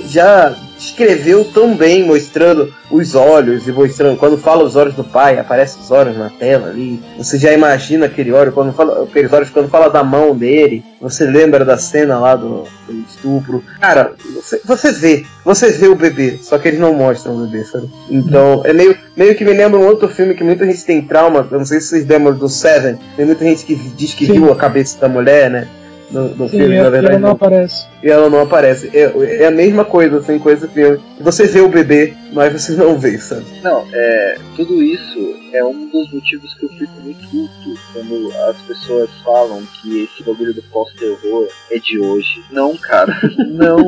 já 0.09 0.55
escreveu 0.81 1.45
tão 1.45 1.77
bem, 1.77 2.05
mostrando 2.05 2.73
os 2.91 3.15
olhos 3.15 3.69
e 3.69 3.73
mostrando. 3.73 4.17
Quando 4.17 4.39
fala 4.39 4.65
os 4.65 4.77
olhos 4.77 4.95
do 4.95 5.05
pai, 5.05 5.39
aparece 5.39 5.79
os 5.79 5.91
olhos 5.91 6.17
na 6.17 6.31
tela 6.31 6.69
ali. 6.69 7.01
Você 7.19 7.39
já 7.39 7.53
imagina 7.53 8.07
aquele 8.07 8.33
olho. 8.33 8.53
Quando 8.53 8.73
fala, 8.73 9.05
aqueles 9.05 9.33
olhos 9.33 9.51
quando 9.51 9.69
fala 9.69 9.89
da 9.89 10.03
mão 10.03 10.35
dele. 10.35 10.83
Você 11.01 11.25
lembra 11.25 11.65
da 11.65 11.79
cena 11.79 12.19
lá 12.19 12.35
do, 12.35 12.65
do 12.87 13.05
estupro. 13.09 13.63
Cara, 13.81 14.15
você, 14.35 14.61
você 14.65 14.93
vê. 14.93 15.25
Você 15.45 15.71
vê 15.71 15.89
o 15.89 15.95
bebê. 15.95 16.39
Só 16.43 16.59
que 16.59 16.69
eles 16.69 16.81
não 16.81 16.95
mostram 16.95 17.37
o 17.37 17.47
bebê, 17.47 17.65
sabe? 17.65 17.89
Então, 18.11 18.63
é 18.65 18.73
meio, 18.73 18.97
meio 19.17 19.35
que 19.35 19.45
me 19.45 19.53
lembra 19.53 19.79
um 19.79 19.87
outro 19.87 20.09
filme 20.09 20.35
que 20.35 20.45
muita 20.45 20.65
gente 20.65 20.85
tem 20.85 21.03
trauma. 21.03 21.47
Eu 21.51 21.59
não 21.59 21.67
sei 21.67 21.81
se 21.81 21.89
vocês 21.89 22.07
lembram 22.07 22.35
do 22.35 22.49
Seven. 22.49 22.99
Tem 23.17 23.27
muita 23.27 23.45
gente 23.45 23.65
que 23.65 23.75
diz 23.75 24.15
que 24.15 24.27
Sim. 24.27 24.33
viu 24.33 24.53
a 24.53 24.57
cabeça 24.57 24.99
da 24.99 25.09
mulher, 25.09 25.51
né? 25.51 25.69
No, 26.11 26.29
no 26.35 26.49
Sim, 26.49 26.59
filme, 26.59 26.75
na 26.75 26.81
ela, 26.81 26.91
verdade. 26.91 27.15
ela 27.15 27.21
não 27.21 27.29
não. 27.29 27.35
aparece. 27.37 27.87
E 28.03 28.11
ela 28.11 28.29
não 28.29 28.41
aparece. 28.43 28.91
É, 28.93 29.43
é 29.43 29.47
a 29.47 29.51
mesma 29.51 29.85
coisa, 29.85 30.19
assim, 30.19 30.39
com 30.39 30.51
esse 30.51 30.67
filme. 30.69 30.99
Você 31.21 31.47
vê 31.47 31.61
o 31.61 31.69
bebê, 31.69 32.15
mas 32.33 32.53
você 32.53 32.73
não 32.73 32.99
vê, 32.99 33.19
sabe? 33.19 33.45
Não, 33.63 33.87
é, 33.93 34.39
tudo 34.57 34.83
isso 34.83 35.41
é 35.53 35.65
um 35.65 35.89
dos 35.89 36.13
motivos 36.13 36.55
que 36.55 36.65
eu 36.65 36.69
fico 36.71 36.93
muito 37.01 37.21
puto 37.29 37.81
quando 37.93 38.33
as 38.49 38.61
pessoas 38.63 39.11
falam 39.25 39.63
que 39.81 40.05
esse 40.05 40.23
bagulho 40.23 40.55
do 40.55 40.63
pós-terror 40.65 41.49
é 41.71 41.79
de 41.79 41.99
hoje. 41.99 42.43
Não, 42.51 42.77
cara, 42.77 43.13
não, 43.49 43.79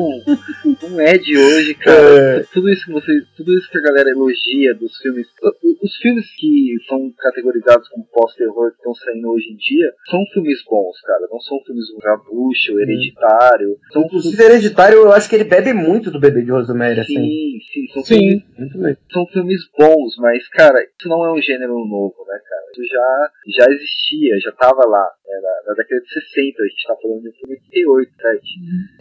não 0.82 1.00
é 1.00 1.16
de 1.16 1.36
hoje, 1.36 1.74
cara. 1.74 2.46
Tudo 2.52 2.70
isso 2.70 2.86
que 2.86 2.92
você, 2.92 3.12
tudo 3.36 3.56
isso 3.56 3.70
que 3.70 3.78
a 3.78 3.82
galera 3.82 4.10
elogia 4.10 4.74
dos 4.74 4.96
filmes, 4.98 5.26
os 5.82 5.96
filmes 5.96 6.26
que 6.36 6.76
são 6.88 7.12
categorizados 7.18 7.88
como 7.88 8.06
pós-terror 8.12 8.70
que 8.72 8.78
estão 8.78 8.94
saindo 8.94 9.30
hoje 9.30 9.50
em 9.50 9.56
dia, 9.56 9.92
são 10.10 10.20
filmes 10.32 10.58
bons, 10.68 11.00
cara. 11.02 11.28
Não 11.30 11.40
são 11.40 11.58
filmes 11.64 11.84
Jabucha, 12.02 12.72
o 12.72 12.80
Hereditário. 12.80 13.76
São 13.92 14.02
Inclusive, 14.02 14.42
Hereditário, 14.42 14.98
eu 14.98 15.12
acho 15.12 15.28
que 15.28 15.36
ele 15.36 15.44
bebe 15.44 15.72
muito 15.72 16.10
do 16.10 16.18
bebê 16.18 16.42
de 16.42 16.50
Rosemary, 16.50 17.00
assim. 17.00 17.14
Sim, 17.14 17.58
sim, 17.72 17.92
são 17.92 18.02
Sim. 18.02 18.16
filmes 18.16 18.31
Muito 18.58 18.78
bem. 18.78 18.96
são 19.12 19.26
filmes 19.26 19.60
bons, 19.78 20.14
mas, 20.18 20.46
cara, 20.48 20.78
isso 20.82 21.08
não 21.08 21.24
é 21.26 21.32
um 21.32 21.40
gênero 21.42 21.74
novo, 21.84 22.14
né, 22.28 22.38
cara? 22.48 22.62
Isso 22.72 22.84
já, 22.92 23.30
já 23.64 23.72
existia, 23.72 24.38
já 24.40 24.52
tava 24.52 24.86
lá, 24.88 25.06
né, 25.26 25.34
na, 25.42 25.68
na 25.70 25.74
década 25.74 26.00
de 26.00 26.08
60, 26.12 26.62
a 26.62 26.66
gente 26.66 26.86
tá 26.86 26.96
falando 27.02 27.22
de 27.22 27.28
um 27.28 27.32
filme 27.32 27.56
de 27.56 27.64
68, 27.66 28.12
certo? 28.20 28.42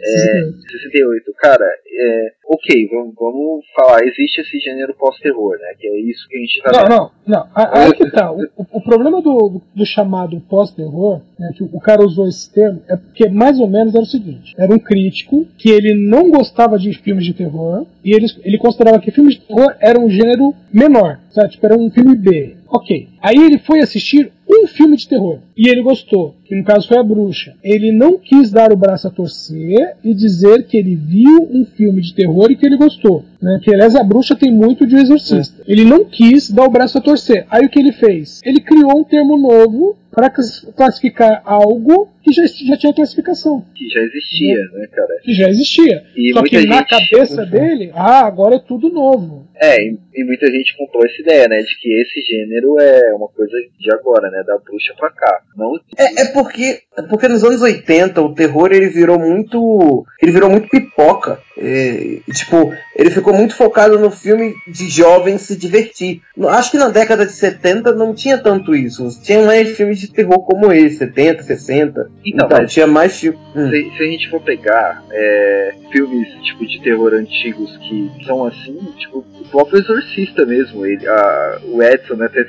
É, 0.02 0.42
68, 0.72 1.34
cara, 1.38 1.66
é, 1.66 2.32
ok, 2.48 2.88
vamos, 2.92 3.16
vamos 3.16 3.66
falar, 3.76 4.04
existe 4.06 4.42
esse 4.42 4.60
gênero 4.60 4.94
pós-terror, 4.96 5.58
né, 5.60 5.74
que 5.80 5.88
é 5.88 6.00
isso 6.02 6.28
que 6.28 6.38
a 6.38 6.40
gente 6.40 6.62
tá 6.64 6.72
Não, 6.72 6.80
vendo. 6.82 6.90
não, 6.90 7.12
não. 7.28 7.50
Aí 7.56 7.94
que 7.96 8.10
tá. 8.12 8.32
O, 8.32 8.42
o- 8.58 8.82
problema 8.84 9.22
do, 9.22 9.50
do, 9.50 9.62
do 9.76 9.86
chamado 9.86 10.40
pós-terror, 10.50 11.22
né, 11.40 11.52
que 11.56 11.64
o, 11.64 11.70
o 11.74 11.80
cara 11.80 12.04
usou 12.04 12.28
esse 12.28 12.52
termo, 12.54 12.82
é 12.90 12.96
porque 12.98 13.30
mais 13.30 13.60
ou 13.60 13.68
menos 13.68 13.94
era 13.94 14.04
o 14.04 14.08
seguinte: 14.08 14.54
era 14.58 14.74
um 14.74 14.80
crítico 14.80 15.46
que 15.58 15.70
ele 15.70 15.94
não 15.94 16.30
gostava 16.30 16.78
de 16.78 16.92
filmes 17.02 17.26
de 17.26 17.34
terror 17.34 17.86
e 18.04 18.12
ele, 18.14 18.26
ele 18.44 18.58
considerava 18.58 19.00
que 19.00 19.12
de 19.30 19.40
terror 19.40 19.76
era 19.80 20.00
um 20.00 20.10
gênero 20.10 20.54
menor, 20.74 21.20
sabe? 21.30 21.50
Tipo, 21.50 21.66
era 21.66 21.78
um 21.78 21.90
filme 21.90 22.16
B. 22.16 22.56
Ok. 22.68 23.10
Aí 23.22 23.36
ele 23.38 23.60
foi 23.60 23.80
assistir 23.80 24.32
um 24.60 24.68
filme 24.68 24.98
de 24.98 25.08
terror 25.08 25.40
e 25.58 25.70
ele 25.70 25.82
gostou, 25.82 26.36
que 26.46 26.56
no 26.56 26.64
caso 26.64 26.88
foi 26.88 26.98
A 26.98 27.04
Bruxa. 27.04 27.54
Ele 27.64 27.92
não 27.92 28.18
quis 28.18 28.52
dar 28.52 28.72
o 28.72 28.76
braço 28.76 29.08
a 29.08 29.12
torcer 29.12 29.96
e 30.04 30.14
dizer 30.14 30.66
que 30.68 30.78
ele 30.78 30.96
viu 30.96 31.48
um 31.52 31.64
filme 31.66 32.02
de 32.02 32.14
terror 32.14 32.52
e 32.52 32.56
que 32.56 32.66
ele 32.66 32.78
gostou. 32.78 33.24
Né? 33.42 33.60
Que 33.64 33.74
aliás 33.74 33.96
a 33.96 34.04
bruxa 34.04 34.36
tem 34.36 34.52
muito 34.52 34.86
de 34.86 34.96
um 34.96 35.00
exorcista. 35.00 35.64
Ele 35.68 35.84
não 35.84 36.06
quis 36.06 36.52
dar 36.52 36.66
o 36.66 36.70
braço 36.70 36.98
a 36.98 37.02
torcer. 37.02 37.46
Aí 37.50 37.66
o 37.66 37.70
que 37.70 37.80
ele 37.80 37.92
fez? 37.92 38.40
Ele 38.46 38.60
criou 38.60 39.00
um 39.00 39.04
termo 39.04 39.36
novo 39.38 39.98
para 40.12 40.30
classificar 40.30 41.42
algo 41.46 42.10
que 42.22 42.32
já, 42.34 42.44
já 42.46 42.78
tinha 42.78 42.94
classificação. 42.94 43.64
Que 43.74 43.88
já 43.90 44.02
existia, 44.02 44.58
né, 44.74 44.88
cara? 44.92 45.20
Que 45.24 45.34
já 45.34 45.50
existia. 45.50 46.04
E 46.16 46.34
Só 46.34 46.44
que 46.44 46.56
muita 46.56 46.70
na 46.70 46.78
gente- 46.80 46.90
cabeça 46.90 47.46
dele, 47.46 47.92
ah, 47.96 48.26
agora 48.28 48.56
é 48.56 48.60
tudo 48.60 48.90
novo. 48.90 49.48
É, 49.56 49.76
e 50.14 50.24
muita 50.24 50.48
gente 50.52 50.76
comprou 50.78 51.06
essa 51.06 51.22
ideia, 51.22 51.48
né? 51.48 51.62
De 51.62 51.80
que 51.80 52.02
esse 52.02 52.22
gênero 52.22 52.80
é 52.80 53.14
uma 53.16 53.28
coisa 53.28 53.58
de 53.80 53.94
agora, 53.94 54.30
né? 54.30 54.44
Da 54.46 54.58
bruxa 54.58 54.94
pra 54.98 55.12
cá. 55.12 55.42
Não 55.56 55.80
É, 55.98 56.22
é 56.22 56.26
porque 56.26 56.82
é 56.98 57.02
porque 57.04 57.28
nos 57.28 57.44
anos 57.44 57.62
80 57.62 58.22
o 58.22 58.34
terror 58.34 58.72
ele 58.72 58.90
virou 58.90 59.18
muito 59.20 60.06
ele 60.22 60.32
virou 60.32 60.50
muito 60.50 60.70
pipoca. 60.70 61.40
É, 61.58 62.20
tipo, 62.34 62.74
ele 62.96 63.12
ficou 63.12 63.34
muito 63.34 63.56
focado 63.56 64.00
no 64.00 64.10
filme 64.10 64.54
de 64.68 64.90
jovens 64.90 65.42
se 65.42 65.56
divertir. 65.56 66.22
Acho 66.50 66.72
que 66.72 66.78
na 66.78 66.90
década 66.90 67.26
de 67.26 67.34
70 67.34 67.94
não 67.94 68.14
tinha 68.14 68.38
tanto 68.38 68.76
isso. 68.76 69.08
Tinha 69.22 69.46
mais 69.46 69.76
filmes 69.78 70.00
de 70.00 70.12
terror 70.12 70.44
como 70.44 70.72
esse, 70.72 70.98
70, 70.98 71.44
60. 71.44 72.12
Então, 72.26 72.48
Então, 72.48 72.66
tinha 72.66 72.88
mais 72.88 73.20
filme. 73.20 73.38
Hum. 73.56 73.70
se, 73.70 73.98
se 73.98 74.04
a 74.04 74.06
gente 74.08 74.30
for 74.30 74.42
pegar 74.42 75.04
é, 75.12 75.74
filmes 75.92 76.28
tipo 76.42 76.66
de 76.66 76.82
terror 76.82 77.14
antigos 77.14 77.78
que 77.78 78.26
são 78.26 78.46
assim, 78.46 78.78
tipo, 78.98 79.20
o 79.20 79.50
próprio 79.50 79.80
Exorcista 80.02 80.46
mesmo. 80.46 80.86
Ele, 80.86 81.08
a- 81.08 81.60
o 81.66 81.82
Edson 81.82 82.16
né, 82.16 82.26
até, 82.26 82.42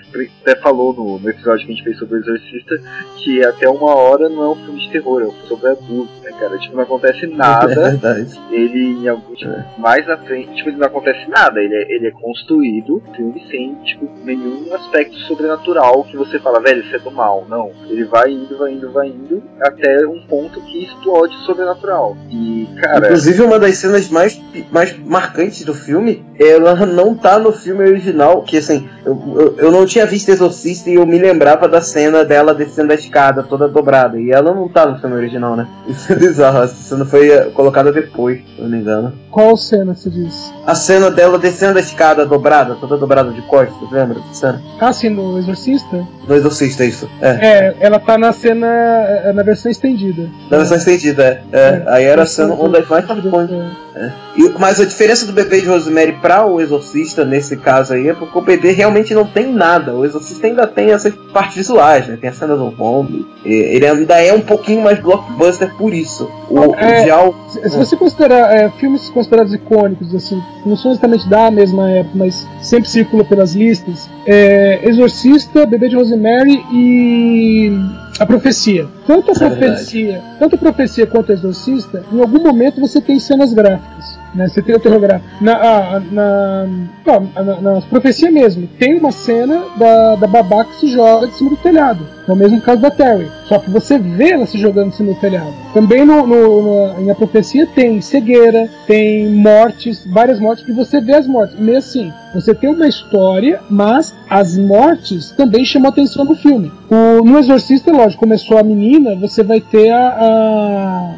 até 0.43 0.61
falou 0.61 0.93
no, 0.93 1.19
no 1.19 1.29
episódio 1.31 1.67
que 1.67 1.73
a 1.73 1.75
gente 1.75 1.85
fez 1.85 1.99
sobre 1.99 2.17
o 2.17 2.21
Exorcista 2.21 2.81
que 3.19 3.45
até 3.45 3.69
uma 3.69 3.95
hora 3.95 4.29
não 4.29 4.43
é 4.43 4.49
um 4.49 4.57
filme 4.57 4.81
de 4.81 4.91
terror, 4.91 5.23
é 5.23 5.27
um 5.27 5.31
filme 5.31 5.47
sobre 5.49 5.69
abuso, 5.71 6.11
né, 6.25 6.33
cara? 6.41 6.59
Tipo, 6.59 6.77
não 6.77 6.83
acontece 6.83 7.25
É 7.33 7.37
nada. 7.37 7.67
verdade. 7.91 8.41
ele 8.51 9.03
em 9.05 9.09
algum 9.09 9.35
tipo, 9.35 9.53
mais 9.79 10.07
na 10.07 10.17
frente, 10.19 10.55
tipo, 10.57 10.71
ele 10.71 10.79
não 10.79 10.87
acontece 10.87 11.29
nada, 11.31 11.61
ele 11.61 11.75
é, 11.75 11.95
ele 11.95 12.07
é 12.09 12.11
construído, 12.11 13.03
filme 13.15 13.41
sem, 13.51 13.75
tipo, 13.85 14.09
nenhum 14.25 14.75
aspecto 14.75 15.15
sobrenatural 15.21 16.05
que 16.05 16.17
você 16.17 16.38
fala, 16.41 16.61
velho, 16.61 16.81
isso 16.83 16.97
é 16.97 16.99
do 16.99 17.11
mal, 17.12 17.47
não. 17.49 17.71
Ele 17.88 18.05
vai 18.05 18.31
indo, 18.31 18.57
vai 18.59 18.73
indo, 18.73 18.91
vai 18.93 19.09
indo, 19.09 19.43
até 19.61 20.07
um 20.07 20.21
ponto 20.27 20.61
que 20.62 20.85
explode 20.85 21.35
sobrenatural. 21.47 22.17
E, 22.31 22.67
cara, 22.81 23.07
Inclusive, 23.07 23.43
uma 23.43 23.59
das 23.59 23.77
cenas 23.77 24.09
mais, 24.09 24.41
mais 24.73 24.99
marcantes 24.99 25.65
do 25.65 25.75
filme, 25.75 26.25
ela 26.41 26.75
não 26.87 27.15
tá 27.15 27.37
no 27.42 27.52
filme 27.52 27.85
original, 27.85 28.42
que 28.42 28.57
assim, 28.57 28.88
eu, 29.05 29.20
eu, 29.36 29.57
eu 29.59 29.72
não 29.72 29.84
tinha 29.84 30.07
visto 30.07 30.30
Exorcista 30.30 30.88
e 30.88 30.95
eu 30.95 31.05
me 31.07 31.18
lembrava 31.18 31.68
da 31.68 31.80
cena 31.80 32.24
dela 32.24 32.55
descendo 32.55 32.93
a 32.93 32.95
escada 32.95 33.43
toda 33.43 33.68
dobrada. 33.68 34.18
E 34.18 34.30
ela 34.30 34.55
não 34.55 34.68
tá 34.68 34.86
no 34.86 34.99
filme 34.99 35.16
original, 35.16 35.57
né? 35.57 35.66
Isso 35.86 36.12
é 36.12 36.16
bizarro, 36.16 36.62
essa 36.62 36.74
cena 36.74 37.05
foi 37.05 37.28
eh, 37.30 37.51
colocada 37.55 37.93
depois, 37.93 38.38
se 38.38 38.59
eu 38.59 38.64
não 38.64 38.70
me 38.70 38.78
engano. 38.78 39.12
Qual 39.30 39.57
cena 39.57 39.95
você 39.95 40.09
diz? 40.11 40.53
A 40.66 40.74
cena 40.74 41.11
dela 41.11 41.38
descendo 41.38 41.78
a 41.78 41.80
escada 41.80 42.24
dobrada, 42.24 42.74
toda 42.76 42.97
dobrada 42.97 43.30
de 43.32 43.43
costas, 43.43 43.90
lembra 43.90 44.18
cena? 44.32 44.62
Ah, 44.80 44.93
sim, 44.93 45.11
no 45.11 45.38
Exorcista? 45.38 46.07
No 46.26 46.34
Exorcista, 46.34 46.84
isso. 46.84 47.09
É. 47.20 47.28
É, 47.30 47.76
ela 47.80 47.99
tá 47.99 48.16
na 48.16 48.32
cena, 48.32 48.66
é, 48.66 49.32
na 49.32 49.43
versão 49.43 49.70
estendida. 49.70 50.28
Na 50.51 50.59
versão 50.59 50.76
estendida, 50.76 51.24
é. 51.24 51.43
É, 51.53 51.82
Aí 51.88 52.05
era 52.05 52.22
a 52.22 52.26
cena 52.26 52.55
das 52.57 52.88
mais 52.88 53.07
marcantes. 53.07 53.82
É. 53.95 54.11
E- 54.36 54.55
mas 54.59 54.80
a 54.80 54.84
diferença 54.84 55.26
do 55.26 55.32
bebê 55.32 55.61
de 55.61 55.66
Rosemary 55.68 56.12
para 56.14 56.47
o 56.47 56.61
Exorcista, 56.61 57.24
nesse 57.33 57.57
caso 57.57 57.95
aí, 57.95 58.09
é 58.09 58.14
porque 58.14 58.39
o 58.39 58.43
bebê 58.43 58.70
realmente 58.72 59.12
não 59.14 59.24
tem 59.24 59.53
nada. 59.53 59.95
O 59.95 60.05
Exorcista 60.05 60.47
ainda 60.47 60.66
tem 60.66 60.91
essas 60.93 61.14
partes 61.33 61.57
visuais, 61.57 62.07
né? 62.07 62.16
Tem 62.20 62.30
a 62.30 62.33
cena 62.33 62.55
do 62.57 62.70
Bomb. 62.70 63.26
Ele 63.45 63.87
ainda 63.87 64.20
é 64.22 64.33
um 64.33 64.41
pouquinho 64.41 64.83
mais 64.83 65.01
blockbuster 65.01 65.74
por 65.76 65.93
isso. 65.93 66.30
O, 66.49 66.74
É. 66.76 67.16
o- 67.16 67.35
Se 67.49 67.70
se 67.70 67.76
você 67.76 67.97
considerar 67.97 68.55
é, 68.55 68.68
filmes 68.78 69.09
considerados 69.11 69.53
icônicos, 69.55 70.14
assim, 70.14 70.41
não 70.64 70.76
são 70.76 70.91
exatamente 70.93 71.28
da 71.28 71.51
mesma 71.51 71.91
época, 71.91 72.16
mas 72.18 72.47
sempre 72.61 72.89
circula 72.89 73.24
pelas 73.24 73.55
listas, 73.55 74.09
é, 74.26 74.80
Exorcista, 74.89 75.66
Bebê 75.66 75.89
de 75.89 75.97
Rosemary 75.97 76.62
e 76.72 77.72
A 78.19 78.27
Profecia. 78.27 78.87
Tanto 79.07 79.31
a 79.31 79.35
É 79.35 79.49
verdade. 79.49 79.67
Profecia, 79.67 80.23
tanto 80.39 80.55
a 80.55 80.59
Profecia 80.59 81.07
quanto 81.07 81.31
o 81.31 81.33
Exorcista, 81.33 82.05
em 82.13 82.21
algum 82.21 82.43
momento 82.43 82.81
você 82.81 83.01
tem 83.01 83.19
cenas 83.19 83.53
gráficas. 83.53 84.23
Né, 84.35 84.49
você 84.49 84.63
tem 84.63 84.75
o 84.75 84.81
terror 84.81 84.99
gráfico. 84.99 85.29
Na, 85.43 85.57
ah, 85.57 86.01
na, 86.11 86.67
não, 87.05 87.45
na, 87.45 87.61
na 87.61 87.81
profecia 87.83 88.31
mesmo, 88.31 88.67
tem 88.79 88.99
uma 88.99 89.13
cena 89.13 89.63
da, 89.77 90.17
da 90.17 90.27
babá 90.27 90.65
que 90.65 90.77
se 90.77 90.89
joga 90.89 91.27
de 91.27 91.35
cima 91.35 91.51
do 91.51 91.57
telhado. 91.57 92.07
É 92.29 92.33
o 92.33 92.37
mesmo 92.37 92.61
caso 92.61 92.81
da 92.81 92.91
Terry. 92.91 93.29
Só 93.49 93.59
que 93.59 93.68
você 93.70 93.99
vê 93.99 94.31
ela 94.31 94.47
se 94.47 94.57
jogando 94.59 94.93
cima 94.93 95.12
do 95.12 95.20
telhado. 95.20 95.53
Também 95.75 96.05
no, 96.05 96.27
no, 96.27 96.95
na, 96.95 97.01
em 97.01 97.11
A 97.11 97.14
Profecia 97.14 97.66
tem 97.66 98.01
cegueira, 98.01 98.68
tem 98.87 99.29
mortes, 99.29 100.07
várias 100.07 100.39
mortes, 100.39 100.66
e 100.68 100.73
você 100.73 101.01
vê 101.01 101.14
as 101.14 101.27
mortes. 101.27 101.59
Meio 101.59 101.79
assim, 101.79 102.12
você 102.35 102.55
tem 102.55 102.70
uma 102.70 102.87
história, 102.87 103.61
mas 103.68 104.14
as 104.31 104.57
mortes 104.57 105.33
também 105.33 105.64
chamam 105.64 105.89
a 105.89 105.93
atenção 105.93 106.25
no 106.25 106.37
filme. 106.37 106.70
O, 106.91 107.25
no 107.25 107.39
Exorcista, 107.39 107.91
lógico, 107.91 108.20
começou 108.20 108.57
a 108.59 108.62
menina, 108.62 109.16
você 109.16 109.43
vai 109.43 109.61
ter 109.61 109.91
a- 109.91 110.16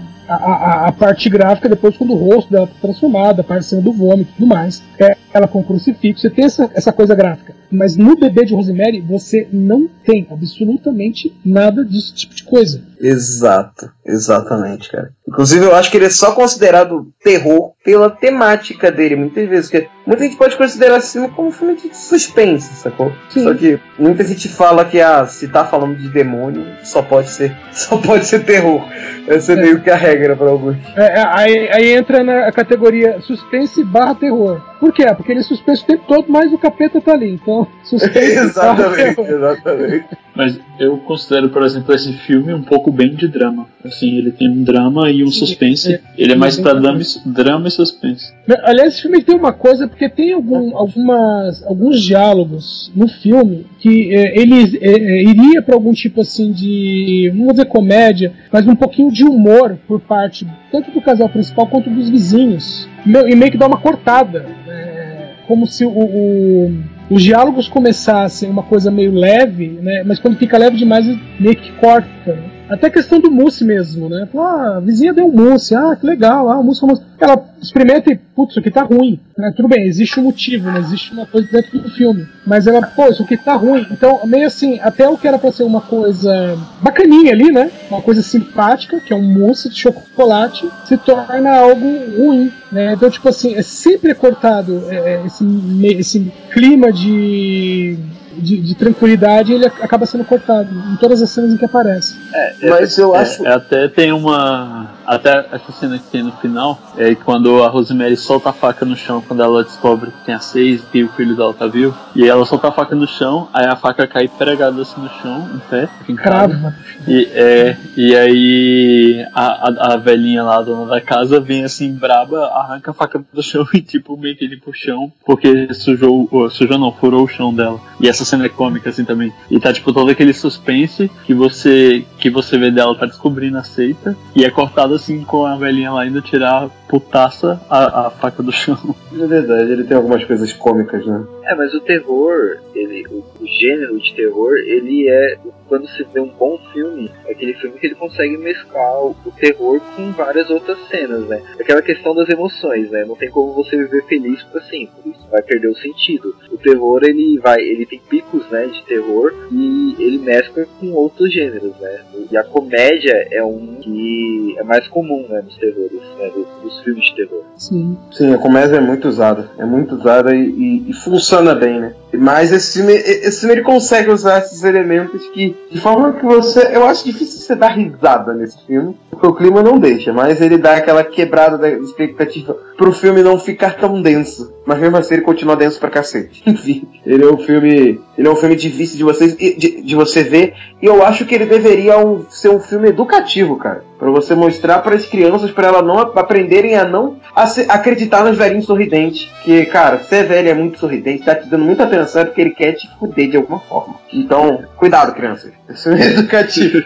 a 0.01 0.15
a, 0.27 0.35
a- 0.37 0.87
a 0.89 0.93
parte 0.93 1.29
gráfica 1.29 1.69
depois 1.69 1.99
quando 1.99 2.15
o 2.15 2.17
rosto 2.17 2.51
dela 2.51 2.67
tá 2.67 2.73
transformado, 2.81 3.41
a 3.41 3.45
parte 3.45 3.67
cena 3.67 3.83
do 3.83 3.93
vômito 3.93 4.31
e 4.31 4.35
tudo 4.37 4.47
mais. 4.47 4.83
É, 4.99 5.17
ela 5.35 5.47
com 5.47 5.59
o 5.61 5.63
crucifixo, 5.63 6.23
você 6.23 6.31
tem 6.31 6.47
essa, 6.47 6.71
essa 6.75 6.91
coisa 6.95 7.15
gráfica. 7.15 7.55
Mas 7.75 7.97
no 7.97 8.17
bebê 8.17 8.45
de 8.45 8.55
Rosemary 8.55 9.01
você 9.01 9.49
não 9.53 9.89
tem 10.05 10.27
absolutamente 10.31 11.35
nada 11.45 11.85
desse 11.85 12.15
tipo 12.15 12.35
de 12.35 12.45
coisa. 12.45 12.83
Exato, 13.01 13.91
exatamente, 14.07 14.91
cara. 14.91 15.11
Inclusive, 15.29 15.65
eu 15.65 15.75
acho 15.75 15.91
que 15.91 15.97
ele 15.97 16.07
é 16.07 16.11
só 16.11 16.33
considerado 16.33 17.09
terror 17.23 17.73
pela 17.85 18.09
temática 18.09 18.91
dele, 18.91 19.17
muitas 19.17 19.49
vezes. 19.49 19.71
Porque 19.71 19.89
muita 20.07 20.25
gente 20.25 20.37
pode 20.37 20.57
considerar 20.57 20.99
esse 20.99 21.13
filme 21.13 21.29
como 21.29 21.49
um 21.49 21.53
filme 21.53 21.75
de 21.75 21.95
suspense, 21.95 22.75
sacou? 22.77 23.13
Sim. 23.29 23.45
Só 23.45 23.55
que 23.55 23.79
muita 23.99 24.25
gente 24.25 24.49
fala 24.49 24.85
que 24.85 25.01
ah, 25.01 25.27
se 25.27 25.49
tá 25.49 25.65
falando 25.65 25.97
de 25.97 26.09
demônio, 26.09 26.65
só 26.83 27.03
pode 27.03 27.31
ser, 27.31 27.55
só 27.73 27.97
pode 27.99 28.27
ser 28.27 28.45
terror. 28.45 28.83
Essa 29.27 29.53
é 29.53 29.57
meio 29.57 29.81
que 29.81 29.91
a 29.91 29.97
regra 29.97 30.37
pra 30.37 30.49
alguns. 30.49 30.77
É, 30.97 31.21
é, 31.21 31.27
aí, 31.27 31.69
aí 31.73 31.93
entra 31.93 32.23
na 32.23 32.53
categoria 32.53 33.21
suspense 33.23 33.83
barra 33.85 34.15
terror. 34.15 34.63
Por 34.81 34.93
quê? 34.93 35.07
Porque 35.17 35.33
ele 35.33 35.41
é 35.41 35.45
suspense 35.45 35.83
o 35.83 35.87
tempo 35.87 36.05
todo, 36.07 36.27
mas 36.29 36.53
o 36.53 36.59
capeta 36.59 37.01
tá 37.01 37.13
ali. 37.13 37.33
Então, 37.33 37.64
suspense 37.85 38.55
barra 38.55 39.01
exatamente, 39.03 39.21
exatamente. 39.21 40.05
Mas 40.37 40.59
eu 40.81 40.97
considero, 40.99 41.49
por 41.51 41.63
exemplo, 41.63 41.95
esse 41.95 42.13
filme 42.13 42.53
um 42.53 42.63
pouco 42.63 42.91
bem 42.91 43.15
de 43.15 43.29
drama. 43.29 43.69
Assim, 43.85 44.17
ele 44.19 44.33
tem 44.33 44.49
um 44.51 44.65
drama 44.65 45.09
e 45.11 45.23
um 45.23 45.31
suspense. 45.31 45.95
é. 45.95 46.01
Ele 46.19 46.33
é 46.33 46.37
mais 46.37 46.59
pra 46.59 46.73
drama, 46.75 47.01
e- 47.01 47.29
drama 47.29 47.69
e 47.69 47.71
suspense. 47.71 48.33
Aliás, 48.65 48.95
esse 48.95 49.03
filme 49.03 49.23
tem 49.23 49.37
uma 49.37 49.53
coisa, 49.53 49.87
porque 49.87 50.09
tem 50.09 50.33
algum, 50.33 50.77
algumas, 50.77 51.63
alguns 51.65 52.03
diálogos 52.03 52.91
no 52.97 53.07
filme 53.07 53.65
que 53.79 54.13
é, 54.13 54.37
ele 54.41 54.77
é, 54.81 54.91
é, 54.91 55.23
iria 55.23 55.63
para 55.63 55.77
algum 55.77 55.93
tipo 55.93 56.21
assim 56.23 56.51
de, 56.51 57.31
não 57.35 57.45
vou 57.45 57.53
dizer 57.53 57.67
comédia, 57.67 58.33
mas 58.51 58.67
um 58.67 58.75
pouquinho 58.75 59.13
de 59.13 59.23
humor 59.25 59.79
por 59.87 60.01
parte 60.01 60.45
tanto 60.73 60.91
do 60.91 61.01
casal 61.01 61.29
principal 61.29 61.69
quanto 61.69 61.89
dos 61.91 62.09
vizinhos. 62.11 62.89
E 63.07 63.37
meio 63.37 63.53
que 63.53 63.59
dá 63.59 63.69
uma 63.69 63.79
cortada. 63.79 64.47
é, 64.67 65.35
como 65.47 65.67
se 65.67 65.85
o, 65.85 65.91
o- 65.91 66.75
os 67.11 67.23
diálogos 67.23 67.69
começassem 67.69 68.51
uma 68.51 68.63
coisa 68.63 68.91
meio 68.91 69.13
leve, 69.13 69.79
né? 69.83 70.03
mas 70.05 70.19
quando 70.19 70.39
fica 70.39 70.59
leve 70.59 70.77
demais, 70.77 71.07
meio 71.39 71.57
que 71.57 71.73
corta. 71.73 72.33
né? 72.33 72.54
Até 72.69 72.87
a 72.87 72.91
questão 72.91 73.21
do 73.21 73.31
mousse 73.31 73.65
mesmo, 73.65 74.09
né? 74.09 74.27
Ah, 74.35 74.77
a 74.77 74.81
vizinha 74.81 75.13
deu 75.13 75.27
um 75.27 75.33
mousse, 75.33 75.75
ah, 75.75 75.95
que 75.95 76.07
legal, 76.07 76.51
ah, 76.51 76.59
o 76.59 76.65
mousse, 76.65 76.85
mousse. 76.85 77.03
Ela 77.21 77.43
experimenta 77.61 78.13
e, 78.13 78.17
putz, 78.17 78.53
isso 78.53 78.61
aqui 78.61 78.71
tá 78.71 78.83
ruim. 78.83 79.21
Né? 79.37 79.53
Tudo 79.57 79.69
bem, 79.69 79.87
existe 79.87 80.19
um 80.19 80.25
motivo, 80.25 80.71
né? 80.71 80.81
existe 80.81 81.13
uma 81.13 81.27
coisa 81.27 81.49
dentro 81.51 81.79
do 81.79 81.91
filme. 81.91 82.27
Mas 82.47 82.67
ela, 82.67 82.83
pô, 82.83 83.09
isso 83.09 83.23
aqui 83.23 83.37
tá 83.37 83.55
ruim. 83.55 83.87
Então, 83.91 84.21
meio 84.27 84.47
assim, 84.47 84.79
até 84.81 85.09
o 85.09 85.17
que 85.17 85.29
era 85.29 85.39
pra 85.39 85.53
ser 85.53 85.65
uma 85.65 85.81
coisa 85.81 86.59
bacaninha 86.81 87.33
ali, 87.33 87.53
né? 87.53 87.71
Uma 87.91 88.03
coisa 88.03 88.23
simpática, 88.23 89.01
que 89.01 89.13
é 89.13 89.17
um 89.17 89.23
mousse 89.23 89.69
de 89.69 89.79
chocolate, 89.79 90.69
se 90.85 90.97
torna 90.97 91.57
algo 91.57 91.87
ruim. 92.17 92.51
Né? 92.73 92.95
Então, 92.95 93.11
tipo 93.11 93.29
assim, 93.29 93.55
é 93.55 93.63
sempre 93.63 94.15
cortado 94.15 94.85
é, 94.89 94.97
é, 94.97 95.23
esse, 95.27 95.45
esse 95.83 96.33
clima 96.53 96.93
de. 96.93 97.99
De, 98.37 98.61
de 98.61 98.75
tranquilidade, 98.75 99.53
ele 99.53 99.67
acaba 99.67 100.07
sendo 100.07 100.25
cortado 100.25 100.69
em 100.93 100.97
todas 100.97 101.23
as 101.23 101.31
cenas 101.31 101.53
em 101.53 101.57
que 101.57 101.65
aparece. 101.65 102.17
Mas 102.63 102.97
eu 102.99 103.15
É, 103.15 103.21
acho. 103.21 103.47
é, 103.47 103.53
até 103.53 103.89
tem 103.89 104.13
uma. 104.13 104.93
Até 105.07 105.47
essa 105.53 105.71
cena 105.73 105.99
que 105.99 106.05
tem 106.11 106.23
no 106.23 106.33
final, 106.33 106.79
é 106.97 107.15
quando 107.15 107.63
a 107.63 107.69
Rosemary 107.69 108.17
solta 108.17 108.49
a 108.51 108.53
faca 108.55 108.87
no 108.87 108.97
chão 108.97 109.23
quando 109.27 109.43
ela 109.43 109.63
descobre 109.63 110.11
que 110.11 110.25
tem 110.25 110.35
a 110.35 110.41
seis 110.41 110.81
e 110.81 110.87
que 110.87 111.05
o 111.05 111.09
filho 111.11 111.37
dela 111.37 111.53
tá 111.53 111.67
vivo. 111.67 111.95
E 112.17 112.23
aí 112.23 112.29
ela 112.29 112.47
solta 112.47 112.69
a 112.69 112.73
faca 112.73 112.95
no 112.97 113.07
chão, 113.07 113.49
aí 113.53 113.67
a 113.67 113.77
faca 113.77 114.07
cai 114.07 114.29
pregada 114.29 114.81
assim 114.81 115.01
no 115.01 115.11
chão, 115.21 115.49
em 115.55 115.59
pé. 115.69 115.89
Cravo. 116.17 116.73
E, 117.07 117.29
é, 117.35 117.77
e 117.97 118.17
aí 118.17 119.27
a, 119.35 119.45
a, 119.69 119.95
a 119.95 119.97
velhinha 119.99 120.43
lá, 120.43 120.57
a 120.59 120.63
dona 120.63 120.87
da 120.87 121.01
casa, 121.01 121.39
vem 121.39 121.65
assim, 121.65 121.93
braba, 121.93 122.47
arranca 122.47 122.91
a 122.91 122.95
faca 122.95 123.23
do 123.33 123.43
chão 123.43 123.67
e 123.75 123.83
tipo 123.83 124.17
meio 124.17 124.37
que 124.37 124.47
limpa 124.47 124.71
o 124.71 124.75
chão, 124.75 125.13
porque 125.27 125.73
sujou, 125.75 126.27
ou, 126.31 126.49
sujou 126.51 126.79
não, 126.79 126.93
furou 126.93 127.25
o 127.25 127.29
chão 127.29 127.53
dela. 127.55 127.79
E 128.01 128.09
essa 128.09 128.24
cena 128.25 128.47
é 128.47 128.49
cômica 128.49 128.91
assim 128.91 129.05
também. 129.05 129.33
E 129.51 129.59
tá 129.59 129.73
tipo 129.73 129.93
todo 129.93 130.11
aquele 130.11 130.33
suspense 130.33 131.11
que 131.25 131.35
você 131.35 132.05
que 132.19 132.31
você 132.31 132.59
vê 132.59 132.71
dela 132.71 132.97
tá 132.97 133.07
descobrindo 133.07 133.59
a 133.59 133.63
seita 133.63 134.17
e 134.35 134.45
é 134.45 134.51
cortado 134.51 134.95
assim 134.95 135.23
com 135.25 135.47
a 135.47 135.57
velhinha 135.57 135.93
lá 135.93 136.07
indo 136.07 136.21
tirar 136.23 136.69
putaça 136.89 137.61
a, 137.69 138.07
a 138.07 138.11
faca 138.11 138.43
do 138.43 138.53
chão. 138.53 138.79
É 139.15 139.27
verdade, 139.27 139.71
ele 139.71 139.85
tem 139.85 139.97
algumas 139.97 140.25
coisas 140.25 140.53
cômicas, 140.53 141.07
né? 141.07 141.25
É, 141.45 141.55
mas 141.55 141.73
o 141.73 141.81
terror, 141.81 142.59
ele, 142.75 143.07
o, 143.09 143.19
o 143.41 143.47
gênero 143.47 143.97
de 144.01 144.13
terror, 144.13 144.55
ele 144.57 145.09
é 145.09 145.39
quando 145.69 145.89
se 145.89 146.05
vê 146.13 146.21
um 146.21 146.29
bom 146.29 146.59
filme, 146.73 147.11
é 147.27 147.33
aquele 147.33 147.55
filme 147.55 147.79
que 147.79 147.87
ele 147.87 147.95
consegue 147.95 148.37
mesclar 148.37 149.03
o, 149.03 149.17
o 149.25 149.33
terror 149.33 149.81
com 149.97 150.13
várias 150.13 150.51
outras 150.51 150.79
cenas, 150.89 151.27
né? 151.27 151.43
Aquela 151.59 151.83
questão 151.83 152.15
das 152.15 152.29
emoções, 152.29 152.91
né? 152.91 153.05
Não 153.05 153.17
tem 153.17 153.31
como 153.31 153.53
você 153.55 153.77
viver 153.77 154.05
feliz 154.07 154.43
para 154.45 154.61
sempre, 154.63 155.11
isso 155.11 155.27
vai 155.31 155.43
perder 155.43 155.69
o 155.69 155.77
sentido. 155.77 156.35
O 156.51 156.59
terror 156.59 157.01
ele 157.05 157.39
vai, 157.39 157.61
ele 157.61 157.87
tem 157.87 158.01
picos, 158.15 158.49
né, 158.49 158.67
de 158.67 158.83
terror 158.85 159.33
e 159.51 159.97
ele 159.99 160.19
mescla 160.19 160.65
com 160.79 160.93
outros 160.93 161.33
gêneros, 161.33 161.73
né? 161.81 162.01
E 162.31 162.37
a 162.37 162.45
comédia 162.45 163.27
é 163.33 163.43
um 163.43 163.77
que 163.81 164.55
é 164.57 164.63
mais 164.63 164.87
comum, 164.87 165.27
né, 165.29 165.43
nos 165.43 165.57
terrores, 165.57 166.01
né, 166.19 166.31
dos, 166.35 166.47
dos 166.63 166.81
filmes 166.85 167.05
de 167.07 167.17
terror. 167.17 167.43
Sim. 167.57 167.97
Sim, 168.13 168.33
a 168.33 168.39
comédia 168.39 168.77
é 168.77 168.81
muito 168.81 169.09
usada. 169.09 169.51
É 169.59 169.65
muito 169.65 169.97
usada 169.97 170.35
e, 170.35 170.45
e- 170.49 170.91
e 170.91 170.93
funciona 170.93 171.55
bem, 171.57 171.81
né? 171.81 171.95
Mas 172.13 172.53
esse 172.53 172.79
filme, 172.79 172.93
esse 172.95 173.41
filme 173.41 173.57
ele 173.57 173.63
consegue 173.65 174.11
usar 174.11 174.39
esses 174.39 174.63
elementos 174.63 175.27
que, 175.29 175.57
de 175.71 175.81
forma 175.81 176.13
que 176.13 176.25
você. 176.25 176.71
Eu 176.73 176.85
acho 176.87 177.05
difícil 177.05 177.41
você 177.41 177.57
dar 177.57 177.71
risada 177.71 178.33
nesse 178.33 178.65
filme, 178.67 178.97
porque 179.11 179.27
o 179.27 179.35
clima 179.35 179.63
não 179.65 179.79
deixa, 179.81 180.13
mas 180.13 180.41
ele 180.41 180.57
dá 180.57 180.77
aquela 180.77 181.03
quebrada 181.03 181.59
da 181.59 181.69
expectativa 181.71 182.57
pro 182.77 182.93
filme 182.93 183.21
não 183.23 183.37
ficar 183.39 183.77
tão 183.77 184.01
denso. 184.01 184.53
Mas 184.65 184.79
mesmo 184.79 184.97
assim 184.97 185.15
ele 185.15 185.23
continua 185.25 185.57
denso 185.57 185.81
pra 185.81 185.91
cacete. 185.91 186.43
Enfim, 186.49 186.87
ele 187.05 187.25
é 187.25 187.29
um 187.29 187.39
filme. 187.39 188.01
Ele 188.17 188.29
é 188.29 188.31
um 188.31 188.37
filme 188.37 188.55
difícil 188.55 188.97
de, 188.97 189.03
vocês, 189.03 189.37
de, 189.37 189.83
de 189.83 189.95
você 189.97 190.23
ver. 190.23 190.55
E 190.81 190.87
eu 190.87 191.05
acho 191.05 191.25
que 191.27 191.35
ele 191.35 191.47
deveria 191.47 191.99
um- 191.99 192.25
ser 192.31 192.49
um 192.49 192.61
filme 192.61 192.89
educativo, 192.91 193.57
cara. 193.57 193.83
Pra 193.99 194.09
você 194.11 194.35
mostrar 194.37 194.79
para 194.81 194.95
as 194.95 195.05
crianças, 195.05 195.51
para 195.51 195.67
elas 195.69 195.85
não 195.85 195.99
aprenderem 195.99 196.77
a 196.77 196.85
não 196.85 197.17
a 197.35 197.47
se- 197.49 197.67
acreditar 197.69 198.25
nos 198.25 198.39
velhinhos 198.39 198.67
sorridentes. 198.67 199.29
Que, 199.45 199.65
cara, 199.67 199.99
ser 200.05 200.25
velho 200.27 200.49
é 200.49 200.55
muito 200.55 200.79
sorridente, 200.79 201.25
tá 201.25 201.35
te 201.35 201.49
dando 201.49 201.65
muita 201.65 201.85
atenção 201.85 202.23
é 202.23 202.25
porque 202.27 202.41
ele 202.41 202.51
quer 202.51 202.75
te 202.75 202.89
fuder 202.99 203.31
de 203.31 203.37
alguma 203.37 203.59
forma. 203.59 203.95
Então, 204.13 204.63
cuidado, 204.77 205.13
crianças. 205.15 205.53
Filme 205.83 206.01
é 206.01 206.07
educativo. 206.13 206.85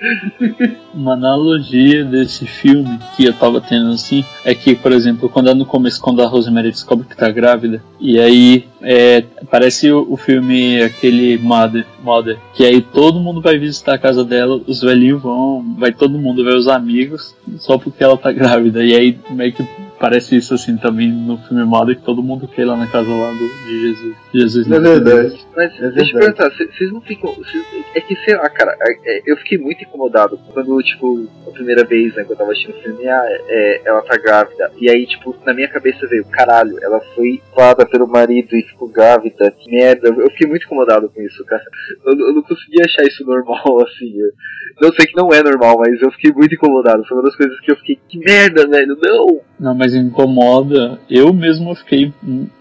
Uma 0.94 1.12
analogia 1.12 2.04
desse 2.04 2.46
filme 2.46 2.98
que 3.16 3.26
eu 3.26 3.32
tava 3.34 3.60
tendo 3.60 3.90
assim 3.90 4.24
é 4.44 4.54
que, 4.54 4.74
por 4.74 4.92
exemplo, 4.92 5.28
quando 5.28 5.50
é 5.50 5.54
no 5.54 5.66
começo, 5.66 6.00
quando 6.00 6.22
a 6.22 6.26
Rosemary 6.26 6.70
descobre 6.70 7.06
que 7.06 7.16
tá 7.16 7.30
grávida, 7.30 7.82
e 8.00 8.18
aí 8.18 8.64
é, 8.82 9.22
parece 9.50 9.90
o, 9.90 10.06
o 10.10 10.16
filme 10.16 10.82
aquele 10.82 11.38
Mother, 11.38 11.86
Mother, 12.02 12.38
que 12.54 12.64
aí 12.64 12.80
todo 12.80 13.20
mundo 13.20 13.40
vai 13.40 13.58
visitar 13.58 13.94
a 13.94 13.98
casa 13.98 14.24
dela, 14.24 14.60
os 14.66 14.80
velhinhos 14.80 15.22
vão, 15.22 15.64
vai 15.78 15.92
todo 15.92 16.18
mundo 16.18 16.44
ver 16.44 16.56
os 16.56 16.68
amigos, 16.68 17.34
só 17.58 17.78
porque 17.78 18.02
ela 18.02 18.16
tá 18.16 18.32
grávida. 18.32 18.84
E 18.84 18.94
aí 18.94 19.18
meio 19.30 19.52
que 19.52 19.64
parece 20.00 20.34
isso 20.36 20.54
assim 20.54 20.76
também 20.76 21.12
no 21.12 21.36
filme 21.46 21.62
Mother, 21.64 21.94
que 21.96 22.02
todo 22.02 22.22
mundo 22.22 22.48
quer 22.48 22.62
ir 22.62 22.64
lá 22.64 22.76
na 22.76 22.86
casa 22.86 23.08
lá 23.10 23.30
do, 23.32 23.38
de 23.66 23.80
Jesus. 23.80 24.16
Jesus 24.32 24.70
É 24.70 24.80
verdade. 24.80 25.46
Mas 25.54 25.80
É 25.80 25.90
deixa 25.90 26.16
eu 26.16 26.20
perguntar, 26.20 26.50
cê- 26.56 26.66
vocês 26.66 26.90
não 26.90 27.00
ficam. 27.02 27.32
cês- 27.44 27.84
é 27.94 28.00
que, 28.00 28.16
sei 28.24 28.34
lá, 28.36 28.48
cara, 28.48 28.74
é- 28.80 29.18
é, 29.18 29.22
eu 29.26 29.36
fiquei 29.36 29.58
muito 29.58 29.82
incomodado 29.84 30.38
quando, 30.52 30.82
tipo, 30.82 31.28
a 31.46 31.50
primeira 31.50 31.84
vez, 31.84 32.14
né, 32.14 32.24
que 32.24 32.32
eu 32.32 32.36
tava 32.36 32.50
assistindo 32.52 32.76
o 32.76 32.82
filme, 32.82 33.06
ah, 33.06 33.22
é, 33.48 33.82
ela 33.84 34.00
tá 34.02 34.16
grávida. 34.16 34.70
E 34.80 34.90
aí, 34.90 35.06
tipo, 35.06 35.36
na 35.44 35.52
minha 35.52 35.68
cabeça 35.68 36.06
veio, 36.06 36.24
caralho, 36.26 36.76
ela 36.82 37.00
foi 37.14 37.40
falada 37.54 37.84
pelo 37.86 38.06
marido 38.08 38.56
e 38.56 38.62
ficou 38.62 38.88
grávida, 38.88 39.50
que 39.50 39.70
merda. 39.70 40.08
Eu 40.08 40.30
fiquei 40.30 40.48
muito 40.48 40.64
incomodado 40.64 41.10
com 41.10 41.20
isso, 41.20 41.44
cara. 41.44 41.62
Eu, 42.06 42.12
eu 42.28 42.34
não 42.34 42.42
conseguia 42.42 42.84
achar 42.86 43.02
isso 43.06 43.24
normal, 43.26 43.82
assim. 43.86 44.12
Eu, 44.18 44.30
eu 44.88 44.94
sei 44.94 45.06
que 45.06 45.16
não 45.16 45.28
é 45.32 45.42
normal, 45.42 45.76
mas 45.78 46.00
eu 46.00 46.10
fiquei 46.12 46.32
muito 46.32 46.54
incomodado. 46.54 47.04
Foi 47.04 47.16
uma 47.18 47.24
das 47.24 47.36
coisas 47.36 47.58
que 47.60 47.70
eu 47.70 47.76
fiquei, 47.76 47.98
que 48.08 48.18
merda, 48.18 48.66
velho, 48.66 48.96
não! 49.02 49.49
Não, 49.60 49.74
mas 49.74 49.94
incomoda. 49.94 50.98
Eu 51.08 51.34
mesmo 51.34 51.74
fiquei 51.74 52.10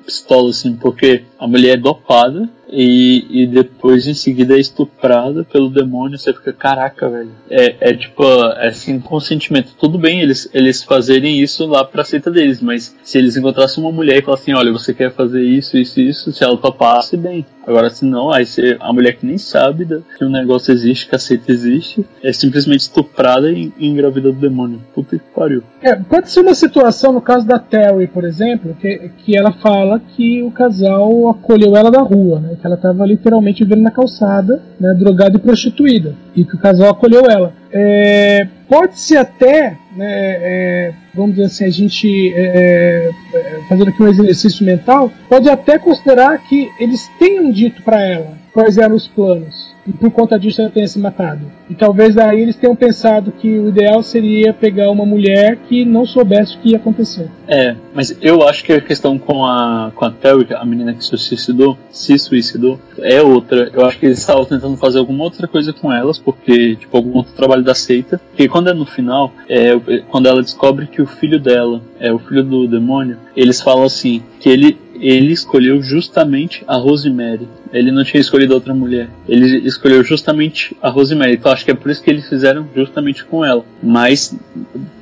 pistola, 0.05 0.49
assim, 0.49 0.75
porque 0.75 1.23
a 1.39 1.47
mulher 1.47 1.77
é 1.77 1.81
dopada 1.81 2.49
e, 2.71 3.25
e 3.29 3.47
depois 3.47 4.07
em 4.07 4.13
seguida 4.13 4.55
é 4.55 4.59
estuprada 4.59 5.43
pelo 5.43 5.69
demônio. 5.69 6.17
Você 6.17 6.33
fica, 6.33 6.53
caraca, 6.53 7.09
velho. 7.09 7.31
É, 7.49 7.91
é 7.91 7.93
tipo, 7.93 8.23
é 8.57 8.67
assim, 8.67 8.99
consentimento. 8.99 9.73
Tudo 9.77 9.97
bem 9.97 10.21
eles, 10.21 10.49
eles 10.53 10.83
fazerem 10.83 11.41
isso 11.41 11.65
lá 11.65 11.83
pra 11.83 12.03
seita 12.03 12.29
deles, 12.29 12.61
mas 12.61 12.95
se 13.03 13.17
eles 13.17 13.35
encontrassem 13.35 13.83
uma 13.83 13.91
mulher 13.91 14.19
e 14.19 14.21
falassem, 14.21 14.53
olha, 14.53 14.71
você 14.71 14.93
quer 14.93 15.11
fazer 15.11 15.43
isso, 15.43 15.77
isso, 15.77 15.99
isso, 15.99 16.31
se 16.31 16.43
ela 16.43 16.57
topasse, 16.57 17.17
bem. 17.17 17.45
Agora, 17.65 17.89
se 17.91 18.03
não, 18.03 18.31
aí 18.31 18.45
você, 18.45 18.77
a 18.79 18.91
mulher 18.91 19.15
que 19.15 19.25
nem 19.25 19.37
sabe 19.37 19.85
que 20.17 20.25
o 20.25 20.29
negócio 20.29 20.71
existe, 20.71 21.07
que 21.07 21.15
a 21.15 21.19
seita 21.19 21.51
existe, 21.51 22.03
é 22.23 22.33
simplesmente 22.33 22.79
estuprada 22.79 23.51
e, 23.51 23.71
e 23.77 23.87
engravida 23.87 24.31
do 24.31 24.39
demônio. 24.39 24.81
Puta 24.93 25.19
que 25.19 25.25
pariu. 25.35 25.61
É, 25.81 25.95
pode 25.95 26.31
ser 26.31 26.41
uma 26.41 26.55
situação, 26.55 27.13
no 27.13 27.21
caso 27.21 27.45
da 27.45 27.59
Terry, 27.59 28.07
por 28.07 28.23
exemplo, 28.23 28.75
que, 28.79 29.11
que 29.19 29.37
ela 29.37 29.51
fala 29.51 29.99
que 29.99 30.41
o 30.41 30.49
casal 30.49 31.29
acolheu 31.29 31.75
ela 31.75 31.91
da 31.91 32.01
rua, 32.01 32.39
né? 32.39 32.57
Que 32.59 32.65
ela 32.65 32.75
estava 32.75 33.05
literalmente 33.05 33.63
vivendo 33.63 33.83
na 33.83 33.91
calçada, 33.91 34.61
né? 34.79 34.93
Drogada 34.93 35.37
e 35.37 35.39
prostituída. 35.39 36.15
E 36.35 36.43
que 36.43 36.55
o 36.55 36.59
casal 36.59 36.89
acolheu 36.89 37.25
ela. 37.29 37.53
É, 37.71 38.47
pode 38.67 38.99
ser 38.99 39.17
até, 39.17 39.77
né, 39.95 40.07
é, 40.07 40.93
vamos 41.13 41.31
dizer 41.31 41.45
assim, 41.45 41.65
a 41.65 41.69
gente 41.69 42.33
é, 42.35 43.11
é, 43.33 43.59
fazendo 43.67 43.89
aqui 43.89 44.01
um 44.01 44.07
exercício 44.07 44.65
mental, 44.65 45.11
pode 45.27 45.49
até 45.49 45.77
considerar 45.77 46.37
que 46.39 46.67
eles 46.79 47.07
tenham 47.19 47.51
dito 47.51 47.83
para 47.83 48.01
ela 48.01 48.39
quais 48.53 48.77
eram 48.77 48.95
os 48.95 49.07
planos. 49.07 49.75
E 49.89 49.93
por 49.93 50.11
conta 50.11 50.37
disso 50.37 50.61
ela 50.61 50.69
tenha 50.69 50.87
se 50.87 50.99
matado. 50.99 51.41
E 51.67 51.73
talvez 51.73 52.15
aí 52.15 52.41
eles 52.41 52.55
tenham 52.55 52.75
pensado 52.75 53.31
que 53.31 53.57
o 53.57 53.69
ideal 53.69 54.03
seria 54.03 54.53
pegar 54.53 54.91
uma 54.91 55.05
mulher 55.05 55.57
que 55.67 55.83
não 55.83 56.05
soubesse 56.05 56.55
o 56.55 56.59
que 56.59 56.69
ia 56.69 56.77
acontecer. 56.77 57.27
É, 57.47 57.75
mas 57.93 58.15
eu 58.21 58.47
acho 58.47 58.63
que 58.63 58.71
a 58.71 58.81
questão 58.81 59.17
com 59.17 59.43
a, 59.43 59.91
com 59.95 60.05
a 60.05 60.11
Terry, 60.11 60.47
a 60.53 60.63
menina 60.63 60.93
que 60.93 61.03
se 61.03 61.17
suicidou, 61.17 61.75
se 61.89 62.17
suicidou, 62.19 62.79
é 62.99 63.21
outra. 63.21 63.71
Eu 63.73 63.83
acho 63.85 63.97
que 63.97 64.05
eles 64.05 64.19
estavam 64.19 64.45
tentando 64.45 64.77
fazer 64.77 64.99
alguma 64.99 65.23
outra 65.23 65.47
coisa 65.47 65.73
com 65.73 65.91
elas, 65.91 66.19
porque, 66.19 66.75
tipo, 66.75 66.95
algum 66.95 67.17
outro 67.17 67.33
trabalho 67.33 67.63
da 67.63 67.73
seita. 67.73 68.21
Porque 68.29 68.47
quando 68.47 68.69
é 68.69 68.73
no 68.73 68.85
final, 68.85 69.33
é, 69.47 69.75
quando 70.09 70.27
ela 70.27 70.41
descobre 70.41 70.85
que 70.85 71.01
o 71.01 71.07
filho 71.07 71.39
dela 71.39 71.81
é 71.99 72.13
o 72.13 72.19
filho 72.19 72.43
do 72.43 72.67
demônio, 72.67 73.17
eles 73.35 73.61
falam 73.61 73.83
assim, 73.83 74.21
que 74.39 74.49
ele, 74.49 74.77
ele 74.99 75.33
escolheu 75.33 75.81
justamente 75.81 76.63
a 76.67 76.75
Rosemary. 76.75 77.47
Ele 77.71 77.91
não 77.91 78.03
tinha 78.03 78.19
escolhido 78.19 78.53
outra 78.53 78.73
mulher. 78.73 79.09
Ele 79.27 79.67
escolheu 79.67 80.03
justamente 80.03 80.75
a 80.81 80.89
Rosemary. 80.89 81.33
Então 81.33 81.51
acho 81.51 81.65
que 81.65 81.71
é 81.71 81.75
por 81.75 81.89
isso 81.91 82.03
que 82.03 82.09
eles 82.09 82.27
fizeram 82.27 82.67
justamente 82.75 83.23
com 83.23 83.45
ela. 83.45 83.63
Mas 83.81 84.35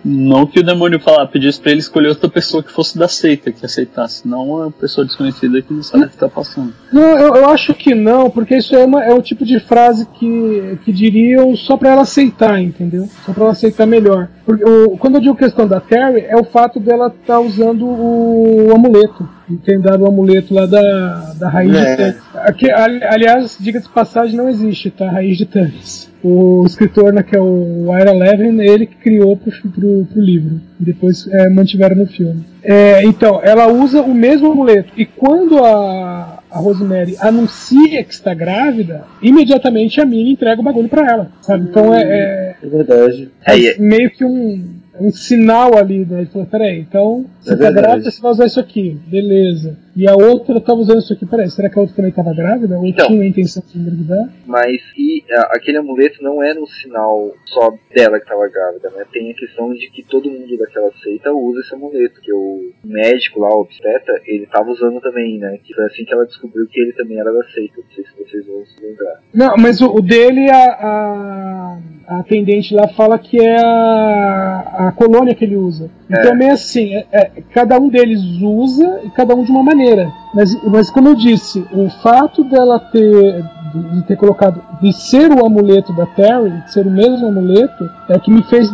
não 0.03 0.45
que 0.45 0.59
o 0.59 0.63
demônio 0.63 0.99
falar, 0.99 1.27
pedisse 1.27 1.59
pra 1.59 1.71
ele 1.71 1.81
escolher 1.81 2.07
outra 2.07 2.29
pessoa 2.29 2.63
que 2.63 2.71
fosse 2.71 2.97
da 2.97 3.07
seita, 3.07 3.51
que 3.51 3.65
aceitasse, 3.65 4.27
não 4.27 4.49
uma 4.49 4.71
pessoa 4.71 5.05
desconhecida 5.05 5.61
que 5.61 5.73
não 5.73 5.83
sabe 5.83 6.05
o 6.05 6.09
que 6.09 6.17
tá 6.17 6.29
passando. 6.29 6.73
Não, 6.93 7.17
eu, 7.17 7.35
eu 7.35 7.49
acho 7.49 7.73
que 7.73 7.93
não, 7.93 8.29
porque 8.29 8.55
isso 8.55 8.75
é, 8.75 8.85
uma, 8.85 9.03
é 9.03 9.13
um 9.13 9.21
tipo 9.21 9.43
de 9.43 9.59
frase 9.59 10.07
que, 10.17 10.77
que 10.85 10.93
diriam 10.93 11.55
só 11.57 11.75
pra 11.75 11.91
ela 11.91 12.01
aceitar, 12.03 12.61
entendeu? 12.61 13.09
Só 13.25 13.33
pra 13.33 13.43
ela 13.43 13.51
aceitar 13.51 13.85
melhor. 13.85 14.29
Porque, 14.45 14.63
o, 14.63 14.97
quando 14.97 15.15
eu 15.15 15.21
digo 15.21 15.35
questão 15.35 15.67
da 15.67 15.81
Terry, 15.81 16.21
é 16.21 16.37
o 16.37 16.45
fato 16.45 16.79
dela 16.79 17.07
estar 17.07 17.33
tá 17.33 17.39
usando 17.39 17.85
o, 17.85 18.71
amuleto. 18.73 19.27
E 19.49 19.55
tem 19.57 19.79
dado 19.79 20.03
o 20.03 20.07
amuleto 20.07 20.53
lá 20.53 20.65
da, 20.65 21.33
da 21.39 21.49
raiz 21.49 21.73
É. 21.75 21.91
de 21.91 21.97
Tânis. 21.97 22.15
Aqui, 22.35 22.71
aliás, 22.71 23.57
diga 23.59 23.79
de 23.79 23.87
passagem, 23.89 24.35
não 24.35 24.49
existe, 24.49 24.91
tá? 24.91 25.09
Raiz 25.09 25.37
de 25.37 25.45
Tânis. 25.45 26.11
O 26.23 26.63
escritor, 26.65 27.13
né, 27.13 27.23
que 27.23 27.35
é 27.35 27.39
o 27.39 27.85
Ira 27.97 28.11
Levin, 28.11 28.59
ele 28.59 28.85
que 28.85 28.95
criou 28.95 29.37
pro, 29.37 29.51
pro, 29.71 30.05
pro 30.05 30.21
livro. 30.21 30.59
E 30.79 30.83
depois 30.83 31.25
é, 31.31 31.49
mantiveram 31.49 31.95
no 31.95 32.07
filme. 32.07 32.43
É, 32.61 33.03
então, 33.03 33.39
ela 33.43 33.67
usa 33.71 34.01
o 34.01 34.13
mesmo 34.13 34.51
amuleto. 34.51 34.91
E 34.97 35.05
quando 35.05 35.63
a, 35.63 36.39
a 36.51 36.57
Rosemary 36.59 37.15
anuncia 37.21 38.03
que 38.03 38.13
está 38.13 38.33
grávida, 38.33 39.05
imediatamente 39.21 40.01
a 40.01 40.05
Minnie 40.05 40.33
entrega 40.33 40.59
o 40.59 40.63
bagulho 40.63 40.89
pra 40.89 41.05
ela. 41.09 41.31
Sabe? 41.41 41.67
Então 41.69 41.93
é, 41.93 42.01
é, 42.03 42.55
É 42.61 42.67
verdade. 42.67 43.29
É, 43.45 43.57
e- 43.57 43.79
meio 43.79 44.09
que 44.11 44.25
um, 44.25 44.75
um 44.99 45.11
sinal 45.11 45.77
ali, 45.77 46.05
né? 46.05 46.19
Ele 46.19 46.29
falou, 46.29 46.47
peraí, 46.47 46.79
então 46.79 47.25
você 47.39 47.53
É 47.53 47.57
tá 47.57 47.71
grávida, 47.71 48.11
você 48.11 48.21
vai 48.21 48.31
usar 48.31 48.45
isso 48.45 48.59
aqui, 48.59 48.99
beleza. 49.07 49.77
E 49.97 50.07
a 50.07 50.13
outra 50.15 50.61
tava 50.61 50.79
usando 50.79 50.99
isso 50.99 51.11
aqui, 51.13 51.25
peraí, 51.25 51.49
será 51.49 51.69
que 51.69 51.77
a 51.79 51.81
outra 51.81 51.95
também 51.95 52.11
tava 52.11 52.31
grávida? 52.33 52.77
Ou 52.77 52.85
Então. 52.85 53.07
tinha 53.07 53.23
a 53.23 53.27
intenção 53.27 53.63
de 53.65 53.79
engravidar? 53.79 54.29
Mas 54.45 54.77
e 54.95 55.23
a- 55.31 55.49
aquele 55.57 55.77
amuleto 55.79 56.21
não 56.23 56.43
era 56.43 56.61
um 56.61 56.67
sinal 56.67 57.31
só 57.47 57.73
dela 57.95 58.19
que 58.19 58.25
estava 58.25 58.47
grávida, 58.47 58.91
né? 58.95 59.03
Tem 59.11 59.31
a 59.31 59.33
questão 59.33 59.73
de 59.73 59.89
que 59.89 60.03
todo 60.03 60.29
mundo 60.29 60.55
daquela 60.57 60.91
seita 61.03 61.33
usa 61.33 61.61
esse 61.61 61.73
amuleto, 61.73 62.21
que 62.21 62.31
o 62.31 62.69
médico 62.85 63.39
lá, 63.39 63.49
o 63.49 63.61
obstetra, 63.61 64.13
ele 64.27 64.45
tava 64.45 64.69
usando 64.69 65.01
também, 65.01 65.39
né? 65.39 65.57
Que 65.63 65.73
foi 65.73 65.85
assim 65.87 66.05
que 66.05 66.13
ela 66.13 66.25
descobriu 66.27 66.67
que 66.67 66.79
ele 66.79 66.93
também 66.93 67.19
era 67.19 67.33
da 67.33 67.43
seita. 67.45 67.77
Não 67.77 67.95
sei 67.95 68.03
se 68.05 68.11
vocês 68.31 68.45
vão 68.45 68.63
se 68.67 68.79
lembrar. 68.85 69.19
Não, 69.33 69.55
mas 69.57 69.81
o, 69.81 69.87
o 69.95 70.01
dele, 70.01 70.47
a, 70.51 70.63
a, 70.73 71.79
a 72.07 72.19
atendente 72.19 72.75
lá 72.75 72.87
fala 72.89 73.17
que 73.17 73.39
é 73.41 73.57
a, 73.59 74.87
a 74.89 74.91
colônia 74.91 75.33
que 75.33 75.43
ele 75.43 75.55
usa. 75.57 75.89
Então 76.09 76.31
é 76.31 76.35
meio 76.35 76.53
assim, 76.53 76.95
é- 76.95 77.05
é, 77.11 77.31
cada 77.53 77.79
um 77.79 77.89
deles 77.89 78.21
usa 78.41 79.01
e 79.03 79.09
cada 79.09 79.35
um 79.35 79.43
de 79.43 79.51
uma 79.51 79.63
maneira. 79.63 79.86
Mas, 80.33 80.63
mas 80.63 80.89
como 80.89 81.09
eu 81.09 81.15
disse, 81.15 81.65
o 81.71 81.89
fato 81.89 82.43
dela 82.43 82.79
ter 82.79 83.43
de 83.73 84.01
ter 84.03 84.15
colocado 84.15 84.61
de 84.81 84.93
ser 84.93 85.29
o 85.31 85.45
amuleto 85.45 85.91
da 85.93 86.05
Terry, 86.05 86.49
de 86.51 86.71
ser 86.71 86.87
o 86.87 86.89
mesmo 86.91 87.27
amuleto, 87.27 87.89
é 88.09 88.17
que 88.17 88.31
me 88.31 88.41
fez 88.43 88.71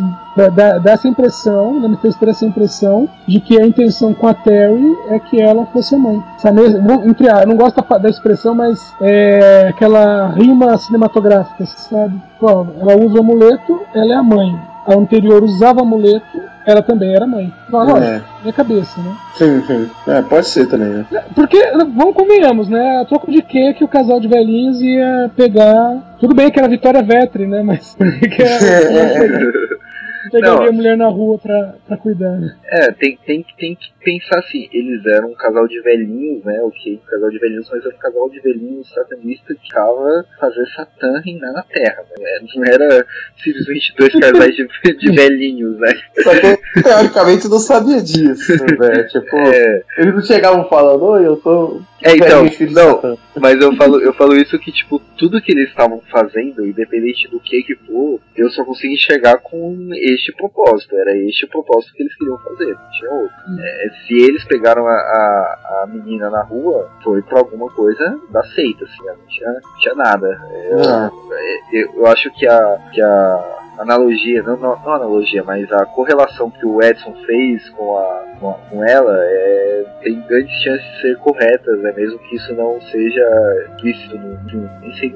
dar- 0.54 0.80
essa 0.86 1.08
impressão, 1.08 1.80
né, 1.80 1.88
me 1.88 1.96
fez 1.96 2.14
ter 2.16 2.28
essa 2.28 2.46
impressão 2.46 3.08
de 3.26 3.40
que 3.40 3.60
a 3.60 3.66
intenção 3.66 4.14
com 4.14 4.28
a 4.28 4.34
Terry 4.34 4.96
é 5.08 5.18
que 5.18 5.40
ela 5.40 5.66
fosse 5.66 5.94
a 5.94 5.98
mãe. 5.98 6.22
Essa 6.36 6.52
mesma, 6.52 6.94
entre 7.06 7.28
a- 7.28 7.40
eu 7.42 7.46
não 7.48 7.56
gosto 7.56 7.82
da, 7.82 7.98
da 7.98 8.08
expressão, 8.08 8.54
mas 8.54 8.94
é 9.00 9.66
aquela 9.68 10.28
rima 10.28 10.76
cinematográfica, 10.78 11.66
sabe? 11.66 12.14
Pô, 12.38 12.66
ela 12.80 12.96
usa 12.96 13.16
o 13.16 13.20
amuleto, 13.20 13.80
ela 13.94 14.12
é 14.12 14.16
a 14.16 14.22
mãe. 14.22 14.56
A 14.86 14.94
anterior 14.94 15.42
usava 15.42 15.80
amuleto, 15.82 16.40
ela 16.66 16.82
também 16.82 17.14
era 17.14 17.26
mãe. 17.26 17.52
Não, 17.70 17.80
lógico, 17.80 18.02
É. 18.04 18.22
minha 18.42 18.52
cabeça, 18.52 19.00
né? 19.00 19.16
Sim, 19.34 19.62
sim. 19.66 19.90
É, 20.08 20.22
pode 20.22 20.46
ser 20.46 20.66
também, 20.68 20.88
né? 20.88 21.06
Porque, 21.34 21.58
vamos 21.72 22.14
convenhamos, 22.14 22.68
né? 22.68 23.00
A 23.00 23.04
troco 23.04 23.30
de 23.30 23.42
quê 23.42 23.74
que 23.74 23.84
o 23.84 23.88
casal 23.88 24.18
de 24.20 24.28
velhinhos 24.28 24.80
ia 24.80 25.30
pegar. 25.36 26.16
Tudo 26.20 26.34
bem 26.34 26.50
que 26.50 26.58
era 26.58 26.68
Vitória 26.68 27.02
Vetri, 27.02 27.46
né? 27.46 27.62
Mas 27.62 27.94
que 27.96 28.28
que 28.28 28.42
ela 28.42 29.18
pegaria 30.32 30.56
Não. 30.60 30.68
a 30.68 30.72
mulher 30.72 30.96
na 30.96 31.08
rua 31.08 31.38
pra, 31.38 31.74
pra 31.86 31.96
cuidar, 31.96 32.30
né? 32.38 32.54
É, 32.66 32.92
tem, 32.92 33.18
tem, 33.26 33.44
tem 33.58 33.74
que 33.76 33.92
pensar 34.04 34.38
assim, 34.38 34.68
eles 34.72 35.04
eram 35.06 35.30
um 35.30 35.34
casal 35.34 35.66
de 35.66 35.80
velhinhos, 35.80 36.44
né? 36.44 36.60
Ok, 36.62 37.00
um 37.02 37.06
casal 37.10 37.30
de 37.30 37.38
velhinhos, 37.38 37.68
mas 37.72 37.84
era 37.84 37.94
um 37.94 37.98
casal 37.98 38.30
de 38.30 38.40
velhinhos 38.40 38.88
satanista 38.92 39.54
que 39.54 39.62
ficava 39.62 40.24
fazer 40.38 40.66
Satã 40.76 41.20
reinar 41.24 41.52
na 41.52 41.62
Terra, 41.62 42.02
né? 42.18 42.38
Não 42.54 42.64
era 42.64 43.06
simplesmente 43.42 43.94
dois 43.96 44.12
casais 44.14 44.54
de, 44.54 44.66
de 44.98 45.12
velhinhos, 45.12 45.78
né? 45.78 45.92
Só 46.22 46.30
que 46.38 46.46
eu, 46.46 46.82
teoricamente, 46.82 47.48
não 47.48 47.58
sabia 47.58 48.00
disso, 48.02 48.52
velho. 48.78 49.08
Tipo, 49.14 49.36
É, 49.36 49.82
eles 49.98 50.14
não 50.14 50.22
chegavam 50.22 50.68
falando, 50.68 51.02
oi, 51.04 51.26
eu 51.26 51.36
sou. 51.40 51.80
é 52.02 52.12
então, 52.16 52.44
não, 52.72 52.94
Satã." 53.00 53.16
mas 53.40 53.60
eu 53.60 53.74
falo, 53.76 54.00
eu 54.00 54.12
falo 54.14 54.36
isso 54.36 54.58
que, 54.58 54.72
tipo, 54.72 54.98
tudo 55.16 55.40
que 55.40 55.52
eles 55.52 55.68
estavam 55.68 56.00
fazendo, 56.10 56.66
independente 56.66 57.28
do 57.28 57.40
que 57.40 57.62
que 57.62 57.74
for, 57.86 58.20
eu 58.36 58.50
só 58.50 58.64
consegui 58.64 58.94
enxergar 58.94 59.38
com 59.38 59.88
este 59.92 60.32
propósito. 60.34 60.96
Era 60.96 61.16
este 61.16 61.44
o 61.44 61.48
propósito 61.48 61.92
que 61.94 62.02
eles 62.02 62.16
queriam 62.16 62.38
fazer, 62.38 62.66
não 62.66 62.90
tinha 62.90 63.10
outro. 63.10 63.36
É, 63.60 63.86
se 64.06 64.14
eles 64.14 64.44
pegaram 64.44 64.86
a, 64.86 64.92
a, 64.92 65.82
a 65.82 65.86
menina 65.86 66.28
na 66.30 66.42
rua, 66.42 66.90
foi 67.02 67.22
por 67.22 67.38
alguma 67.38 67.68
coisa 67.70 68.20
da 68.30 68.42
seita, 68.42 68.84
assim, 68.84 69.06
não 69.06 69.26
tinha, 69.28 69.52
não 69.52 69.78
tinha 69.80 69.94
nada. 69.94 70.28
É, 70.50 70.72
Ah. 70.86 71.10
é, 71.32 71.60
eu, 71.72 71.94
eu 71.94 72.06
acho 72.06 72.30
que 72.32 72.46
a, 72.46 72.78
que 72.92 73.00
a 73.00 73.58
analogia, 73.78 74.42
não, 74.42 74.56
não, 74.56 74.76
não 74.84 74.92
analogia, 74.92 75.42
mas 75.44 75.70
a 75.72 75.84
correlação 75.86 76.50
que 76.50 76.64
o 76.66 76.82
Edson 76.82 77.12
fez 77.26 77.68
com, 77.70 77.96
a, 77.98 78.24
com, 78.40 78.50
a- 78.50 78.54
com 78.70 78.84
ela 78.84 79.16
é, 79.16 79.84
tem 80.02 80.20
grandes 80.28 80.52
chances 80.62 80.84
de 80.94 81.00
ser 81.00 81.18
corretas, 81.18 81.80
né? 81.80 81.92
mesmo 81.96 82.18
que 82.18 82.36
isso 82.36 82.54
não 82.54 82.80
seja 82.80 83.66
explícito 83.70 84.18
no, 84.18 84.28
no, 84.28 84.70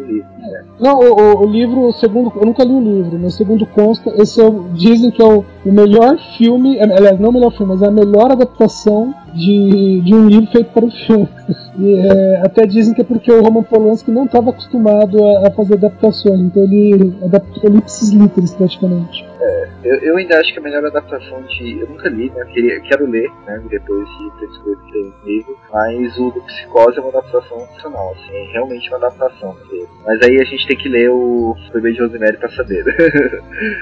livro. 0.07 0.29
Né? 0.39 0.65
Não, 0.81 0.99
o, 0.99 1.43
o- 1.43 1.47
livro, 1.47 1.93
segundo. 1.93 2.33
Eu 2.37 2.47
nunca 2.47 2.65
li 2.65 2.73
o 2.73 2.81
livro, 2.81 3.19
mas 3.19 3.35
segundo 3.35 3.67
consta, 3.67 4.11
esse 4.21 4.41
é 4.41 4.45
dizem 4.75 5.11
que 5.11 5.23
é 5.23 5.25
o, 5.25 5.45
o 5.65 5.73
melhor 5.73 6.17
filme. 6.37 6.79
é, 6.79 6.83
Aliás, 6.85 7.19
não 7.19 7.31
o 7.31 7.33
melhor 7.33 7.53
filme, 7.53 7.73
mas 7.73 7.83
a 7.83 7.91
melhor 7.91 8.31
adaptação 8.33 9.15
de, 9.39 10.01
de 10.01 10.15
um 10.15 10.29
livro 10.29 10.51
feito 10.51 10.71
para 10.73 10.85
o 10.85 10.91
filme. 10.91 11.29
E, 11.79 11.95
é, 11.95 12.41
até 12.45 12.67
dizem 12.67 12.93
que 12.93 13.01
é 13.01 13.05
porque 13.05 13.31
o 13.31 13.43
Roman 13.43 13.63
Polanski 13.63 14.11
não 14.11 14.25
estava 14.25 14.51
acostumado 14.51 15.25
a, 15.25 15.49
a 15.49 15.51
fazer 15.51 15.75
adaptações, 15.75 16.41
então 16.41 16.63
ele 16.65 17.15
adaptou 17.23 17.71
lipsis 17.71 18.11
literis 18.11 18.55
praticamente. 18.55 19.25
Eu, 19.85 19.95
eu 20.01 20.17
ainda 20.17 20.39
acho 20.41 20.53
que 20.53 20.59
a 20.59 20.63
melhor 20.63 20.85
adaptação 20.85 21.43
de. 21.43 21.81
Eu 21.81 21.89
nunca 21.89 22.09
li, 22.09 22.31
né? 22.31 22.45
Queria, 22.53 22.81
quero 22.81 23.09
ler, 23.09 23.31
né? 23.47 23.63
Depois 23.71 24.09
de 24.09 24.31
ter 24.41 24.47
descoberto 24.49 24.85
que 24.87 24.93
tem 24.93 25.13
livro. 25.25 25.57
Mas 25.73 26.19
o 26.19 26.31
do 26.31 26.41
Psicose 26.43 26.99
é 26.99 27.01
uma 27.01 27.11
adaptação 27.11 27.59
nacional, 27.59 28.13
assim, 28.13 28.37
é 28.37 28.53
realmente 28.53 28.89
uma 28.89 28.97
adaptação. 28.99 29.55
Mas 30.07 30.21
aí 30.23 30.41
a 30.41 30.45
gente 30.45 30.67
tem 30.67 30.77
que 30.77 30.89
ler 30.89 31.11
o 31.11 31.55
Bebê 31.73 31.93
de 31.93 32.01
Rosemary 32.01 32.37
pra 32.39 32.49
saber. 32.51 32.85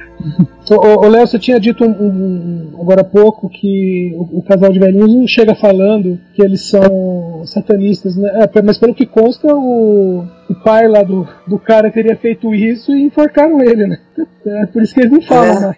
Ô, 0.71 1.07
Léo, 1.09 1.27
você 1.27 1.39
tinha 1.39 1.61
dito 1.61 1.85
um- 1.85 1.91
um- 1.91 2.81
agora 2.81 3.03
há 3.03 3.05
pouco 3.05 3.49
que 3.49 4.13
o, 4.17 4.39
o 4.39 4.43
casal 4.43 4.73
de 4.73 4.79
velhinhos 4.81 5.15
não 5.15 5.27
chega 5.27 5.55
falando 5.55 6.19
que 6.35 6.43
eles 6.43 6.69
são 6.69 7.43
satanistas, 7.47 8.17
né? 8.17 8.29
É, 8.53 8.63
mas 8.63 8.77
pelo 8.77 8.95
que 8.95 9.07
consta, 9.07 9.47
o, 9.55 10.27
o 10.49 10.55
pai 10.55 10.87
lá 10.89 11.03
do, 11.03 11.27
do 11.47 11.59
cara 11.59 11.91
teria 11.91 12.17
feito 12.17 12.55
isso 12.55 12.95
e 12.95 13.03
enforcaram 13.03 13.61
ele, 13.63 13.87
né? 13.87 13.99
É 14.47 14.67
por 14.67 14.83
isso 14.83 14.95
que 14.95 15.01
eles 15.01 15.13
não 15.13 15.23
falam 15.23 15.51
É. 15.57 15.61
mais. 15.61 15.77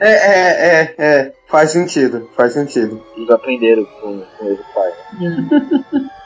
É, 0.00 0.10
é, 0.10 0.82
é, 0.82 0.94
é. 0.98 1.32
Faz 1.48 1.70
sentido, 1.70 2.28
faz 2.36 2.52
sentido. 2.52 3.00
Eles 3.16 3.30
aprenderam 3.30 3.84
com, 3.84 4.22
com 4.38 4.46
ele, 4.46 4.58
pai. 4.74 4.92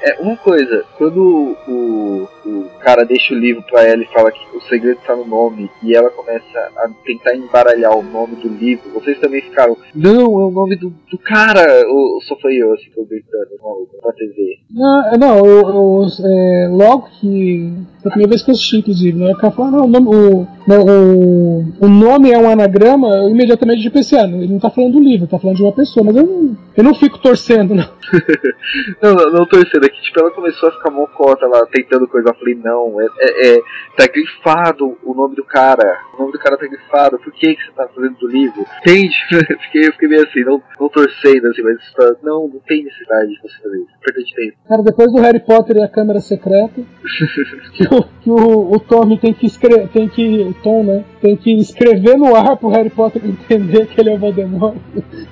É, 0.00 0.16
uma 0.20 0.36
coisa, 0.36 0.84
quando 0.96 1.56
o, 1.66 2.28
o 2.46 2.64
cara 2.80 3.04
deixa 3.04 3.34
o 3.34 3.38
livro 3.38 3.62
pra 3.68 3.82
ela 3.82 4.00
e 4.00 4.12
fala 4.12 4.30
que 4.30 4.56
o 4.56 4.60
segredo 4.62 5.00
tá 5.04 5.16
no 5.16 5.26
nome, 5.26 5.68
e 5.82 5.94
ela 5.94 6.08
começa 6.10 6.58
a 6.76 6.88
tentar 7.04 7.34
embaralhar 7.34 7.96
o 7.96 8.02
nome 8.02 8.36
do 8.36 8.48
livro, 8.48 8.90
vocês 8.94 9.18
também 9.18 9.42
ficaram, 9.42 9.76
não, 9.94 10.40
é 10.40 10.44
o 10.44 10.50
nome 10.50 10.76
do, 10.76 10.90
do 11.10 11.18
cara, 11.18 11.84
ou, 11.88 12.14
ou 12.14 12.22
só 12.22 12.36
foi 12.36 12.54
eu, 12.54 12.72
assim, 12.74 12.90
que 12.90 12.98
eu 12.98 13.06
gritando, 13.06 13.48
maluco, 13.60 13.96
na 14.04 14.12
TV. 14.12 14.58
Não, 14.70 15.14
é, 15.14 15.18
não 15.18 15.38
eu, 15.38 15.68
eu, 15.68 16.06
é, 16.24 16.68
logo 16.70 17.08
que. 17.20 17.72
Foi 18.00 18.08
a 18.08 18.10
primeira 18.10 18.30
vez 18.30 18.42
que 18.42 18.50
eu 18.50 18.54
assisti, 18.54 18.76
inclusive, 18.78 19.18
né? 19.18 19.32
O 19.32 19.36
cara 19.36 19.52
falou, 19.52 19.72
não, 19.72 19.84
o 19.84 19.88
nome, 19.88 20.08
o, 20.08 20.46
o, 20.68 21.86
o 21.86 21.88
nome 21.88 22.30
é 22.30 22.38
um 22.38 22.48
anagrama, 22.48 23.08
eu 23.08 23.27
imediatamente 23.28 23.82
já 23.82 23.90
pensei, 23.90 24.18
ah, 24.18 24.24
ele 24.24 24.52
não 24.52 24.58
tá 24.58 24.70
falando 24.70 24.94
do 24.94 25.00
livro, 25.00 25.26
tá 25.26 25.38
falando 25.38 25.56
de 25.56 25.62
uma 25.62 25.72
pessoa, 25.72 26.04
mas 26.04 26.16
eu 26.16 26.26
não, 26.26 26.56
eu 26.76 26.84
não 26.84 26.94
fico 26.94 27.18
torcendo, 27.18 27.74
não. 27.74 27.98
Não, 29.02 29.14
não, 29.14 29.32
não 29.32 29.46
torcendo 29.46 29.84
aqui, 29.84 30.00
tipo, 30.02 30.18
ela 30.20 30.30
começou 30.30 30.68
a 30.68 30.72
ficar 30.72 30.90
mocota 30.90 31.46
lá, 31.46 31.66
tentando 31.66 32.08
coisa, 32.08 32.30
eu 32.30 32.34
falei, 32.34 32.54
não, 32.54 33.00
é, 33.00 33.06
é, 33.18 33.48
é, 33.48 33.60
tá 33.96 34.06
grifado 34.06 34.96
o 35.04 35.14
nome 35.14 35.36
do 35.36 35.44
cara, 35.44 36.00
o 36.14 36.20
nome 36.20 36.32
do 36.32 36.38
cara 36.38 36.56
tá 36.56 36.66
grifado, 36.66 37.18
por 37.18 37.32
que 37.32 37.54
que 37.54 37.62
você 37.62 37.72
tá 37.72 37.88
fazendo 37.94 38.16
do 38.16 38.28
livro? 38.28 38.64
Entende? 38.80 39.14
fiquei, 39.64 39.88
eu 39.88 39.92
fiquei 39.92 40.08
meio 40.08 40.22
assim, 40.22 40.40
não, 40.40 40.62
não 40.80 40.88
torcendo, 40.88 41.46
assim, 41.48 41.62
mas 41.62 41.92
tá, 41.92 42.16
não, 42.22 42.48
não 42.48 42.60
tem 42.66 42.84
necessidade 42.84 43.30
de 43.30 43.40
você 43.42 43.62
fazer 43.62 43.76
isso, 43.78 43.92
perda 44.00 44.22
de 44.22 44.34
tempo. 44.34 44.56
Cara, 44.68 44.82
depois 44.82 45.12
do 45.12 45.20
Harry 45.20 45.40
Potter 45.40 45.76
e 45.76 45.82
a 45.82 45.88
Câmara 45.88 46.20
Secreta, 46.20 46.80
que, 47.74 47.94
o, 47.94 48.02
que 48.22 48.30
o, 48.30 48.72
o 48.72 48.80
Tommy 48.80 49.18
tem 49.18 49.32
que 49.32 49.46
escrever, 49.46 49.88
tem 49.88 50.08
que, 50.08 50.40
o 50.40 50.54
Tom, 50.62 50.82
né, 50.84 51.04
tem 51.20 51.36
que 51.36 51.52
escrever 51.58 52.16
no 52.16 52.34
ar 52.34 52.56
pro 52.56 52.68
Harry 52.68 52.90
Potter 52.90 53.17
entender 53.26 53.86
que 53.86 54.00
ele 54.00 54.10
é 54.10 54.14
o 54.14 54.18
Voldemort. 54.18 54.76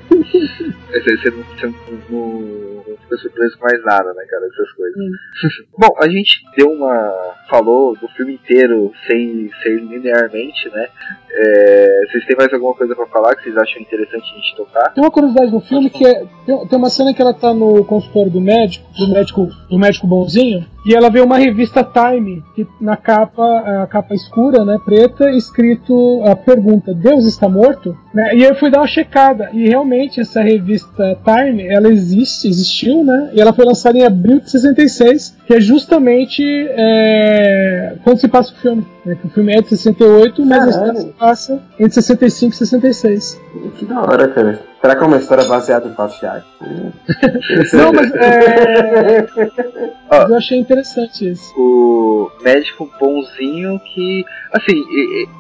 Você, 0.09 1.17
você 1.17 1.31
não, 1.31 1.43
você 1.43 1.67
não, 1.67 1.75
não, 2.11 2.97
fica 3.03 3.17
surpreso 3.17 3.59
com 3.59 3.65
mais 3.65 3.85
nada, 3.85 4.13
né, 4.15 4.25
cara, 4.29 4.47
essas 4.47 4.73
coisas. 4.73 4.97
Bom, 5.79 5.95
a 5.99 6.09
gente 6.09 6.43
deu 6.57 6.71
uma. 6.71 7.35
falou 7.49 7.97
do 7.97 8.09
filme 8.09 8.35
inteiro 8.35 8.93
sem 9.07 9.51
ser 9.63 9.79
linearmente, 9.81 10.69
né? 10.71 10.89
É, 11.31 12.05
vocês 12.09 12.25
têm 12.25 12.37
mais 12.37 12.53
alguma 12.53 12.75
coisa 12.75 12.95
pra 12.95 13.07
falar 13.07 13.35
que 13.37 13.45
vocês 13.45 13.57
acham 13.57 13.83
interessante 13.83 14.33
a 14.33 14.37
gente 14.37 14.57
tocar? 14.57 14.93
Tem 14.95 15.05
uma 15.05 15.11
curiosidade 15.11 15.53
no 15.53 15.61
filme 15.61 15.91
que 15.91 16.07
é, 16.07 16.25
tem, 16.47 16.67
tem 16.67 16.79
uma 16.79 16.91
cena 16.91 17.13
que 17.13 17.21
ela 17.21 17.35
tá 17.35 17.53
no 17.53 17.85
consultório 17.85 18.31
do 18.31 18.41
médico, 18.41 18.87
do 18.97 19.09
médico, 19.13 19.49
do 19.69 19.79
médico 19.79 20.07
bonzinho, 20.07 20.65
e 20.87 20.95
ela 20.95 21.11
vê 21.11 21.21
uma 21.21 21.37
revista 21.37 21.83
Time, 21.83 22.45
que 22.55 22.65
na 22.81 22.97
capa, 22.97 23.83
a 23.83 23.87
capa 23.89 24.15
escura, 24.15 24.65
né, 24.65 24.79
preta, 24.85 25.29
escrito 25.33 26.23
a 26.25 26.37
pergunta, 26.37 26.95
Deus 26.95 27.27
está 27.27 27.49
morto? 27.49 27.97
Né, 28.15 28.37
e 28.37 28.45
eu 28.45 28.55
fui 28.55 28.71
dar 28.71 28.79
uma 28.79 28.87
checada, 28.87 29.51
e 29.53 29.69
realmente 29.69 30.21
essa 30.21 30.41
revista 30.41 31.19
Time, 31.25 31.67
ela 31.67 31.89
existe, 31.89 32.47
existiu, 32.47 33.03
né, 33.03 33.31
e 33.35 33.41
ela 33.41 33.53
foi 33.53 33.65
lançada 33.65 33.99
em 33.99 34.05
abril 34.05 34.39
de 34.39 34.49
66, 34.49 35.37
que 35.45 35.55
é 35.55 35.61
justamente 35.61 36.43
é, 36.45 37.97
quando 38.05 38.19
se 38.19 38.29
passa 38.29 38.53
o 38.53 38.57
filme. 38.57 38.87
Né, 39.07 39.15
que 39.15 39.29
o 39.29 39.31
filme 39.31 39.53
é 39.55 39.63
de 39.63 39.69
68, 39.69 40.45
mas 40.45 40.65
a 40.65 40.69
história 40.69 41.01
se 41.01 41.13
passa 41.13 41.63
entre 41.79 41.93
65 41.93 42.53
e 42.53 42.57
66. 42.57 43.41
Que 43.79 43.85
da 43.85 44.01
hora, 44.01 44.27
cara. 44.27 44.61
Será 44.81 44.97
que 44.97 45.05
é 45.05 45.07
uma 45.07 45.17
história 45.17 45.45
baseada 45.45 45.89
em 45.89 45.95
fatos 45.95 46.21
reais? 46.21 46.43
Não, 47.73 47.93
mas 47.93 48.13
é, 48.15 49.27
Mas 50.11 50.31
eu 50.31 50.37
achei 50.37 50.59
interessante 50.59 51.31
isso. 51.31 51.53
o 51.57 52.31
médico 52.43 52.91
bonzinho 52.99 53.79
que. 53.81 54.25
Assim, 54.53 54.83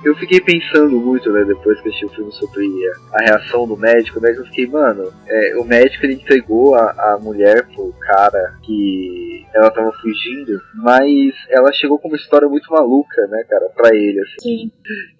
eu 0.04 0.14
fiquei 0.16 0.40
pensando 0.40 1.00
muito, 1.00 1.32
né, 1.32 1.44
depois 1.44 1.80
que 1.80 1.88
assisti 1.88 2.06
o 2.06 2.10
filme 2.10 2.32
sobre 2.32 2.66
a, 2.66 3.18
a 3.18 3.24
reação 3.24 3.66
do 3.66 3.76
médico, 3.76 4.20
né? 4.20 4.32
que 4.32 4.40
Eu 4.40 4.44
fiquei, 4.46 4.66
mano, 4.66 5.12
é, 5.26 5.56
o 5.56 5.64
médico 5.64 6.06
ele 6.06 6.14
entregou 6.14 6.74
a, 6.74 7.14
a 7.14 7.18
mulher 7.20 7.66
pro 7.74 7.92
cara 8.00 8.54
que 8.62 9.46
ela 9.54 9.70
tava 9.70 9.90
fugindo, 9.92 10.60
mas 10.74 11.34
ela 11.48 11.72
chegou 11.72 11.98
com 11.98 12.08
uma 12.08 12.16
história 12.16 12.48
muito 12.48 12.70
maluca, 12.70 13.26
né, 13.28 13.42
cara, 13.48 13.55
pra 13.76 13.94
ele, 13.94 14.20
assim. 14.20 14.36
Sim. 14.40 14.70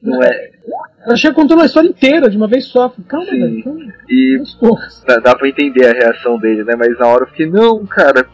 Não 0.02 0.22
é. 0.22 0.50
Eu 1.06 1.12
achei 1.12 1.32
contando 1.32 1.58
uma 1.60 1.66
história 1.66 1.88
inteira 1.88 2.28
de 2.28 2.36
uma 2.36 2.48
vez 2.48 2.66
só. 2.66 2.92
Calma, 3.08 3.26
Sim. 3.26 3.40
velho, 3.40 3.64
calma. 3.64 3.92
E 4.08 4.42
dá, 5.06 5.16
dá 5.18 5.34
pra 5.36 5.48
entender 5.48 5.86
a 5.86 5.92
reação 5.92 6.38
dele, 6.38 6.64
né? 6.64 6.74
Mas 6.76 6.98
na 6.98 7.06
hora 7.06 7.22
eu 7.24 7.28
fiquei, 7.28 7.46
não, 7.48 7.84
cara. 7.86 8.26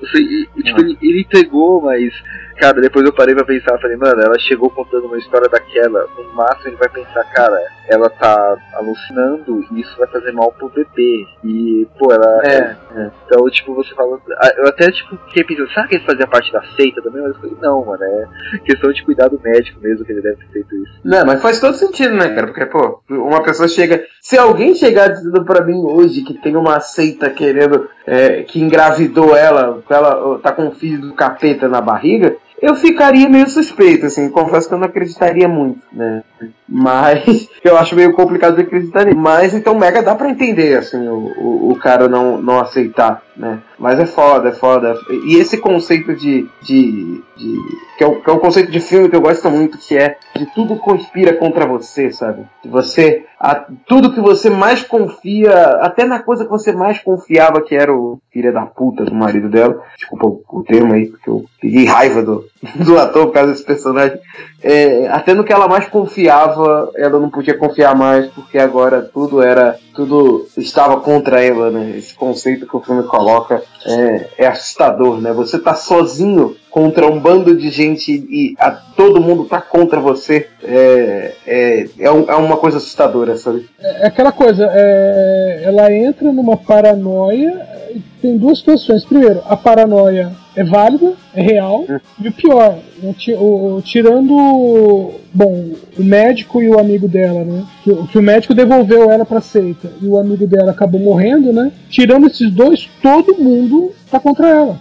Você, 0.00 0.18
e- 0.20 0.48
e, 0.56 0.62
tipo, 0.62 0.80
ele, 0.80 0.98
ele 1.02 1.20
entregou, 1.20 1.80
mas 1.82 2.12
Cara, 2.56 2.80
depois 2.80 3.04
eu 3.04 3.12
parei 3.12 3.34
pra 3.34 3.44
pensar, 3.44 3.76
falei, 3.80 3.96
mano, 3.96 4.22
ela 4.22 4.38
chegou 4.38 4.70
contando 4.70 5.06
uma 5.06 5.18
história 5.18 5.48
daquela, 5.48 6.06
no 6.16 6.34
máximo 6.34 6.68
ele 6.68 6.76
vai 6.76 6.88
pensar, 6.88 7.24
cara, 7.32 7.60
ela 7.90 8.08
tá 8.08 8.56
alucinando 8.74 9.66
e 9.72 9.80
isso 9.80 9.92
vai 9.98 10.06
fazer 10.06 10.30
mal 10.30 10.52
pro 10.52 10.68
bebê. 10.68 11.26
E, 11.42 11.84
pô, 11.98 12.12
ela. 12.12 12.46
É, 12.46 12.76
Então, 13.26 13.48
tipo, 13.50 13.74
você 13.74 13.94
fala. 13.94 14.18
ah, 14.38 14.52
Eu 14.58 14.68
até, 14.68 14.90
tipo, 14.90 15.16
fiquei 15.28 15.44
pensando, 15.44 15.68
será 15.70 15.86
que 15.86 15.96
ele 15.96 16.04
fazia 16.04 16.26
parte 16.26 16.52
da 16.52 16.62
seita 16.76 17.02
também? 17.02 17.22
Mas 17.22 17.34
eu 17.34 17.40
falei, 17.40 17.56
não, 17.60 17.84
mano, 17.84 18.02
é 18.04 18.58
questão 18.64 18.92
de 18.92 19.02
cuidado 19.04 19.40
médico 19.42 19.80
mesmo 19.80 20.04
que 20.04 20.12
ele 20.12 20.22
deve 20.22 20.36
ter 20.36 20.48
feito 20.52 20.76
isso. 20.76 21.00
Não, 21.04 21.24
mas 21.26 21.42
faz 21.42 21.60
todo 21.60 21.74
sentido, 21.74 22.14
né, 22.14 22.28
cara? 22.34 22.46
Porque, 22.46 22.66
pô, 22.66 23.00
uma 23.10 23.42
pessoa 23.42 23.68
chega. 23.68 24.04
Se 24.20 24.38
alguém 24.38 24.74
chegar 24.74 25.08
dizendo 25.08 25.44
pra 25.44 25.64
mim 25.64 25.82
hoje 25.84 26.22
que 26.22 26.34
tem 26.34 26.56
uma 26.56 26.80
seita 26.80 27.30
querendo. 27.30 27.88
é, 28.06 28.42
que 28.42 28.60
engravidou 28.60 29.34
ela, 29.36 29.82
ela 29.88 30.38
tá 30.40 30.52
com 30.52 30.66
um 30.66 30.72
filho 30.72 31.00
do 31.00 31.14
capeta 31.14 31.68
na 31.68 31.80
barriga, 31.80 32.36
eu 32.60 32.74
ficaria 32.74 33.28
meio 33.28 33.48
suspeito, 33.48 34.06
assim. 34.06 34.30
Confesso 34.30 34.68
que 34.68 34.74
eu 34.74 34.78
não 34.78 34.86
acreditaria 34.86 35.48
muito, 35.48 35.80
né? 35.92 36.22
Mas 36.68 37.48
eu 37.62 37.76
acho 37.76 37.94
meio 37.94 38.12
complicado 38.12 38.56
de 38.56 38.62
acreditar 38.62 39.04
nisso. 39.04 39.18
Mas 39.18 39.54
então 39.54 39.74
Mega 39.74 40.02
dá 40.02 40.14
pra 40.14 40.30
entender, 40.30 40.78
assim, 40.78 41.06
o, 41.08 41.32
o, 41.38 41.72
o 41.72 41.76
cara 41.76 42.08
não, 42.08 42.40
não 42.40 42.58
aceitar, 42.58 43.22
né? 43.36 43.60
Mas 43.78 43.98
é 43.98 44.06
foda, 44.06 44.48
é 44.48 44.52
foda. 44.52 44.98
E 45.26 45.36
esse 45.36 45.58
conceito 45.58 46.14
de. 46.14 46.48
de, 46.62 47.22
de 47.36 47.58
que, 47.98 48.04
é 48.04 48.10
que 48.10 48.30
é 48.30 48.32
um 48.32 48.38
conceito 48.38 48.70
de 48.70 48.80
filme 48.80 49.08
que 49.08 49.16
eu 49.16 49.20
gosto 49.20 49.50
muito, 49.50 49.78
que 49.78 49.96
é 49.96 50.16
de 50.36 50.46
tudo 50.54 50.76
conspira 50.76 51.34
contra 51.34 51.66
você, 51.66 52.10
sabe? 52.12 52.44
Você. 52.64 53.24
A, 53.38 53.54
tudo 53.86 54.12
que 54.12 54.20
você 54.20 54.48
mais 54.48 54.82
confia, 54.82 55.52
até 55.80 56.04
na 56.04 56.22
coisa 56.22 56.44
que 56.44 56.50
você 56.50 56.72
mais 56.72 56.98
confiava, 57.00 57.60
que 57.60 57.74
era 57.74 57.94
o 57.94 58.18
filho 58.32 58.52
da 58.52 58.62
puta 58.62 59.04
do 59.04 59.14
marido 59.14 59.48
dela. 59.50 59.82
Desculpa 59.96 60.26
o, 60.26 60.42
o 60.48 60.62
termo 60.62 60.94
aí, 60.94 61.06
porque 61.06 61.28
eu 61.28 61.44
peguei 61.60 61.84
raiva 61.84 62.22
do, 62.22 62.46
do 62.84 62.98
ator 62.98 63.26
por 63.26 63.32
causa 63.32 63.52
desse 63.52 63.64
personagem. 63.64 64.18
É, 64.62 65.08
até 65.08 65.34
no 65.34 65.44
que 65.44 65.52
ela 65.52 65.68
mais 65.68 65.86
confiava, 65.88 66.53
ela 66.96 67.18
não 67.18 67.30
podia 67.30 67.56
confiar 67.56 67.94
mais, 67.94 68.26
porque 68.28 68.58
agora 68.58 69.02
tudo 69.02 69.42
era. 69.42 69.76
Tudo 69.94 70.46
estava 70.56 70.98
contra 71.00 71.40
ela, 71.40 71.70
né? 71.70 71.94
Esse 71.96 72.14
conceito 72.14 72.66
que 72.66 72.76
o 72.76 72.80
filme 72.80 73.04
coloca 73.04 73.62
é, 73.86 74.26
é 74.38 74.46
assustador, 74.46 75.20
né? 75.20 75.32
Você 75.32 75.56
tá 75.58 75.72
sozinho 75.74 76.56
contra 76.68 77.06
um 77.06 77.20
bando 77.20 77.56
de 77.56 77.70
gente 77.70 78.10
e 78.12 78.54
a, 78.58 78.72
todo 78.72 79.20
mundo 79.20 79.44
tá 79.44 79.60
contra 79.60 80.00
você. 80.00 80.48
É, 80.64 81.32
é, 81.46 81.86
é, 82.00 82.10
um- 82.10 82.28
é 82.28 82.34
uma 82.34 82.56
coisa 82.56 82.78
assustadora, 82.78 83.36
sabe? 83.36 83.68
É 83.80 84.06
aquela 84.08 84.32
coisa, 84.32 84.68
é, 84.72 85.62
ela 85.64 85.92
entra 85.92 86.32
numa 86.32 86.56
paranoia. 86.56 87.74
Tem 88.20 88.36
duas 88.38 88.58
situações. 88.58 89.04
Primeiro, 89.04 89.40
a 89.46 89.56
paranoia 89.56 90.32
é 90.56 90.64
válida, 90.64 91.12
é 91.34 91.42
real. 91.42 91.84
E 92.20 92.28
o 92.28 92.32
pior, 92.32 92.78
o- 93.02 93.76
o- 93.76 93.82
tirando 93.82 95.12
bom, 95.32 95.72
o 95.98 96.02
médico 96.04 96.62
e 96.62 96.68
o 96.68 96.78
amigo 96.78 97.08
dela, 97.08 97.44
né? 97.44 97.64
Que, 97.82 97.90
o- 97.90 98.06
que 98.06 98.18
o 98.18 98.22
médico 98.22 98.54
devolveu 98.54 99.10
ela 99.10 99.24
pra 99.24 99.40
seita 99.40 99.90
e 100.00 100.06
o 100.06 100.16
amigo 100.16 100.46
dela 100.46 100.70
acabou 100.70 101.00
morrendo, 101.00 101.52
né? 101.52 101.72
Tirando 101.88 102.26
esses 102.26 102.50
dois, 102.50 102.88
todo 103.02 103.34
mundo 103.36 103.92
tá 104.10 104.18
contra 104.20 104.48
ela. 104.48 104.78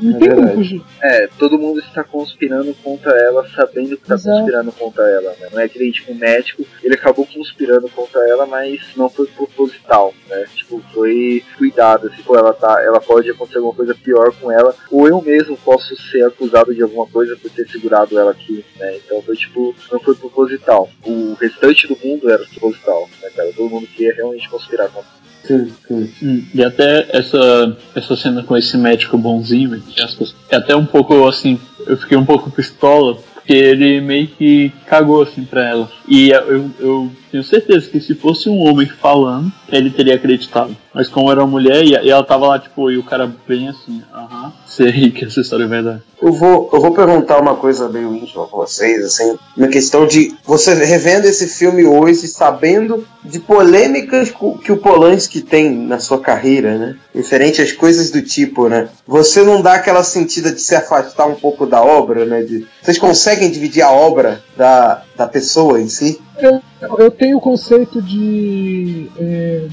Não 0.00 0.16
É 0.16 0.18
tem 0.18 0.30
como 0.34 0.48
fugir. 0.48 0.82
É, 1.00 1.28
todo 1.38 1.56
mundo 1.56 1.78
está 1.78 2.02
conspirando 2.02 2.74
contra 2.82 3.12
ela, 3.16 3.46
sabendo 3.54 3.96
que 3.96 4.02
está 4.02 4.18
conspirando 4.18 4.72
contra 4.72 5.04
ela, 5.08 5.30
né? 5.40 5.46
Não 5.52 5.60
é 5.60 5.68
que 5.68 5.78
nem, 5.78 5.92
tipo, 5.92 6.10
o 6.10 6.16
médico, 6.16 6.64
ele 6.82 6.94
acabou 6.94 7.24
conspirando 7.24 7.88
contra 7.88 8.28
ela, 8.28 8.44
mas 8.44 8.80
não 8.96 9.08
foi 9.08 9.28
proposital, 9.28 10.12
né? 10.28 10.44
Tipo, 10.56 10.82
foi 10.92 11.44
cuidado, 11.56 12.08
assim, 12.08 12.20
pô, 12.22 12.36
ela 12.36 12.51
tá, 12.52 12.82
ela 12.82 13.00
pode 13.00 13.30
acontecer 13.30 13.58
alguma 13.58 13.74
coisa 13.74 13.94
pior 13.94 14.32
com 14.40 14.50
ela, 14.50 14.74
ou 14.90 15.08
eu 15.08 15.20
mesmo 15.20 15.56
posso 15.56 15.94
ser 16.10 16.24
acusado 16.24 16.74
de 16.74 16.82
alguma 16.82 17.06
coisa 17.06 17.36
por 17.36 17.50
ter 17.50 17.68
segurado 17.68 18.18
ela 18.18 18.30
aqui, 18.32 18.64
né? 18.78 18.96
Então 18.96 19.22
foi, 19.22 19.36
tipo, 19.36 19.74
não 19.90 20.00
foi 20.00 20.14
proposital. 20.14 20.88
O 21.04 21.34
restante 21.40 21.86
do 21.86 21.98
mundo 22.02 22.30
era 22.30 22.44
proposital, 22.44 23.08
né, 23.22 23.30
cara? 23.34 23.52
Todo 23.56 23.70
mundo 23.70 23.86
queria 23.86 24.14
realmente 24.14 24.48
conspirar 24.48 24.88
contra 24.88 25.22
Sim, 25.44 25.72
sim. 25.86 26.12
Hum, 26.22 26.44
E 26.54 26.64
até 26.64 27.08
essa, 27.10 27.76
essa 27.94 28.16
cena 28.16 28.42
com 28.42 28.56
esse 28.56 28.76
médico 28.76 29.18
bonzinho, 29.18 29.74
entre 29.74 30.02
aspas, 30.02 30.34
é 30.48 30.56
até 30.56 30.74
um 30.74 30.86
pouco 30.86 31.26
assim, 31.26 31.60
eu 31.86 31.96
fiquei 31.96 32.16
um 32.16 32.24
pouco 32.24 32.50
pistola, 32.50 33.16
porque 33.34 33.52
ele 33.52 34.00
meio 34.00 34.28
que 34.28 34.72
cagou 34.86 35.22
assim 35.22 35.44
pra 35.44 35.68
ela. 35.68 35.90
E 36.08 36.30
eu, 36.30 36.70
eu 36.78 37.10
tenho 37.32 37.42
certeza 37.42 37.88
que 37.88 37.98
se 37.98 38.14
fosse 38.14 38.50
um 38.50 38.58
homem 38.58 38.86
falando, 38.86 39.50
ele 39.70 39.88
teria 39.88 40.16
acreditado. 40.16 40.76
Mas 40.92 41.08
como 41.08 41.32
era 41.32 41.40
uma 41.40 41.50
mulher, 41.50 41.82
e 41.82 42.10
ela 42.10 42.22
tava 42.22 42.46
lá, 42.46 42.58
tipo, 42.58 42.90
e 42.90 42.98
o 42.98 43.02
cara 43.02 43.34
bem 43.48 43.70
assim, 43.70 44.02
aham, 44.12 44.52
sei 44.66 45.10
que 45.10 45.24
essa 45.24 45.40
história 45.40 45.64
é 45.64 45.66
verdade. 45.66 46.02
Eu 46.20 46.32
vou, 46.32 46.68
eu 46.72 46.80
vou 46.80 46.92
perguntar 46.92 47.40
uma 47.40 47.56
coisa 47.56 47.88
meio 47.88 48.14
íntima 48.14 48.46
pra 48.46 48.58
vocês, 48.58 49.04
assim, 49.04 49.36
na 49.56 49.66
questão 49.68 50.06
de 50.06 50.36
você 50.44 50.74
revendo 50.74 51.26
esse 51.26 51.48
filme 51.48 51.84
hoje, 51.84 52.28
sabendo 52.28 53.04
de 53.24 53.40
polêmicas 53.40 54.32
que 54.62 54.70
o 54.70 54.76
Polanski 54.76 55.40
tem 55.40 55.70
na 55.70 55.98
sua 55.98 56.20
carreira, 56.20 56.76
né? 56.76 56.96
Referente 57.14 57.62
às 57.62 57.72
coisas 57.72 58.10
do 58.10 58.20
tipo, 58.20 58.68
né? 58.68 58.88
Você 59.06 59.42
não 59.42 59.62
dá 59.62 59.74
aquela 59.74 60.04
sentida 60.04 60.52
de 60.52 60.60
se 60.60 60.74
afastar 60.74 61.26
um 61.26 61.34
pouco 61.34 61.66
da 61.66 61.82
obra, 61.82 62.24
né? 62.24 62.42
De, 62.42 62.66
vocês 62.80 62.98
conseguem 62.98 63.50
dividir 63.50 63.82
a 63.82 63.90
obra 63.90 64.42
da, 64.56 65.02
da 65.16 65.26
pessoa 65.26 65.80
em 65.80 65.88
si? 65.88 66.20
Eu, 66.38 66.60
eu 66.98 67.10
tenho 67.10 67.38
o 67.38 67.40
conceito 67.40 68.02
de. 68.02 69.08
É, 69.18 69.66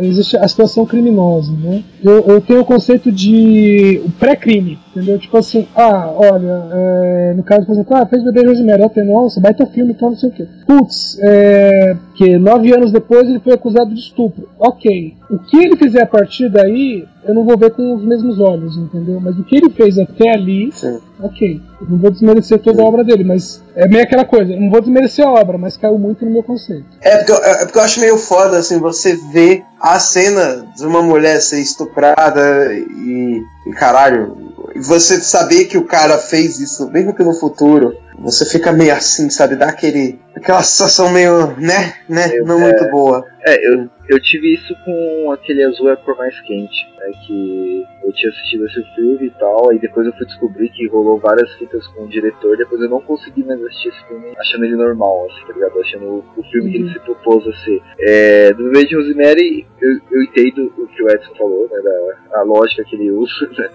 existe 0.00 0.36
a 0.36 0.46
situação 0.48 0.86
criminosa, 0.86 1.52
né? 1.52 1.84
Eu, 2.02 2.20
eu 2.26 2.40
tenho 2.40 2.60
o 2.60 2.64
conceito 2.64 3.12
de 3.12 4.02
pré-crime, 4.18 4.78
entendeu? 4.94 5.18
Tipo 5.18 5.38
assim, 5.38 5.66
ah, 5.74 6.10
olha, 6.14 6.68
é, 6.72 7.34
no 7.34 7.42
caso, 7.42 7.66
por 7.66 7.72
exemplo, 7.72 7.96
ah, 7.96 8.06
fez 8.06 8.22
bebê 8.22 8.46
Rosemary, 8.46 8.82
até 8.84 9.02
nossa, 9.02 9.40
baita 9.40 9.66
filme, 9.66 9.92
então 9.92 10.10
não 10.10 10.16
sei 10.16 10.28
o 10.28 10.32
quê. 10.32 10.46
Putz, 10.66 11.18
é, 11.20 11.96
que 12.14 12.38
nove 12.38 12.72
anos 12.74 12.92
depois 12.92 13.28
ele 13.28 13.40
foi 13.40 13.54
acusado 13.54 13.92
de 13.94 14.00
estupro. 14.00 14.48
Ok. 14.58 15.14
O 15.30 15.38
que 15.38 15.56
ele 15.56 15.76
fizer 15.76 16.02
a 16.02 16.06
partir 16.06 16.48
daí, 16.50 17.04
eu 17.24 17.34
não 17.34 17.44
vou 17.44 17.56
ver 17.56 17.70
com 17.70 17.94
os 17.94 18.04
mesmos 18.04 18.38
olhos, 18.38 18.76
entendeu? 18.76 19.18
Mas 19.20 19.38
o 19.38 19.44
que 19.44 19.56
ele 19.56 19.70
fez 19.70 19.98
até 19.98 20.30
ali, 20.30 20.70
Sim. 20.72 20.98
ok. 21.20 21.60
Eu 21.80 21.88
não 21.88 21.98
vou 21.98 22.10
desmerecer 22.10 22.58
toda 22.60 22.82
a 22.82 22.84
obra 22.84 23.02
dele, 23.02 23.24
mas 23.24 23.62
é 23.74 23.88
meio 23.88 24.02
aquela 24.04 24.24
coisa, 24.26 24.52
eu 24.52 24.60
não 24.60 24.70
vou 24.70 24.80
desmerecer 24.80 25.26
a 25.26 25.32
obra, 25.32 25.56
mas 25.56 25.76
caiu 25.76 25.98
muito 25.98 26.24
no 26.24 26.30
meu 26.30 26.42
conceito. 26.42 26.84
É 27.00 27.16
porque, 27.18 27.32
eu- 27.32 27.42
é 27.44 27.64
porque 27.64 27.78
eu 27.78 27.82
acho 27.82 28.00
meio 28.00 28.18
foda, 28.18 28.58
assim, 28.58 28.78
você 28.78 29.16
ver 29.32 29.64
a 29.80 29.98
cena 29.98 30.66
de 30.76 30.86
uma 30.86 31.02
mulher 31.02 31.40
ser 31.40 31.60
estuprada 31.60 32.72
e, 32.74 33.42
e 33.66 33.70
caralho, 33.72 34.36
você 34.76 35.20
saber 35.20 35.66
que 35.66 35.78
o 35.78 35.84
cara 35.84 36.18
fez 36.18 36.60
isso, 36.60 36.90
mesmo 36.90 37.14
que 37.14 37.22
no 37.22 37.34
futuro, 37.34 37.96
você 38.18 38.44
fica 38.46 38.72
meio 38.72 38.92
assim, 38.92 39.30
sabe? 39.30 39.56
Dá 39.56 39.68
aquele, 39.68 40.18
aquela 40.34 40.62
sensação 40.62 41.10
meio, 41.10 41.48
né, 41.58 41.94
né, 42.08 42.28
Meio, 42.28 42.44
não 42.44 42.58
é. 42.58 42.62
muito 42.62 42.90
boa. 42.90 43.24
É, 43.44 43.68
eu, 43.68 43.88
eu 44.08 44.20
tive 44.20 44.54
isso 44.54 44.74
com 44.84 45.32
aquele 45.32 45.64
azul 45.64 45.90
é 45.90 45.94
a 45.94 45.96
cor 45.96 46.16
mais 46.16 46.38
quente, 46.42 46.86
né? 46.98 47.10
Que 47.26 47.84
eu 48.04 48.12
tinha 48.12 48.30
assistido 48.30 48.66
esse 48.66 48.82
filme 48.94 49.26
e 49.26 49.30
tal, 49.30 49.70
aí 49.70 49.78
depois 49.78 50.06
eu 50.06 50.12
fui 50.12 50.26
descobrir 50.26 50.68
que 50.70 50.86
rolou 50.88 51.18
várias 51.18 51.52
fitas 51.54 51.86
com 51.88 52.04
o 52.04 52.08
diretor, 52.08 52.56
depois 52.56 52.80
eu 52.80 52.88
não 52.88 53.00
consegui 53.00 53.42
mais 53.44 53.62
assistir 53.64 53.88
esse 53.88 54.06
filme 54.06 54.32
achando 54.38 54.64
ele 54.64 54.76
normal, 54.76 55.26
assim, 55.30 55.46
tá 55.46 55.52
ligado? 55.54 55.80
Achando 55.80 56.04
o, 56.04 56.24
o 56.36 56.42
filme 56.50 56.70
que 56.70 56.76
ele 56.78 56.92
se 56.92 57.00
propôs 57.00 57.46
a 57.46 57.52
ser. 57.64 57.82
É, 58.00 58.52
do 58.52 58.64
bebê 58.64 58.86
de 58.86 58.96
Rosemary, 58.96 59.66
eu, 59.80 59.90
eu 60.10 60.22
entendo 60.22 60.72
o 60.78 60.86
que 60.86 61.02
o 61.02 61.10
Edson 61.10 61.34
falou, 61.36 61.68
né? 61.70 61.80
Da, 61.82 62.40
a 62.40 62.42
lógica 62.42 62.84
que 62.84 62.96
ele 62.96 63.10
usa, 63.10 63.48
né? 63.58 63.68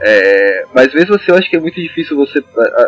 É, 0.00 0.64
mas 0.74 0.92
mesmo 0.92 1.14
assim, 1.14 1.26
eu 1.28 1.36
acho 1.36 1.48
que 1.48 1.56
é 1.56 1.60
muito 1.60 1.80
difícil 1.80 2.16
você. 2.16 2.42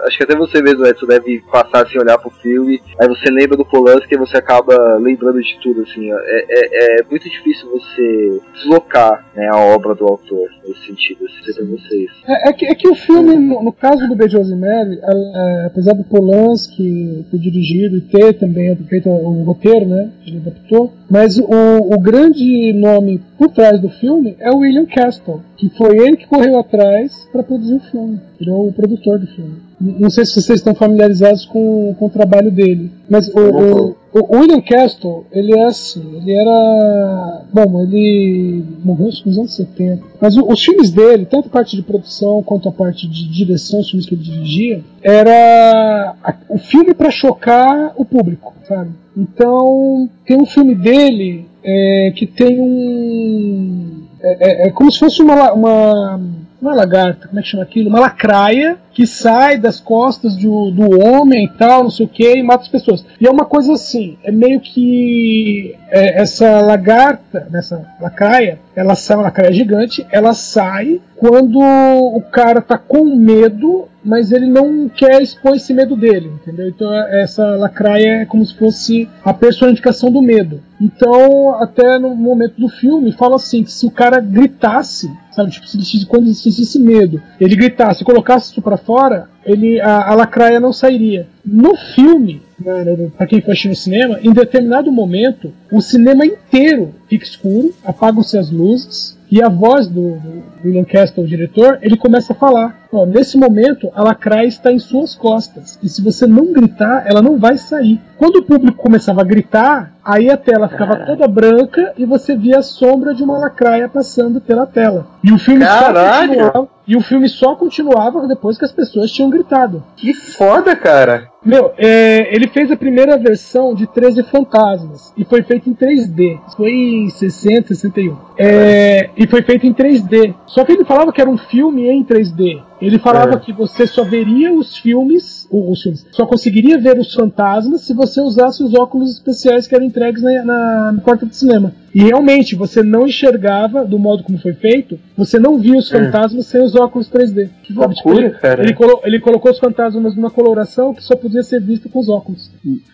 Acho 0.04 0.16
que 0.16 0.24
até 0.24 0.36
você 0.36 0.60
mesmo, 0.60 0.75
Edson, 0.84 1.06
deve 1.06 1.40
passar 1.50 1.84
assim, 1.84 1.98
olhar 1.98 2.18
pro 2.18 2.30
filme, 2.30 2.80
aí 3.00 3.08
você 3.08 3.30
lembra 3.30 3.56
do 3.56 3.64
Polanski 3.64 4.14
e 4.14 4.18
você 4.18 4.36
acaba 4.36 4.96
lembrando 4.96 5.40
de 5.40 5.58
tudo, 5.62 5.82
assim. 5.82 6.10
É, 6.10 6.46
é, 6.48 7.00
é 7.00 7.04
muito 7.08 7.28
difícil 7.28 7.70
você 7.70 8.40
deslocar 8.54 9.24
né, 9.34 9.48
a 9.52 9.58
obra 9.58 9.94
do 9.94 10.04
autor 10.04 10.48
nesse 10.66 10.86
sentido, 10.86 11.24
assim, 11.24 11.54
pra 11.54 11.64
vocês. 11.64 12.10
É, 12.26 12.48
é 12.48 12.52
que, 12.52 12.66
é 12.66 12.74
que 12.74 12.88
o 12.88 12.94
filme, 12.94 13.36
no, 13.36 13.62
no 13.62 13.72
caso 13.72 14.06
do 14.08 14.16
Rosemary, 14.16 14.98
ela, 15.02 15.62
é, 15.62 15.66
apesar 15.66 15.92
do 15.94 16.04
Polanski 16.04 17.24
ter 17.30 17.38
dirigido 17.38 17.96
e 17.96 18.00
ter 18.00 18.32
também 18.34 18.74
feito 18.88 19.08
o 19.08 19.42
roteiro, 19.44 19.86
né? 19.86 20.10
Ele 20.26 20.38
adaptou, 20.38 20.92
mas 21.10 21.38
o, 21.38 21.94
o 21.94 22.00
grande 22.00 22.72
nome 22.72 23.22
por 23.38 23.50
trás 23.50 23.80
do 23.80 23.88
filme 23.88 24.36
é 24.40 24.50
o 24.50 24.58
William 24.58 24.86
Castle, 24.86 25.42
que 25.56 25.68
foi 25.70 25.96
ele 25.98 26.16
que 26.16 26.26
correu 26.26 26.58
atrás 26.58 27.28
para 27.32 27.42
produzir 27.42 27.74
o 27.76 27.80
filme. 27.80 28.20
Ele 28.40 28.50
é 28.50 28.54
o 28.54 28.72
produtor 28.72 29.18
do 29.18 29.26
filme. 29.26 29.54
Não 29.80 30.08
sei 30.10 30.24
se 30.24 30.32
vocês 30.40 30.58
estão 30.58 30.74
familiarizados 30.74 31.44
com, 31.44 31.94
com 31.98 32.06
o 32.06 32.10
trabalho 32.10 32.50
dele, 32.50 32.90
mas 33.10 33.28
o, 33.28 33.40
o, 33.40 33.96
o 34.32 34.36
William 34.38 34.60
Castle, 34.62 35.26
ele 35.30 35.52
é 35.58 35.64
assim, 35.64 36.02
ele 36.16 36.32
era. 36.32 37.42
Bom, 37.52 37.82
ele 37.82 38.64
morreu 38.82 39.06
nos 39.26 39.38
anos 39.38 39.54
70. 39.54 40.02
Mas 40.18 40.34
o- 40.36 40.46
os 40.50 40.62
filmes 40.64 40.90
dele, 40.90 41.26
tanto 41.26 41.48
a 41.48 41.50
parte 41.50 41.76
de 41.76 41.82
produção 41.82 42.42
quanto 42.42 42.68
a 42.70 42.72
parte 42.72 43.06
de 43.06 43.28
direção, 43.30 43.80
os 43.80 43.90
filmes 43.90 44.06
que 44.08 44.14
ele 44.14 44.22
dirigia, 44.22 44.80
era 45.02 46.14
a- 46.24 46.34
o 46.48 46.56
filme 46.58 46.94
para 46.94 47.10
chocar 47.10 47.92
o 47.96 48.04
público, 48.04 48.54
sabe? 48.66 48.90
Então, 49.16 50.08
tem 50.26 50.40
um 50.40 50.46
filme 50.46 50.74
dele 50.74 51.46
é, 51.62 52.12
que 52.16 52.26
tem 52.26 52.60
um 52.60 54.05
É, 54.20 54.64
é, 54.64 54.68
é 54.68 54.70
como 54.70 54.90
se 54.90 54.98
fosse 54.98 55.22
uma, 55.22 55.52
uma. 55.52 56.20
Não 56.60 56.72
é 56.72 56.74
lagarta, 56.74 57.28
como 57.28 57.38
é 57.38 57.42
que 57.42 57.48
chama 57.50 57.62
aquilo? 57.62 57.90
Uma 57.90 58.00
lacraia 58.00 58.78
que 58.92 59.06
sai 59.06 59.58
das 59.58 59.78
costas 59.78 60.34
do, 60.36 60.70
do 60.70 61.06
homem 61.06 61.44
e 61.44 61.58
tal, 61.58 61.82
não 61.82 61.90
sei 61.90 62.06
o 62.06 62.08
que, 62.08 62.38
e 62.38 62.42
mata 62.42 62.62
as 62.62 62.68
pessoas. 62.68 63.04
E 63.20 63.26
é 63.26 63.30
uma 63.30 63.44
coisa 63.44 63.74
assim, 63.74 64.16
é 64.24 64.32
meio 64.32 64.58
que 64.58 65.76
é, 65.90 66.22
essa 66.22 66.62
lagarta, 66.62 67.46
nessa 67.50 67.86
lacraia, 68.00 68.58
ela 68.74 68.94
sai, 68.94 69.16
uma 69.18 69.24
lacraia 69.24 69.52
gigante, 69.52 70.06
ela 70.10 70.32
sai 70.32 71.00
quando 71.16 71.58
o 71.60 72.22
cara 72.32 72.62
tá 72.62 72.78
com 72.78 73.04
medo, 73.04 73.86
mas 74.06 74.30
ele 74.30 74.46
não 74.46 74.88
quer 74.88 75.20
expor 75.20 75.56
esse 75.56 75.74
medo 75.74 75.96
dele, 75.96 76.30
entendeu? 76.40 76.68
Então 76.68 76.94
é- 76.94 77.22
essa 77.22 77.44
lacraia 77.56 78.22
é 78.22 78.24
como 78.24 78.46
se 78.46 78.54
fosse 78.54 79.08
a 79.24 79.34
personificação 79.34 80.10
do 80.10 80.22
medo. 80.22 80.60
Então, 80.80 81.54
até 81.60 81.98
no 81.98 82.14
momento 82.14 82.60
do 82.60 82.68
filme, 82.68 83.10
fala 83.12 83.36
assim, 83.36 83.64
que 83.64 83.72
se 83.72 83.86
o 83.86 83.90
cara 83.90 84.20
gritasse, 84.20 85.10
sabe, 85.32 85.50
tipo, 85.50 85.66
se 85.66 86.06
quando 86.06 86.28
existisse 86.28 86.78
medo, 86.78 87.20
ele 87.40 87.56
gritasse, 87.56 88.04
colocasse 88.04 88.52
isso 88.52 88.62
pra 88.62 88.76
fora, 88.76 89.28
ele, 89.44 89.80
a, 89.80 90.10
a 90.10 90.14
lacraia 90.14 90.60
não 90.60 90.72
sairia. 90.72 91.26
No 91.44 91.74
filme, 91.94 92.42
né, 92.60 93.10
pra 93.16 93.26
quem 93.26 93.40
foi 93.40 93.52
assistir 93.52 93.68
no 93.68 93.74
cinema, 93.76 94.18
em 94.22 94.32
determinado 94.32 94.92
momento, 94.92 95.52
o 95.72 95.80
cinema 95.80 96.24
inteiro 96.24 96.94
fica 97.08 97.24
escuro, 97.24 97.74
apagam-se 97.84 98.38
as 98.38 98.50
luzes, 98.50 99.16
e 99.30 99.42
a 99.42 99.48
voz 99.48 99.88
do, 99.88 100.12
do 100.12 100.42
William 100.64 100.84
Castle, 100.84 101.24
o 101.24 101.26
diretor, 101.26 101.78
ele 101.82 101.96
começa 101.96 102.32
a 102.32 102.36
falar: 102.36 102.85
ó, 102.92 103.06
nesse 103.06 103.36
momento 103.36 103.90
a 103.94 104.02
lacraia 104.02 104.46
está 104.46 104.72
em 104.72 104.78
suas 104.78 105.14
costas, 105.14 105.78
e 105.82 105.88
se 105.88 106.02
você 106.02 106.26
não 106.26 106.52
gritar, 106.52 107.04
ela 107.06 107.22
não 107.22 107.38
vai 107.38 107.56
sair. 107.56 108.00
Quando 108.16 108.36
o 108.36 108.42
público 108.42 108.82
começava 108.82 109.20
a 109.20 109.24
gritar, 109.24 109.94
aí 110.02 110.30
a 110.30 110.36
tela 110.36 110.68
ficava 110.68 111.04
toda 111.04 111.28
branca 111.28 111.92
e 111.98 112.06
você 112.06 112.36
via 112.36 112.58
a 112.58 112.62
sombra 112.62 113.14
de 113.14 113.22
uma 113.22 113.38
lacraia 113.38 113.88
passando 113.88 114.40
pela 114.40 114.66
tela. 114.66 115.06
E 115.22 115.32
o 115.32 115.38
filme 115.38 115.64
só 115.64 115.80
Caralho! 115.80 116.28
continuava, 116.28 116.68
e 116.86 116.96
o 116.96 117.00
filme 117.00 117.28
só 117.28 117.56
continuava 117.56 118.26
depois 118.28 118.56
que 118.56 118.64
as 118.64 118.72
pessoas 118.72 119.10
tinham 119.10 119.28
gritado. 119.28 119.82
Que 119.96 120.14
foda, 120.14 120.76
cara. 120.76 121.28
Meu, 121.44 121.72
é, 121.76 122.34
ele 122.34 122.48
fez 122.48 122.70
a 122.70 122.76
primeira 122.76 123.18
versão 123.18 123.74
de 123.74 123.86
13 123.86 124.22
Fantasmas 124.24 125.12
e 125.16 125.24
foi 125.24 125.42
feito 125.42 125.68
em 125.68 125.74
3D. 125.74 126.38
Isso 126.46 126.56
Foi 126.56 126.70
em 126.70 127.08
60, 127.08 127.68
61. 127.68 128.16
É, 128.38 129.10
e 129.16 129.26
foi 129.26 129.42
feito 129.42 129.66
em 129.66 129.74
3D. 129.74 130.34
Só 130.46 130.64
que 130.64 130.72
ele 130.72 130.84
falava 130.84 131.12
que 131.12 131.20
era 131.20 131.30
um 131.30 131.38
filme 131.38 131.88
em 131.88 132.04
3D. 132.04 132.62
Ele 132.80 132.98
falava 132.98 133.34
É. 133.34 133.38
que 133.38 133.52
você 133.52 133.86
só 133.86 134.04
veria 134.04 134.52
os 134.52 134.76
filmes, 134.76 135.48
os 135.50 135.82
filmes, 135.82 136.06
só 136.12 136.26
conseguiria 136.26 136.78
ver 136.78 136.98
os 136.98 137.12
fantasmas 137.14 137.82
se 137.82 137.94
você 137.94 138.20
usasse 138.20 138.62
os 138.62 138.74
óculos 138.74 139.12
especiais 139.12 139.66
que 139.66 139.74
eram 139.74 139.86
entregues 139.86 140.22
na, 140.22 140.44
na, 140.44 140.92
na 140.92 141.00
porta 141.00 141.24
do 141.24 141.34
cinema. 141.34 141.72
E 141.94 142.02
realmente, 142.02 142.54
você 142.54 142.82
não 142.82 143.06
enxergava, 143.06 143.84
do 143.84 143.98
modo 143.98 144.22
como 144.22 144.38
foi 144.38 144.52
feito, 144.52 144.98
você 145.16 145.38
não 145.38 145.58
via 145.58 145.76
os 145.78 145.88
fantasmas 145.90 146.46
sem 146.46 146.62
os 146.62 146.74
óculos 146.74 147.08
3D. 147.10 147.48
Que 147.62 147.72
Sabe, 147.74 147.94
tipo, 147.94 148.08
loucura, 148.10 148.26
ele, 148.28 148.34
cara. 148.38 148.62
ele 148.62 148.74
colo- 148.74 149.00
ele 149.04 149.18
colocou 149.20 149.50
os 149.50 149.58
fantasmas 149.58 150.14
numa 150.14 150.30
coloração 150.30 150.92
que 150.92 151.02
só 151.02 151.16
podia 151.16 151.42
ser 151.42 151.60
vista 151.60 151.88
com 151.88 151.98
os 151.98 152.08
óculos. 152.08 152.50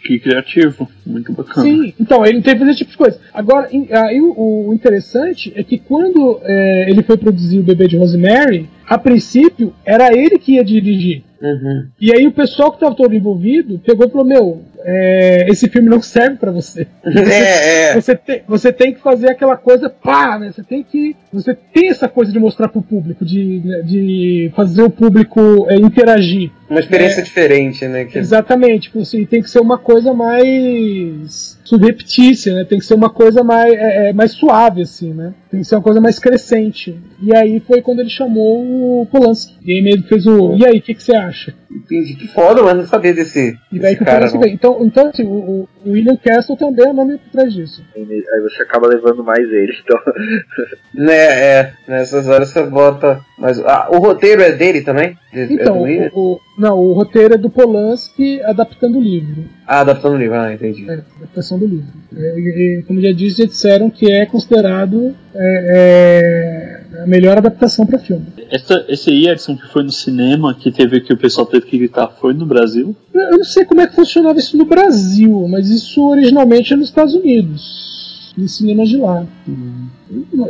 Que 0.07 0.19
criativo, 0.21 0.89
muito 1.07 1.33
bacana. 1.33 1.67
Sim, 1.67 1.93
então 1.99 2.25
ele 2.25 2.41
teve 2.43 2.65
esse 2.69 2.79
tipo 2.79 2.91
de 2.93 2.97
coisa. 2.97 3.19
Agora, 3.35 3.69
aí 3.69 4.21
o, 4.21 4.69
o 4.69 4.75
interessante 4.75 5.53
é 5.57 5.63
que 5.65 5.79
quando 5.79 6.39
é, 6.43 6.89
ele 6.91 7.03
foi 7.03 7.17
produzir 7.17 7.59
o 7.59 7.63
Bebê 7.65 7.89
de 7.89 7.97
Rosemary, 7.97 8.69
a 8.89 8.99
princípio 8.99 9.73
era 9.85 10.13
ele 10.17 10.39
que 10.39 10.53
ia 10.55 10.65
dirigir. 10.65 11.23
Uhum. 11.43 11.89
E 12.01 12.15
aí 12.15 12.25
o 12.27 12.33
pessoal 12.33 12.71
que 12.71 12.77
estava 12.77 12.95
todo 12.95 13.15
envolvido 13.15 13.81
pegou 13.81 14.07
e 14.07 14.11
falou: 14.11 14.25
Meu, 14.25 14.63
é, 14.85 15.47
esse 15.49 15.69
filme 15.69 15.89
não 15.89 16.01
serve 16.01 16.37
pra 16.37 16.53
você. 16.53 16.87
É, 17.05 17.91
é. 17.91 17.95
Você 17.95 18.15
tem, 18.15 18.43
você 18.47 18.73
tem 18.73 18.95
que 18.95 19.01
fazer 19.01 19.31
aquela 19.31 19.57
coisa 19.57 19.91
pá, 19.91 20.39
né? 20.39 20.53
Você 20.53 20.63
tem 20.63 20.85
que. 20.85 21.17
Você 21.33 21.53
tem 21.53 21.89
essa 21.91 22.09
coisa 22.09 22.31
de 22.31 22.39
mostrar 22.39 22.69
pro 22.69 22.81
público, 22.81 23.25
de, 23.25 23.61
de 23.83 24.53
fazer 24.55 24.83
o 24.83 24.91
público 24.91 25.67
é, 25.69 25.75
interagir. 25.77 26.51
Uma 26.71 26.81
experiência 26.81 27.23
diferente, 27.23 27.87
né? 27.89 28.05
Que... 28.05 28.19
Exatamente, 28.19 28.83
tipo 28.83 29.01
assim, 29.01 29.27
tem 29.27 29.43
que 29.43 29.51
ser 29.51 29.61
uma 29.61 29.79
coisa 29.79 30.15
mais 30.15 31.52
subreptícia, 31.65 32.55
né? 32.55 32.65
Tem 32.65 32.79
que 32.79 32.85
ser 32.85 32.95
uma 32.95 33.11
coisa 33.11 33.43
mais, 33.43 33.73
é, 33.73 34.09
é, 34.09 34.13
mais 34.13 34.33
suave, 34.33 34.83
assim, 34.83 35.13
né? 35.13 35.35
Tem 35.51 35.61
que 35.61 35.67
ser 35.67 35.77
uma 35.77 35.83
coisa 35.83 36.01
mais 36.01 36.19
crescente. 36.19 36.99
E 37.21 37.35
aí 37.35 37.61
foi 37.61 37.81
quando 37.83 38.01
ele 38.01 38.11
chamou 38.11 39.03
o 39.03 39.07
Polanski. 39.07 39.55
E 39.65 39.73
aí 39.73 39.79
ele 39.79 40.03
fez 40.03 40.27
o. 40.27 40.57
E 40.57 40.67
aí, 40.67 40.79
o 40.79 40.83
que, 40.83 40.95
que 40.95 41.03
você 41.03 41.15
acha? 41.15 41.55
Entendi. 41.75 42.15
Que 42.15 42.29
foda, 42.29 42.63
mas 42.63 42.77
não 42.77 42.87
sabia 42.87 43.15
desse, 43.15 43.57
E 43.73 43.79
daí 43.79 43.97
que 43.97 44.05
cara. 44.05 44.27
Então, 44.47 44.79
então 44.85 45.09
assim, 45.09 45.25
o, 45.25 45.67
o 45.85 45.91
William 45.91 46.17
Castle 46.17 46.57
também 46.57 46.89
é 46.89 46.93
nome 46.93 47.19
por 47.19 47.31
trás 47.31 47.53
disso. 47.53 47.83
Aí 47.97 48.41
você 48.43 48.63
acaba 48.63 48.89
levando 48.89 49.25
mais 49.25 49.41
ele. 49.51 49.73
Então, 49.83 49.99
Né, 50.95 51.15
é. 51.17 51.73
Nessas 51.89 52.29
horas 52.29 52.49
você 52.51 52.63
bota. 52.65 53.21
Mas 53.39 53.59
ah, 53.61 53.89
o 53.91 53.99
roteiro 53.99 54.43
é 54.43 54.53
dele 54.53 54.83
também? 54.83 55.17
De- 55.33 55.41
é 55.41 55.53
Então, 55.53 55.83
William? 55.83 56.11
o, 56.15 56.35
o- 56.35 56.41
não, 56.59 56.79
o 56.79 56.93
roteiro 56.93 57.35
é 57.35 57.39
do 57.39 57.49
Polanski 57.51 58.41
adaptando 58.43 58.99
o 58.99 59.03
livro. 59.03 59.45
Ah, 59.67 59.81
adaptando 59.81 60.15
o 60.15 60.19
livro, 60.19 60.37
ah, 60.37 60.53
entendi. 60.53 60.89
É, 60.89 60.93
adaptação 61.17 61.59
do 61.59 61.67
livro. 61.67 61.87
É, 62.15 62.39
e, 62.39 62.79
e, 62.81 62.83
como 62.83 63.01
já 63.01 63.11
disse, 63.13 63.39
já 63.39 63.47
disseram 63.47 63.89
que 63.89 64.13
é 64.13 64.27
considerado 64.27 65.15
é, 65.35 66.72
é, 66.93 67.03
a 67.03 67.07
melhor 67.07 67.39
adaptação 67.39 67.87
para 67.87 67.99
filme. 67.99 68.27
Essa, 68.51 68.85
esse 68.89 69.11
aí, 69.11 69.29
Edson, 69.29 69.57
que 69.57 69.67
foi 69.69 69.83
no 69.83 69.91
cinema, 69.91 70.55
que 70.55 70.71
teve 70.71 71.01
que 71.01 71.13
o 71.13 71.17
pessoal 71.17 71.47
teve 71.47 71.67
que 71.67 71.79
gritar, 71.79 72.09
foi 72.09 72.33
no 72.35 72.47
Brasil? 72.47 72.95
Eu 73.15 73.39
não 73.39 73.45
sei 73.45 73.65
como 73.65 73.81
é 73.81 73.87
que 73.87 73.95
funcionava 73.95 74.39
isso 74.39 74.57
no 74.57 74.65
Brasil, 74.65 75.47
mas 75.49 75.69
isso 75.71 76.03
originalmente 76.07 76.73
é 76.73 76.77
nos 76.77 76.89
Estados 76.89 77.15
Unidos, 77.15 78.33
em 78.37 78.47
cinemas 78.47 78.89
de 78.89 78.97
lá. 78.97 79.27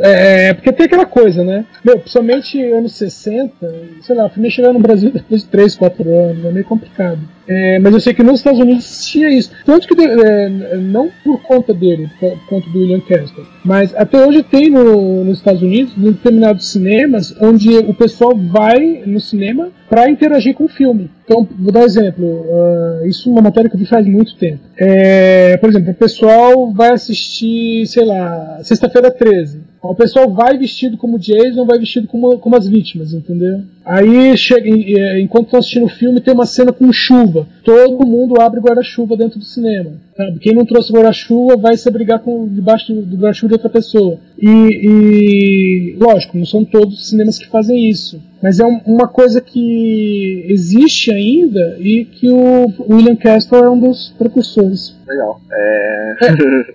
É, 0.01 0.53
porque 0.53 0.71
tem 0.73 0.85
aquela 0.85 1.05
coisa, 1.05 1.43
né? 1.43 1.65
Meu, 1.83 1.99
principalmente 1.99 2.61
anos 2.61 2.93
60, 2.93 3.53
sei 4.01 4.15
lá, 4.15 4.25
o 4.25 4.29
filme 4.29 4.51
chegar 4.51 4.73
no 4.73 4.79
Brasil 4.79 5.09
depois 5.13 5.41
de 5.41 5.47
3, 5.47 5.75
4 5.75 6.09
anos, 6.09 6.45
é 6.45 6.51
meio 6.51 6.65
complicado. 6.65 7.19
É, 7.47 7.79
mas 7.79 7.93
eu 7.93 7.99
sei 7.99 8.13
que 8.13 8.23
nos 8.23 8.39
Estados 8.39 8.59
Unidos 8.59 9.05
tinha 9.05 9.29
isso. 9.29 9.51
Tanto 9.65 9.87
que, 9.87 10.01
é, 10.01 10.77
não 10.77 11.09
por 11.23 11.41
conta 11.41 11.73
dele, 11.73 12.09
por 12.19 12.37
conta 12.47 12.69
do 12.69 12.79
William 12.79 13.01
Castle, 13.01 13.45
mas 13.63 13.93
até 13.95 14.25
hoje 14.25 14.43
tem 14.43 14.69
no, 14.69 15.23
nos 15.23 15.39
Estados 15.39 15.61
Unidos, 15.61 15.93
determinados 15.95 16.71
cinemas, 16.71 17.35
onde 17.41 17.69
o 17.77 17.93
pessoal 17.93 18.35
vai 18.35 19.03
no 19.05 19.19
cinema 19.19 19.69
para 19.89 20.09
interagir 20.09 20.55
com 20.55 20.65
o 20.65 20.69
filme. 20.69 21.09
Então, 21.25 21.47
vou 21.57 21.71
dar 21.71 21.81
um 21.81 21.85
exemplo. 21.85 22.45
ah, 22.51 23.07
isso 23.07 23.29
é 23.29 23.31
uma 23.31 23.41
matéria 23.41 23.69
que 23.69 23.75
eu 23.75 23.79
vi 23.79 23.85
faz 23.85 24.05
muito 24.05 24.35
tempo. 24.35 24.59
É, 24.77 25.55
por 25.57 25.69
exemplo, 25.69 25.91
o 25.91 25.95
pessoal 25.95 26.71
vai 26.73 26.91
assistir, 26.91 27.85
sei 27.87 28.05
lá, 28.05 28.59
Sexta-feira 28.63 29.11
13. 29.11 29.61
O 29.81 29.93
pessoal 29.93 30.31
vai 30.31 30.57
vestido 30.57 30.97
como 30.97 31.19
Jason, 31.19 31.65
vai 31.65 31.77
vestido 31.77 32.07
como, 32.07 32.39
como 32.39 32.55
as 32.55 32.67
vítimas, 32.67 33.13
entendeu? 33.13 33.63
Aí, 33.85 34.37
chega, 34.37 34.67
e, 34.69 35.21
enquanto 35.21 35.45
estão 35.45 35.59
assistindo 35.59 35.85
o 35.85 35.89
filme, 35.89 36.21
tem 36.21 36.33
uma 36.33 36.45
cena 36.45 36.71
com 36.71 36.91
chuva. 36.93 37.45
Todo 37.63 38.05
mundo 38.05 38.39
abre 38.39 38.59
guarda-chuva 38.61 39.17
dentro 39.17 39.39
do 39.39 39.45
cinema. 39.45 39.91
Sabe? 40.15 40.39
Quem 40.39 40.53
não 40.53 40.65
trouxe 40.65 40.93
guarda-chuva 40.93 41.57
vai 41.57 41.75
se 41.75 41.89
abrigar 41.89 42.19
com, 42.19 42.47
debaixo 42.47 42.93
do, 42.93 43.17
guarda-chuva 43.17 43.47
de 43.49 43.53
outra 43.55 43.69
pessoa. 43.69 44.17
E, 44.41 44.49
e, 44.49 45.97
lógico, 45.99 46.37
não 46.37 46.45
são 46.45 46.63
todos 46.63 46.99
os 46.99 47.09
cinemas 47.09 47.37
que 47.37 47.47
fazem 47.47 47.89
isso. 47.89 48.21
Mas 48.41 48.59
é 48.59 48.65
um- 48.65 48.81
uma 48.85 49.07
coisa 49.07 49.39
que 49.41 50.45
existe 50.49 51.11
ainda 51.13 51.77
e 51.79 52.05
que 52.05 52.29
o 52.29 52.67
William 52.89 53.15
Castle 53.15 53.63
é 53.63 53.69
um 53.69 53.79
dos 53.79 54.13
precursores. 54.17 54.95
legal. 55.07 55.39
É, 55.51 56.13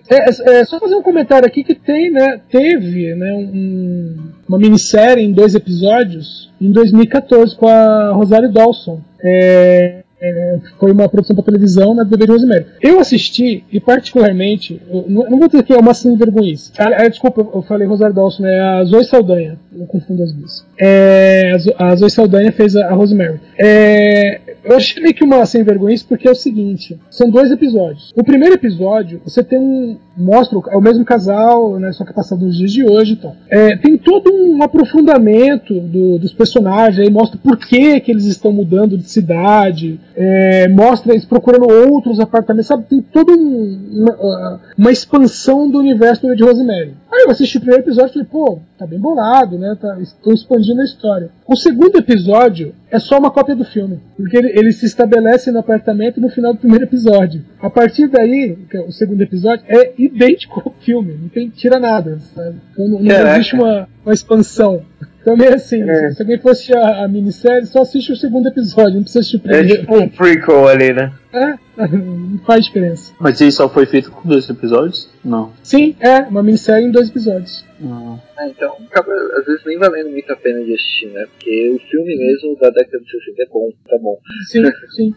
É, 0.09 0.17
é, 0.17 0.59
é 0.61 0.65
só 0.65 0.79
fazer 0.79 0.95
um 0.95 1.01
comentário 1.01 1.47
aqui 1.47 1.63
que 1.63 1.75
tem, 1.75 2.11
né, 2.11 2.39
teve 2.51 3.13
né, 3.15 3.33
um- 3.33 4.15
uma 4.49 4.57
minissérie 4.57 5.23
em 5.23 5.31
dois 5.31 5.53
episódios 5.53 6.49
em 6.59 6.71
2014 6.71 7.55
com 7.55 7.67
a 7.67 8.11
Rosário 8.13 8.51
Dawson. 8.51 8.99
É, 9.23 10.03
é, 10.21 10.59
foi 10.79 10.91
uma 10.91 11.07
produção 11.09 11.35
para 11.35 11.45
televisão 11.45 11.93
na 11.93 12.03
Bebê 12.03 12.25
de 12.25 12.31
Rosemary. 12.31 12.65
Eu 12.81 12.99
assisti 12.99 13.63
e 13.71 13.79
particularmente, 13.79 14.81
não, 15.07 15.37
vou 15.39 15.47
dizer 15.47 15.63
que 15.63 15.73
é 15.73 15.77
uma 15.77 15.93
sem 15.93 16.15
vergonhice. 16.17 16.71
Ah, 16.77 16.89
ah, 17.03 17.07
desculpa, 17.07 17.41
eu 17.41 17.61
falei 17.63 17.87
Rosário 17.87 18.13
Dawson, 18.15 18.45
é 18.45 18.59
a 18.59 18.83
Zoe 18.83 19.05
Saldanha. 19.05 19.57
Eu 19.77 19.85
confundo 19.85 20.23
as 20.23 20.33
duas. 20.33 20.65
É, 20.77 21.51
a 21.53 21.57
Zo- 21.57 21.75
a 21.77 21.95
Zoe 21.95 22.09
Saldanha 22.09 22.51
fez 22.51 22.75
a, 22.75 22.87
a 22.87 22.93
Rosemary. 22.93 23.39
É, 23.57 24.41
eu 24.63 24.75
achei 24.75 25.01
meio 25.01 25.13
que 25.15 25.23
uma 25.23 25.45
sem 25.45 25.63
vergonhice 25.63 26.03
porque 26.03 26.27
é 26.27 26.31
o 26.31 26.35
seguinte: 26.35 26.99
são 27.09 27.29
dois 27.29 27.51
episódios. 27.51 28.11
O 28.15 28.23
primeiro 28.23 28.55
episódio, 28.55 29.21
você 29.23 29.43
tem 29.43 29.57
um. 29.59 29.97
Mostra 30.17 30.57
o, 30.57 30.63
é 30.69 30.75
o 30.75 30.81
mesmo 30.81 31.05
casal, 31.05 31.79
né, 31.79 31.93
só 31.93 32.03
que 32.03 32.11
é 32.11 32.13
passado 32.13 32.45
nos 32.45 32.57
dias 32.57 32.73
de 32.73 32.83
hoje 32.83 33.13
e. 33.13 33.31
É, 33.49 33.77
tem 33.77 33.97
todo 33.97 34.29
um 34.33 34.61
aprofundamento 34.61 35.79
do- 35.79 36.19
dos 36.19 36.33
personagens, 36.33 36.99
aí 36.99 37.09
mostra 37.13 37.39
por 37.41 37.57
que, 37.57 37.99
que 38.01 38.11
eles 38.11 38.25
estão 38.25 38.51
mudando 38.51 38.97
de 38.97 39.09
cidade, 39.09 39.97
é, 40.15 40.67
mostra 40.67 41.13
eles 41.13 41.25
procurando 41.25 41.67
outros 41.69 42.19
apartamentos, 42.19 42.67
sabe? 42.67 42.83
Tem 42.89 43.01
toda 43.01 43.31
um- 43.33 44.05
uma, 44.19 44.61
uma 44.77 44.91
expansão 44.91 45.69
do 45.69 45.79
universo 45.79 46.33
de 46.35 46.43
Rosemary. 46.43 46.93
Aí 47.11 47.23
eu 47.25 47.31
assisti 47.31 47.57
o 47.57 47.61
primeiro 47.61 47.83
episódio 47.83 48.09
e 48.09 48.13
falei, 48.13 48.27
pô, 48.31 48.59
tá 48.77 48.85
bem 48.85 48.99
bolado, 48.99 49.57
né? 49.57 49.75
Tá, 49.79 49.97
estão 49.99 50.31
expandindo 50.33 50.81
a 50.81 50.85
história. 50.85 51.29
O 51.47 51.55
segundo 51.55 51.97
episódio 51.97 52.73
é 52.91 52.99
só 52.99 53.17
uma 53.17 53.31
cópia 53.31 53.55
do 53.55 53.65
filme. 53.65 53.99
Porque 54.15 54.37
ele, 54.37 54.49
ele 54.57 54.71
se 54.71 54.85
estabelece 54.85 55.51
no 55.51 55.59
apartamento 55.59 56.21
no 56.21 56.29
final 56.29 56.53
do 56.53 56.59
primeiro 56.59 56.85
episódio. 56.85 57.43
A 57.61 57.69
partir 57.69 58.07
daí, 58.07 58.57
é 58.73 58.79
o 58.81 58.91
segundo 58.91 59.21
episódio, 59.21 59.65
é 59.67 59.91
idêntico 59.97 60.61
ao 60.65 60.73
filme. 60.81 61.17
Não 61.19 61.29
tem, 61.29 61.49
tira 61.49 61.79
nada, 61.79 62.19
sabe? 62.35 62.55
Então 62.73 62.87
não, 62.87 62.99
não 62.99 63.11
existe 63.33 63.55
uma, 63.55 63.87
uma 64.05 64.13
expansão. 64.13 64.81
Também 65.29 65.47
assim, 65.49 65.87
É. 65.87 66.09
se 66.11 66.21
alguém 66.23 66.39
for 66.39 66.51
assistir 66.53 66.75
a, 66.75 67.03
a 67.03 67.07
minissérie, 67.07 67.65
só 67.67 67.81
assiste 67.83 68.11
o 68.11 68.15
segundo 68.15 68.47
episódio, 68.47 68.95
não 68.95 69.01
precisa 69.03 69.19
assistir 69.19 69.37
o 69.37 69.41
É 69.45 69.57
primeiro. 69.59 69.79
tipo 69.81 69.95
um 69.97 70.09
prequel 70.09 70.67
ali, 70.67 70.91
né? 70.91 71.11
É, 71.31 71.53
não 71.77 72.39
faz 72.45 72.65
diferença. 72.65 73.13
Mas 73.19 73.39
isso 73.41 73.57
só 73.57 73.69
foi 73.69 73.85
feito 73.85 74.11
com 74.11 74.27
dois 74.27 74.49
episódios? 74.49 75.09
Não. 75.23 75.51
Sim, 75.63 75.95
é, 75.99 76.21
uma 76.21 76.41
minissérie 76.41 76.87
em 76.87 76.91
dois 76.91 77.09
episódios. 77.09 77.65
Ah, 77.81 78.45
então 78.47 78.75
acaba 78.91 79.11
às 79.39 79.45
vezes 79.45 79.61
nem 79.65 79.77
valendo 79.77 80.09
muito 80.09 80.31
a 80.33 80.35
pena 80.35 80.61
de 80.63 80.73
assistir, 80.73 81.07
né? 81.11 81.25
Porque 81.31 81.69
o 81.69 81.79
filme 81.89 82.17
mesmo 82.17 82.57
da 82.59 82.69
década 82.71 82.99
de 83.03 83.09
60 83.11 83.41
é 83.43 83.45
bom, 83.47 83.69
tá 83.87 83.97
bom, 83.97 84.17
Sim, 84.49 84.63
sim. 84.95 85.13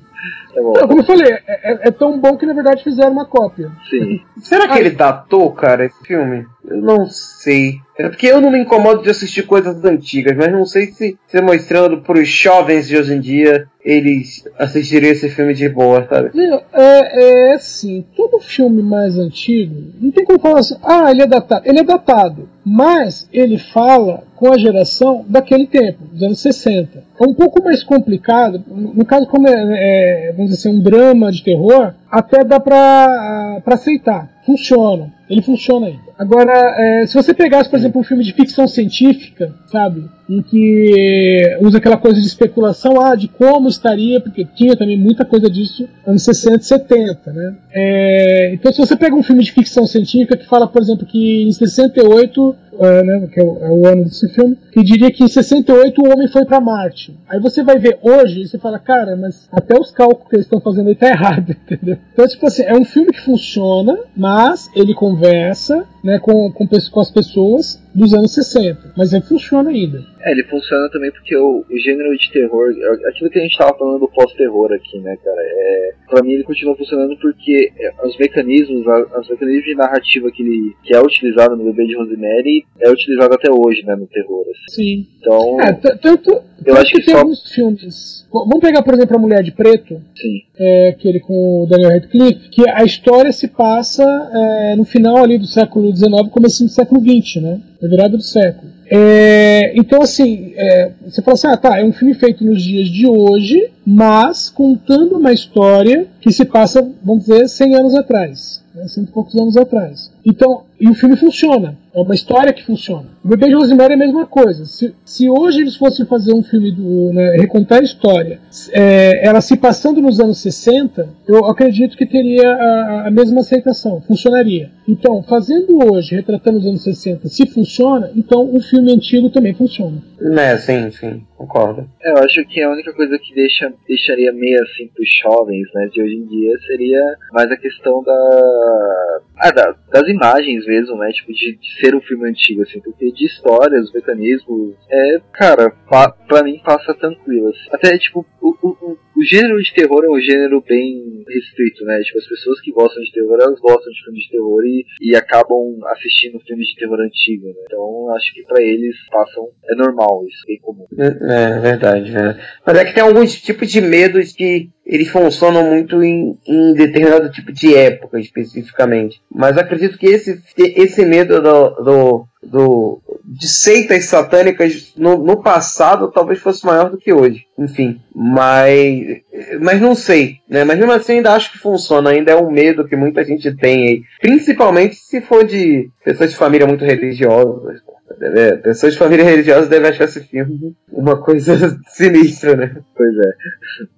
tá 0.55 0.63
bom. 0.63 0.73
Não, 0.75 0.87
como 0.89 1.01
eu 1.01 1.05
falei, 1.05 1.33
é, 1.33 1.43
é- 1.49 1.89
é 1.89 1.91
tão 1.91 2.21
bom 2.21 2.37
que 2.37 2.47
na 2.47 2.53
verdade 2.53 2.85
fizeram 2.85 3.11
uma 3.13 3.27
cópia. 3.27 3.71
Sim. 3.91 4.21
Será 4.43 4.69
que 4.69 4.79
ele 4.79 4.91
datou, 4.91 5.51
cara, 5.53 5.87
esse 5.87 6.01
filme? 6.05 6.47
Eu 6.65 6.77
não 6.81 7.07
sei. 7.09 7.81
É 7.99 8.09
porque 8.09 8.27
eu 8.29 8.41
não 8.41 8.51
me 8.51 8.61
incomodo 8.61 9.03
de 9.03 9.11
assistir 9.11 9.43
coisas 9.45 9.85
antigas, 9.85 10.37
mas 10.37 10.53
não 10.53 10.65
sei 10.65 10.87
se, 10.87 11.19
se 11.27 11.41
mostrando 11.43 12.01
pros 12.03 12.29
jovens 12.29 12.87
de 12.87 12.97
hoje 12.97 13.15
em 13.15 13.21
dia 13.21 13.67
eles 13.85 14.45
assistiriam 14.59 15.11
esse 15.11 15.28
filme 15.28 15.55
de 15.55 15.68
boa, 15.68 16.07
sabe? 16.09 16.30
É, 16.72 17.51
é 17.51 17.55
assim, 17.55 18.05
todo 18.16 18.41
filme 18.41 18.83
mais 18.83 19.18
antigo, 19.18 19.74
não 20.01 20.11
tem 20.11 20.24
como 20.24 20.39
falar 20.39 20.61
assim, 20.61 20.76
ah, 20.83 21.11
ele 21.11 21.22
é 21.22 21.26
datado. 21.26 21.68
Ele 21.68 21.80
é 21.80 21.85
datado, 21.85 22.49
mas 22.64 23.28
ele 23.33 23.59
fala 23.59 24.24
com 24.43 24.53
a 24.53 24.59
geração 24.59 25.24
daquele 25.28 25.68
tempo, 25.68 26.03
dos 26.12 26.20
anos 26.20 26.40
60. 26.40 26.99
É 26.99 27.22
um 27.22 27.32
pouco 27.32 27.62
mais 27.62 27.84
complicado, 27.84 28.61
no 28.68 29.05
caso, 29.05 29.24
como 29.28 29.47
é, 29.47 29.53
é, 29.53 30.32
vamos 30.32 30.51
dizer 30.51 30.68
assim, 30.68 30.80
um 30.80 30.82
drama 30.82 31.30
de 31.30 31.45
terror, 31.45 31.95
até 32.11 32.43
dá 32.43 32.59
pra 32.59 33.62
aceitar. 33.64 34.28
Funciona. 34.45 35.12
Ele 35.30 35.40
funciona 35.40 35.86
ainda. 35.86 36.12
Agora, 36.18 36.53
é, 36.53 37.07
se 37.07 37.14
você 37.14 37.32
pegasse, 37.32 37.70
por 37.70 37.78
exemplo, 37.78 38.01
um 38.01 38.05
filme 38.05 38.24
de 38.24 38.32
ficção 38.32 38.66
científica, 38.66 39.55
sabe? 39.66 40.05
Em 40.28 40.43
que 40.43 41.57
usa 41.61 41.78
aquela 41.78 41.97
coisa 41.97 42.20
de 42.20 42.26
especulação, 42.26 43.01
ah, 43.01 43.14
de 43.14 43.28
como 43.28 43.68
estaria, 43.68 44.20
porque 44.20 44.45
tinha 44.45 44.76
também 44.76 44.99
muita 44.99 45.24
coisa 45.24 45.49
disso 45.49 45.88
anos 46.05 46.24
60 46.24 46.57
e 46.57 46.64
70, 46.64 47.32
né? 47.32 47.55
É, 47.72 48.55
então, 48.55 48.72
se 48.72 48.78
você 48.78 48.97
pega 48.97 49.14
um 49.14 49.22
filme 49.22 49.45
de 49.45 49.53
ficção 49.53 49.86
científica 49.86 50.36
que 50.36 50.47
fala, 50.47 50.66
por 50.66 50.82
exemplo, 50.82 51.07
que 51.07 51.45
em 51.45 51.53
68, 51.53 52.57
é, 52.79 53.03
né, 53.03 53.29
que 53.33 53.41
é 53.41 53.43
o, 53.43 53.59
é 53.64 53.70
o 53.70 53.87
ano 53.87 54.05
desse 54.05 54.29
filme, 54.29 54.57
que 54.73 54.83
diria 54.83 55.11
que 55.11 55.25
em 55.25 55.29
68 55.29 56.01
o 56.01 56.12
homem 56.12 56.29
foi 56.29 56.45
para 56.45 56.61
Marte. 56.61 57.16
Aí 57.29 57.41
você 57.41 57.62
vai 57.62 57.79
ver 57.79 57.99
hoje 58.03 58.43
e 58.43 58.49
você 58.49 58.59
fala, 58.59 58.79
cara, 58.79 59.16
mas 59.16 59.49
até 59.53 59.79
os 59.79 59.91
cálculos 59.91 60.29
que 60.29 60.37
eles 60.37 60.47
estão 60.47 60.61
fazendo 60.61 60.89
aí 60.89 60.95
tá 60.95 61.09
errado, 61.11 61.51
entendeu? 61.51 61.99
Então, 62.12 62.27
tipo 62.27 62.47
assim, 62.47 62.62
é 62.62 62.75
um 62.75 62.85
filme 62.85 63.12
que 63.12 63.20
funciona, 63.20 63.99
mas 64.16 64.70
ele 64.75 64.95
conversa 64.95 65.85
né, 66.03 66.18
com, 66.18 66.50
com, 66.53 66.66
com 66.66 67.00
as 67.00 67.11
pessoas 67.11 67.80
dos 67.94 68.12
anos 68.14 68.32
60. 68.34 68.92
Mas 68.96 69.12
ele 69.12 69.22
funciona 69.22 69.70
ainda. 69.70 70.03
É, 70.24 70.30
ele 70.32 70.44
funciona 70.44 70.88
também 70.90 71.11
porque 71.12 71.36
o, 71.36 71.64
o 71.68 71.78
gênero 71.78 72.16
de 72.16 72.30
terror, 72.32 72.70
é 72.70 73.09
aquilo 73.09 73.28
que 73.30 73.38
a 73.38 73.42
gente 73.42 73.59
tava 73.59 73.76
falando 73.76 74.00
do 74.00 74.09
pós-terror 74.09 74.72
aqui, 74.72 74.98
né, 75.00 75.16
cara? 75.22 75.40
É, 75.40 75.90
pra 76.09 76.22
mim 76.22 76.32
ele 76.32 76.44
continua 76.44 76.76
funcionando 76.76 77.16
porque 77.20 77.70
é, 77.78 78.07
os 78.07 78.16
mecanismos, 78.18 78.86
a- 78.88 79.20
os 79.20 79.28
mecanismos 79.28 79.64
de 79.64 79.74
narrativa 79.74 80.30
que, 80.32 80.42
ele, 80.42 80.72
que 80.84 80.94
é 80.94 81.00
utilizado 81.00 81.57
no 81.57 81.64
Bebê 81.64 81.86
de 81.86 81.96
Rosemary 81.96 82.64
é 82.80 82.90
utilizado 82.90 83.34
até 83.34 83.50
hoje, 83.53 83.84
né, 83.84 83.94
no 83.96 84.07
terror. 84.07 84.44
assim. 84.68 84.74
Sim. 84.82 85.07
Então, 85.20 85.61
É, 85.61 85.72
tanto, 85.72 86.42
eu 86.64 86.76
acho 86.76 86.92
que 86.92 87.03
tem 87.05 87.14
só. 87.14 87.20
alguns 87.20 87.53
filmes. 87.53 88.22
Vamos 88.32 88.61
pegar, 88.61 88.82
por 88.82 88.94
exemplo, 88.94 89.16
A 89.16 89.20
Mulher 89.20 89.42
de 89.42 89.53
Preto, 89.53 90.00
Sim. 90.16 90.38
é, 90.59 90.88
aquele 90.90 91.20
com 91.20 91.64
o 91.64 91.66
Daniel 91.68 91.90
Radcliffe, 91.90 92.48
que 92.48 92.68
a 92.70 92.82
história 92.84 93.30
se 93.32 93.48
passa 93.48 94.03
é, 94.32 94.76
no 94.76 94.84
final 94.84 95.18
ali 95.18 95.36
do 95.36 95.46
século 95.46 95.91
XIX, 95.95 96.28
começo 96.30 96.64
do 96.64 96.70
século 96.70 97.01
XX, 97.01 97.43
né? 97.43 97.61
Na 97.80 97.88
virada 97.88 98.16
do 98.16 98.22
século. 98.22 98.70
É, 98.90 99.72
então, 99.74 100.03
assim, 100.03 100.53
é, 100.55 100.90
você 101.05 101.22
fala 101.22 101.34
assim, 101.34 101.47
ah, 101.47 101.57
tá, 101.57 101.78
é 101.78 101.84
um 101.84 101.93
filme 101.93 102.14
feito 102.14 102.45
nos 102.45 102.62
dias 102.62 102.88
de 102.88 103.07
hoje, 103.07 103.70
mas 103.86 104.51
contando 104.51 105.16
uma 105.16 105.32
história 105.32 106.07
que 106.20 106.30
se 106.30 106.45
passa, 106.45 106.86
vamos 107.03 107.24
dizer, 107.24 107.49
100 107.49 107.74
anos 107.74 107.95
atrás, 107.95 108.62
né, 108.74 108.86
cento 108.88 109.09
e 109.09 109.12
poucos 109.12 109.34
anos 109.34 109.57
atrás. 109.57 110.12
Então, 110.24 110.64
e 110.83 110.89
o 110.89 110.95
filme 110.95 111.16
funciona, 111.16 111.78
é 111.95 112.01
uma 112.01 112.14
história 112.14 112.53
que 112.53 112.64
funciona. 112.66 113.07
O 113.24 113.28
Bebê 113.28 113.47
de 113.47 113.55
Rosemary 113.55 113.93
é 113.93 113.95
a 113.95 113.99
mesma 113.99 114.26
coisa. 114.26 114.64
Se, 114.64 114.93
se 115.05 115.30
hoje 115.30 115.61
eles 115.61 115.76
fossem 115.76 116.05
fazer 116.07 116.35
um 116.35 116.43
filme, 116.43 116.72
do, 116.72 117.12
né, 117.12 117.37
recontar 117.39 117.78
a 117.78 117.85
história, 117.85 118.41
é, 118.72 119.24
ela 119.24 119.41
se 119.41 119.57
passando 119.57 120.01
nos 120.01 120.18
anos 120.18 120.39
60, 120.43 121.09
eu 121.28 121.47
acredito 121.47 121.97
que 121.97 122.05
teria 122.05 122.49
a, 122.53 123.05
a 123.07 123.11
mesma 123.12 123.41
aceitação, 123.43 124.01
funcionaria. 124.01 124.70
Então, 124.89 125.22
fazendo 125.22 125.78
hoje, 125.93 126.16
retratando 126.16 126.59
os 126.59 126.66
anos 126.66 126.83
60, 126.83 127.28
se 127.28 127.47
funciona, 127.47 128.11
então 128.16 128.53
o 128.53 128.61
filme 128.61 128.93
antigo 128.93 129.30
também 129.30 129.55
funciona. 129.55 130.03
Né, 130.20 130.57
sim, 130.57 130.91
sim, 130.91 131.22
concordo. 131.37 131.87
É, 132.03 132.11
eu 132.11 132.18
acho 132.24 132.45
que 132.47 132.61
a 132.61 132.70
única 132.70 132.93
coisa 132.93 133.16
que 133.22 133.33
deixa, 133.35 133.72
deixaria 133.87 134.33
meio 134.33 134.61
assim 134.62 134.89
pros 134.93 135.09
jovens, 135.22 135.68
né, 135.74 135.89
de 135.93 136.03
hoje 136.03 136.14
em 136.16 136.26
dia 136.26 136.59
seria 136.66 137.01
mais 137.33 137.51
a 137.53 137.57
questão 137.57 138.03
da. 138.03 139.20
Ah, 139.39 139.51
da- 139.53 139.74
das 139.93 140.09
imagens 140.09 140.64
mesmo, 140.73 140.97
né? 140.97 141.11
Tipo, 141.12 141.33
de, 141.33 141.57
de 141.57 141.81
ser 141.81 141.95
um 141.95 142.01
filme 142.01 142.29
antigo, 142.29 142.62
assim, 142.62 142.81
porque 142.81 143.11
de 143.12 143.27
história, 143.27 143.81
os 143.81 143.93
mecanismos, 143.93 144.75
é, 144.91 145.20
cara, 145.33 145.70
pa, 145.89 146.11
pra 146.11 146.43
mim 146.43 146.61
passa 146.64 146.95
tranquilo. 146.95 147.49
assim. 147.49 147.68
Até, 147.73 147.99
tipo, 147.99 148.25
o, 148.41 148.49
o, 148.62 148.68
o- 148.93 148.99
gênero 149.25 149.62
de 149.62 149.73
terror 149.75 150.05
é 150.05 150.09
um 150.11 150.20
gênero 150.20 150.61
bem 150.66 151.23
restrito, 151.29 151.85
né? 151.85 152.01
Tipo, 152.03 152.18
as 152.18 152.27
pessoas 152.27 152.61
que 152.61 152.73
gostam 152.73 153.03
de 153.05 153.12
terror, 153.12 153.39
elas 153.41 153.61
gostam 153.61 153.93
de 153.93 154.05
filmes 154.05 154.23
de 154.25 154.31
terror 154.31 154.64
e, 154.64 154.85
e 155.01 155.14
acabam 155.16 155.79
assistindo 155.87 156.41
filmes 156.41 156.66
de 156.68 156.77
terror 156.77 156.99
antigo, 157.01 157.47
né? 157.49 157.55
Então, 157.66 158.11
acho 158.16 158.35
que 158.35 158.43
pra 158.45 158.62
eles 158.62 158.97
passam. 159.11 159.49
É 159.70 159.75
normal 159.77 160.25
isso, 160.27 160.43
bem 160.47 160.59
comum. 160.61 160.87
É, 160.99 161.57
é 161.57 161.61
verdade, 161.61 162.11
né? 162.11 162.41
Mas 162.66 162.79
é 162.79 162.85
que 162.85 162.95
tem 162.95 163.03
alguns 163.03 163.41
tipos 163.41 163.70
de 163.70 163.81
medos 163.81 164.33
que 164.33 164.70
eles 164.95 165.09
funcionam 165.09 165.64
muito 165.64 166.03
em, 166.03 166.38
em 166.47 166.74
determinado 166.74 167.30
tipo 167.30 167.51
de 167.53 167.74
época, 167.74 168.20
especificamente. 168.20 169.22
Mas 169.34 169.57
acredito 169.57 169.97
que 169.99 170.07
esse, 170.07 170.38
esse 170.59 171.05
medo 171.07 171.40
do, 171.40 171.70
do, 171.82 172.26
do- 172.43 173.03
de 173.24 173.49
seitas 173.49 174.05
satânicas 174.07 174.93
no, 174.97 175.16
no 175.16 175.43
passado 175.43 176.11
talvez 176.12 176.40
fosse 176.40 176.66
maior 176.66 176.90
do 176.90 176.99
que 176.99 177.12
hoje. 177.12 177.45
Enfim, 177.59 178.01
mas, 178.14 179.22
mas 179.61 179.80
não 179.80 179.95
sei, 179.95 180.36
né? 180.49 180.62
Mas 180.64 180.76
mesmo 180.78 180.93
assim 180.93 181.14
ainda 181.14 181.32
acho 181.32 181.53
que 181.53 181.59
funciona, 181.59 182.11
ainda 182.11 182.32
é 182.32 182.36
um 182.36 182.51
medo 182.51 182.86
que 182.86 182.95
muita 182.97 183.24
gente 183.24 183.51
tem 183.57 183.88
aí. 183.88 184.03
Principalmente 184.20 184.97
se 184.97 185.20
for 185.22 185.45
de 185.45 185.88
pessoas 186.05 186.30
de 186.30 186.36
família 186.36 186.66
muito 186.66 186.84
religiosas. 186.84 187.80
É, 188.21 188.57
pessoas 188.57 188.93
de 188.93 188.99
família 188.99 189.25
religiosa 189.25 189.69
devem 189.69 189.91
achar 189.91 190.05
esse 190.05 190.21
filme 190.21 190.75
uma 190.91 191.21
coisa 191.23 191.55
sinistra, 191.89 192.57
né? 192.57 192.75
Pois 192.97 193.15
é. 193.17 193.33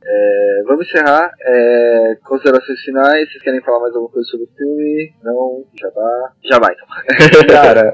É, 0.07 0.62
vamos 0.67 0.87
encerrar. 0.87 1.31
É, 1.41 2.17
considerações 2.25 2.81
finais. 2.81 3.31
Vocês 3.31 3.43
querem 3.43 3.61
falar 3.62 3.81
mais 3.81 3.95
alguma 3.95 4.11
coisa 4.12 4.29
sobre 4.29 4.47
o 4.47 4.57
filme? 4.57 5.12
Não? 5.23 5.65
Já 5.81 5.91
tá. 5.91 6.33
Já 6.45 6.59
vai 6.59 6.75
então. 6.75 7.47
Cara, 7.49 7.93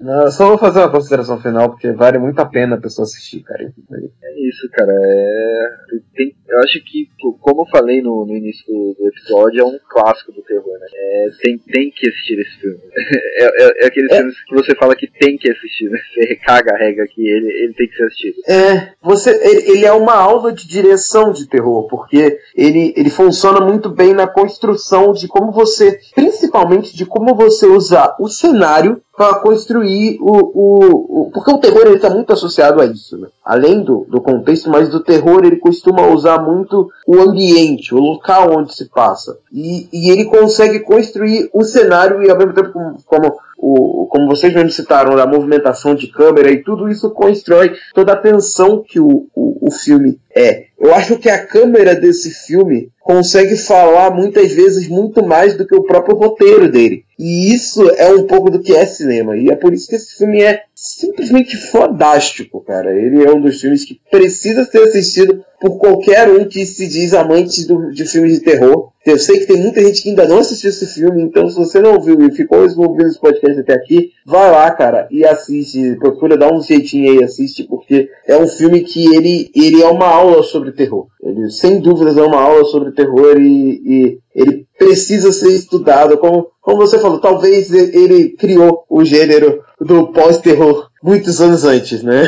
não, 0.00 0.30
só 0.30 0.48
vou 0.48 0.58
fazer 0.58 0.80
uma 0.80 0.90
consideração 0.90 1.40
final, 1.40 1.70
porque 1.70 1.92
vale 1.92 2.18
muito 2.18 2.38
a 2.40 2.46
pena 2.46 2.76
a 2.76 2.80
pessoa 2.80 3.04
assistir, 3.04 3.42
cara. 3.42 3.62
É 3.64 4.40
isso, 4.40 4.68
cara. 4.72 4.92
É, 4.92 5.66
tem- 6.14 6.36
eu 6.48 6.58
acho 6.60 6.82
que, 6.84 7.08
como 7.40 7.62
eu 7.62 7.66
falei 7.66 8.00
no, 8.02 8.24
no 8.26 8.36
início 8.36 8.64
do, 8.66 8.94
do 8.98 9.08
episódio, 9.08 9.60
é 9.60 9.64
um 9.64 9.78
clássico 9.88 10.32
do 10.32 10.42
terror, 10.42 10.72
né? 10.80 10.86
É, 10.94 11.26
tem, 11.42 11.58
tem 11.58 11.90
que 11.90 12.08
assistir 12.08 12.38
esse 12.40 12.60
filme. 12.60 12.78
É, 13.40 13.44
é, 13.64 13.84
é 13.84 13.86
aqueles 13.86 14.10
É. 14.10 14.16
filmes 14.16 14.34
que 14.44 14.54
você 14.54 14.74
fala 14.74 14.96
que 14.96 15.06
tem 15.06 15.36
que 15.38 15.48
assistir, 15.50 15.88
né? 15.88 15.98
Você 16.14 16.34
caga 16.36 16.74
a 16.74 16.78
regra 16.78 17.06
que 17.06 17.20
ele, 17.24 17.46
ele 17.64 17.72
tem 17.74 17.86
que 17.88 17.94
ser 17.96 18.04
assistido. 18.04 18.34
É, 18.48 18.92
você, 19.00 19.30
ele, 19.70 19.84
é 19.86 19.92
uma 19.92 20.14
aula 20.16 20.52
de 20.52 20.66
direção 20.66 21.30
de 21.32 21.46
terror, 21.48 21.86
porque 21.88 22.38
ele, 22.56 22.92
ele 22.96 23.10
funciona 23.10 23.60
muito 23.64 23.88
bem 23.90 24.12
na 24.12 24.26
construção 24.26 25.12
de 25.12 25.28
como 25.28 25.52
você, 25.52 26.00
principalmente 26.16 26.96
de 26.96 27.06
como 27.06 27.34
você 27.36 27.66
usar 27.66 28.16
o 28.18 28.28
cenário 28.28 29.00
para 29.16 29.36
construir 29.40 30.16
o, 30.20 30.32
o, 30.54 31.22
o- 31.26 31.30
Porque 31.32 31.50
o 31.52 31.58
terror 31.58 31.82
ele 31.86 31.96
está 31.96 32.08
muito 32.10 32.32
associado 32.32 32.80
a 32.80 32.86
isso, 32.86 33.18
né? 33.18 33.28
Além 33.44 33.82
do, 33.82 34.06
do 34.08 34.20
contexto, 34.20 34.68
mas 34.70 34.88
do 34.88 35.02
terror 35.02 35.44
ele 35.44 35.56
costuma 35.56 36.06
usar 36.08 36.37
muito 36.38 36.90
o 37.06 37.20
ambiente, 37.20 37.94
o 37.94 37.98
local 37.98 38.56
onde 38.56 38.74
se 38.74 38.86
passa. 38.86 39.38
E, 39.52 39.88
e 39.92 40.10
ele 40.10 40.26
consegue 40.26 40.80
construir 40.80 41.48
o 41.52 41.64
cenário 41.64 42.22
e 42.22 42.30
ao 42.30 42.36
mesmo 42.36 42.54
tempo 42.54 42.72
como, 42.72 42.96
como 43.04 43.38
o, 43.58 44.06
como 44.06 44.28
vocês 44.28 44.54
mesmo 44.54 44.70
citaram, 44.70 45.16
da 45.16 45.26
movimentação 45.26 45.94
de 45.94 46.06
câmera 46.06 46.50
e 46.50 46.62
tudo 46.62 46.88
isso 46.88 47.10
constrói 47.10 47.72
toda 47.92 48.12
a 48.12 48.16
tensão 48.16 48.84
que 48.86 49.00
o, 49.00 49.26
o, 49.34 49.68
o 49.68 49.70
filme 49.70 50.20
é. 50.34 50.68
Eu 50.78 50.94
acho 50.94 51.18
que 51.18 51.28
a 51.28 51.44
câmera 51.44 51.94
desse 51.94 52.30
filme 52.30 52.92
consegue 53.00 53.56
falar 53.56 54.14
muitas 54.14 54.52
vezes 54.52 54.86
muito 54.86 55.24
mais 55.24 55.56
do 55.56 55.66
que 55.66 55.74
o 55.74 55.82
próprio 55.82 56.16
roteiro 56.16 56.70
dele. 56.70 57.04
E 57.18 57.52
isso 57.52 57.90
é 57.96 58.08
um 58.10 58.24
pouco 58.24 58.48
do 58.48 58.60
que 58.60 58.72
é 58.76 58.86
cinema. 58.86 59.36
E 59.36 59.48
é 59.50 59.56
por 59.56 59.72
isso 59.72 59.88
que 59.88 59.96
esse 59.96 60.16
filme 60.16 60.40
é 60.40 60.62
simplesmente 60.72 61.56
fodástico, 61.56 62.60
cara. 62.60 62.92
Ele 62.92 63.24
é 63.24 63.32
um 63.32 63.40
dos 63.40 63.60
filmes 63.60 63.84
que 63.84 64.00
precisa 64.08 64.64
ser 64.64 64.84
assistido 64.84 65.44
por 65.60 65.78
qualquer 65.78 66.30
um 66.30 66.44
que 66.44 66.64
se 66.64 66.86
diz 66.86 67.12
amante 67.12 67.66
do, 67.66 67.90
de 67.90 68.06
filmes 68.06 68.34
de 68.34 68.44
terror. 68.44 68.92
Eu 69.10 69.18
sei 69.18 69.38
que 69.38 69.46
tem 69.46 69.62
muita 69.62 69.80
gente 69.80 70.02
que 70.02 70.10
ainda 70.10 70.28
não 70.28 70.38
assistiu 70.38 70.68
esse 70.68 70.86
filme, 70.86 71.22
então 71.22 71.48
se 71.48 71.56
você 71.56 71.80
não 71.80 71.94
ouviu 71.94 72.20
e 72.20 72.30
ficou 72.30 72.58
ouvindo 72.58 73.06
esse 73.06 73.18
podcast 73.18 73.58
até 73.58 73.72
aqui, 73.72 74.12
vai 74.26 74.50
lá, 74.50 74.70
cara, 74.70 75.08
e 75.10 75.24
assiste. 75.24 75.96
Procura 75.96 76.36
dar 76.36 76.52
um 76.52 76.60
jeitinho 76.60 77.10
aí, 77.10 77.24
assiste, 77.24 77.64
porque 77.64 78.10
é 78.26 78.36
um 78.36 78.46
filme 78.46 78.82
que 78.82 79.16
ele, 79.16 79.50
ele 79.54 79.80
é 79.80 79.86
uma 79.86 80.06
aula 80.06 80.42
sobre 80.42 80.72
terror. 80.72 81.06
Ele, 81.22 81.50
sem 81.50 81.80
dúvidas, 81.80 82.18
é 82.18 82.22
uma 82.22 82.40
aula 82.40 82.64
sobre 82.66 82.92
terror 82.92 83.40
e, 83.40 83.80
e 83.82 84.18
ele 84.34 84.66
precisa 84.78 85.32
ser 85.32 85.54
estudado. 85.54 86.18
Como, 86.18 86.48
como 86.60 86.76
você 86.76 86.98
falou, 86.98 87.18
talvez 87.18 87.72
ele 87.72 88.36
criou 88.36 88.84
o 88.90 89.04
gênero 89.04 89.62
do 89.80 90.08
pós-terror 90.08 90.88
muitos 91.08 91.40
anos 91.40 91.64
antes, 91.64 92.02
né? 92.02 92.24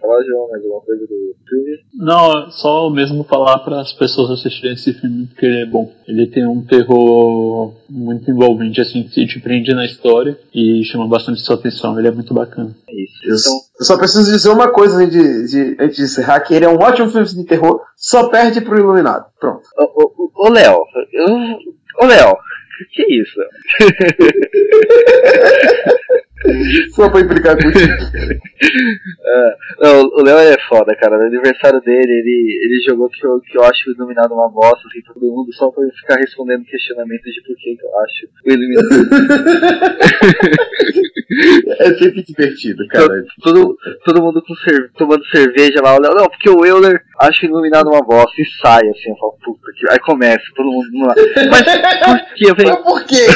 Fala, 0.00 0.24
João, 0.24 0.48
mais 0.48 0.62
alguma 0.64 0.80
coisa 0.82 1.02
do 1.02 1.08
filme? 1.48 1.78
Não, 1.94 2.48
só 2.50 2.88
mesmo 2.88 3.24
falar 3.24 3.58
para 3.58 3.80
as 3.80 3.92
pessoas 3.92 4.30
assistirem 4.30 4.74
esse 4.74 4.92
filme 4.94 5.26
porque 5.26 5.44
ele 5.46 5.62
é 5.62 5.66
bom. 5.66 5.92
Ele 6.06 6.26
tem 6.26 6.46
um 6.46 6.64
terror 6.64 7.74
muito 7.88 8.30
envolvente, 8.30 8.80
assim, 8.80 9.02
que 9.02 9.26
te 9.26 9.40
prende 9.40 9.74
na 9.74 9.84
história 9.84 10.38
e 10.54 10.82
chama 10.84 11.08
bastante 11.08 11.40
sua 11.40 11.56
atenção. 11.56 11.98
Ele 11.98 12.08
é 12.08 12.12
muito 12.12 12.32
bacana. 12.32 12.74
É 12.88 12.92
isso. 12.94 13.14
Eu, 13.24 13.36
Então, 13.36 13.52
eu 13.80 13.84
só 13.84 13.98
preciso 13.98 14.30
dizer 14.30 14.48
uma 14.50 14.70
coisa 14.72 14.96
antes 14.98 15.12
de, 15.12 15.46
de- 15.74 15.82
antes 15.82 15.96
de 15.96 16.02
encerrar, 16.04 16.40
que 16.40 16.54
ele 16.54 16.64
é 16.64 16.68
um 16.68 16.78
ótimo 16.80 17.10
filme 17.10 17.26
de 17.26 17.44
terror, 17.44 17.80
só 17.96 18.28
perde 18.28 18.60
pro 18.60 18.78
Iluminado. 18.78 19.26
Pronto. 19.38 19.62
ô, 19.78 20.04
ô, 20.04 20.30
ô 20.46 20.48
Léo, 20.50 20.84
ô 22.00 22.06
Léo, 22.06 22.36
que 22.78 22.84
que 22.94 23.02
é 23.02 23.20
isso? 23.20 23.40
Só 26.94 27.10
pra 27.10 27.20
implicar 27.20 27.54
contigo. 27.56 27.80
Não, 29.80 30.02
o 30.02 30.22
Léo 30.22 30.38
é 30.38 30.56
foda, 30.68 30.94
cara. 30.96 31.16
No 31.18 31.24
aniversário 31.24 31.80
dele, 31.82 32.10
ele, 32.12 32.58
ele 32.64 32.82
jogou 32.88 33.08
que 33.10 33.24
eu, 33.26 33.38
que 33.40 33.56
eu 33.58 33.64
acho 33.64 33.90
o 33.90 33.92
Iluminado 33.92 34.32
uma 34.34 34.48
bosta, 34.50 34.86
assim, 34.88 35.00
todo 35.06 35.20
mundo, 35.26 35.52
só 35.54 35.70
pra 35.70 35.82
ficar 36.00 36.16
respondendo 36.16 36.64
questionamentos 36.64 37.30
de 37.32 37.42
por 37.42 37.54
que 37.56 37.76
que 37.76 37.84
eu 37.84 37.98
acho 38.00 38.26
o 38.46 38.52
Iluminado. 38.52 38.88
É 41.78 41.94
sempre 41.94 42.22
divertido, 42.24 42.84
cara. 42.88 43.24
todo, 43.42 43.76
todo 44.04 44.20
mundo 44.22 44.42
com 44.42 44.54
cer- 44.56 44.90
tomando 44.98 45.24
cerveja 45.26 45.80
lá, 45.80 45.94
o 45.96 46.00
Léo, 46.00 46.12
não, 46.14 46.28
porque 46.28 46.50
o 46.50 46.64
Euler 46.66 47.00
acha 47.20 47.46
o 47.46 47.48
Iluminado 47.48 47.88
uma 47.88 48.02
bosta, 48.02 48.32
e 48.42 48.44
sai, 48.60 48.80
assim, 48.88 49.10
eu 49.10 49.16
falo, 49.16 49.36
puta 49.44 49.60
que... 49.78 49.88
Aí 49.90 49.98
começa, 50.00 50.42
todo 50.56 50.66
mundo 50.70 51.06
lá. 51.06 51.14
Mas 51.50 51.62
por 52.04 52.18
que? 52.34 52.50
Eu 52.50 52.56
falei, 52.56 52.72
Mas 52.72 52.82
por 52.82 53.04
quê? 53.06 53.26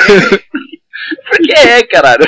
Por 1.28 1.38
que 1.38 1.52
é, 1.52 1.82
caralho? 1.86 2.24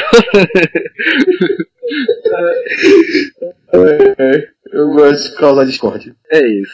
Eu 4.72 4.88
gosto 4.90 5.30
de 5.30 5.36
causar 5.36 5.64
discórdia. 5.64 6.14
É 6.30 6.38
isso. 6.46 6.72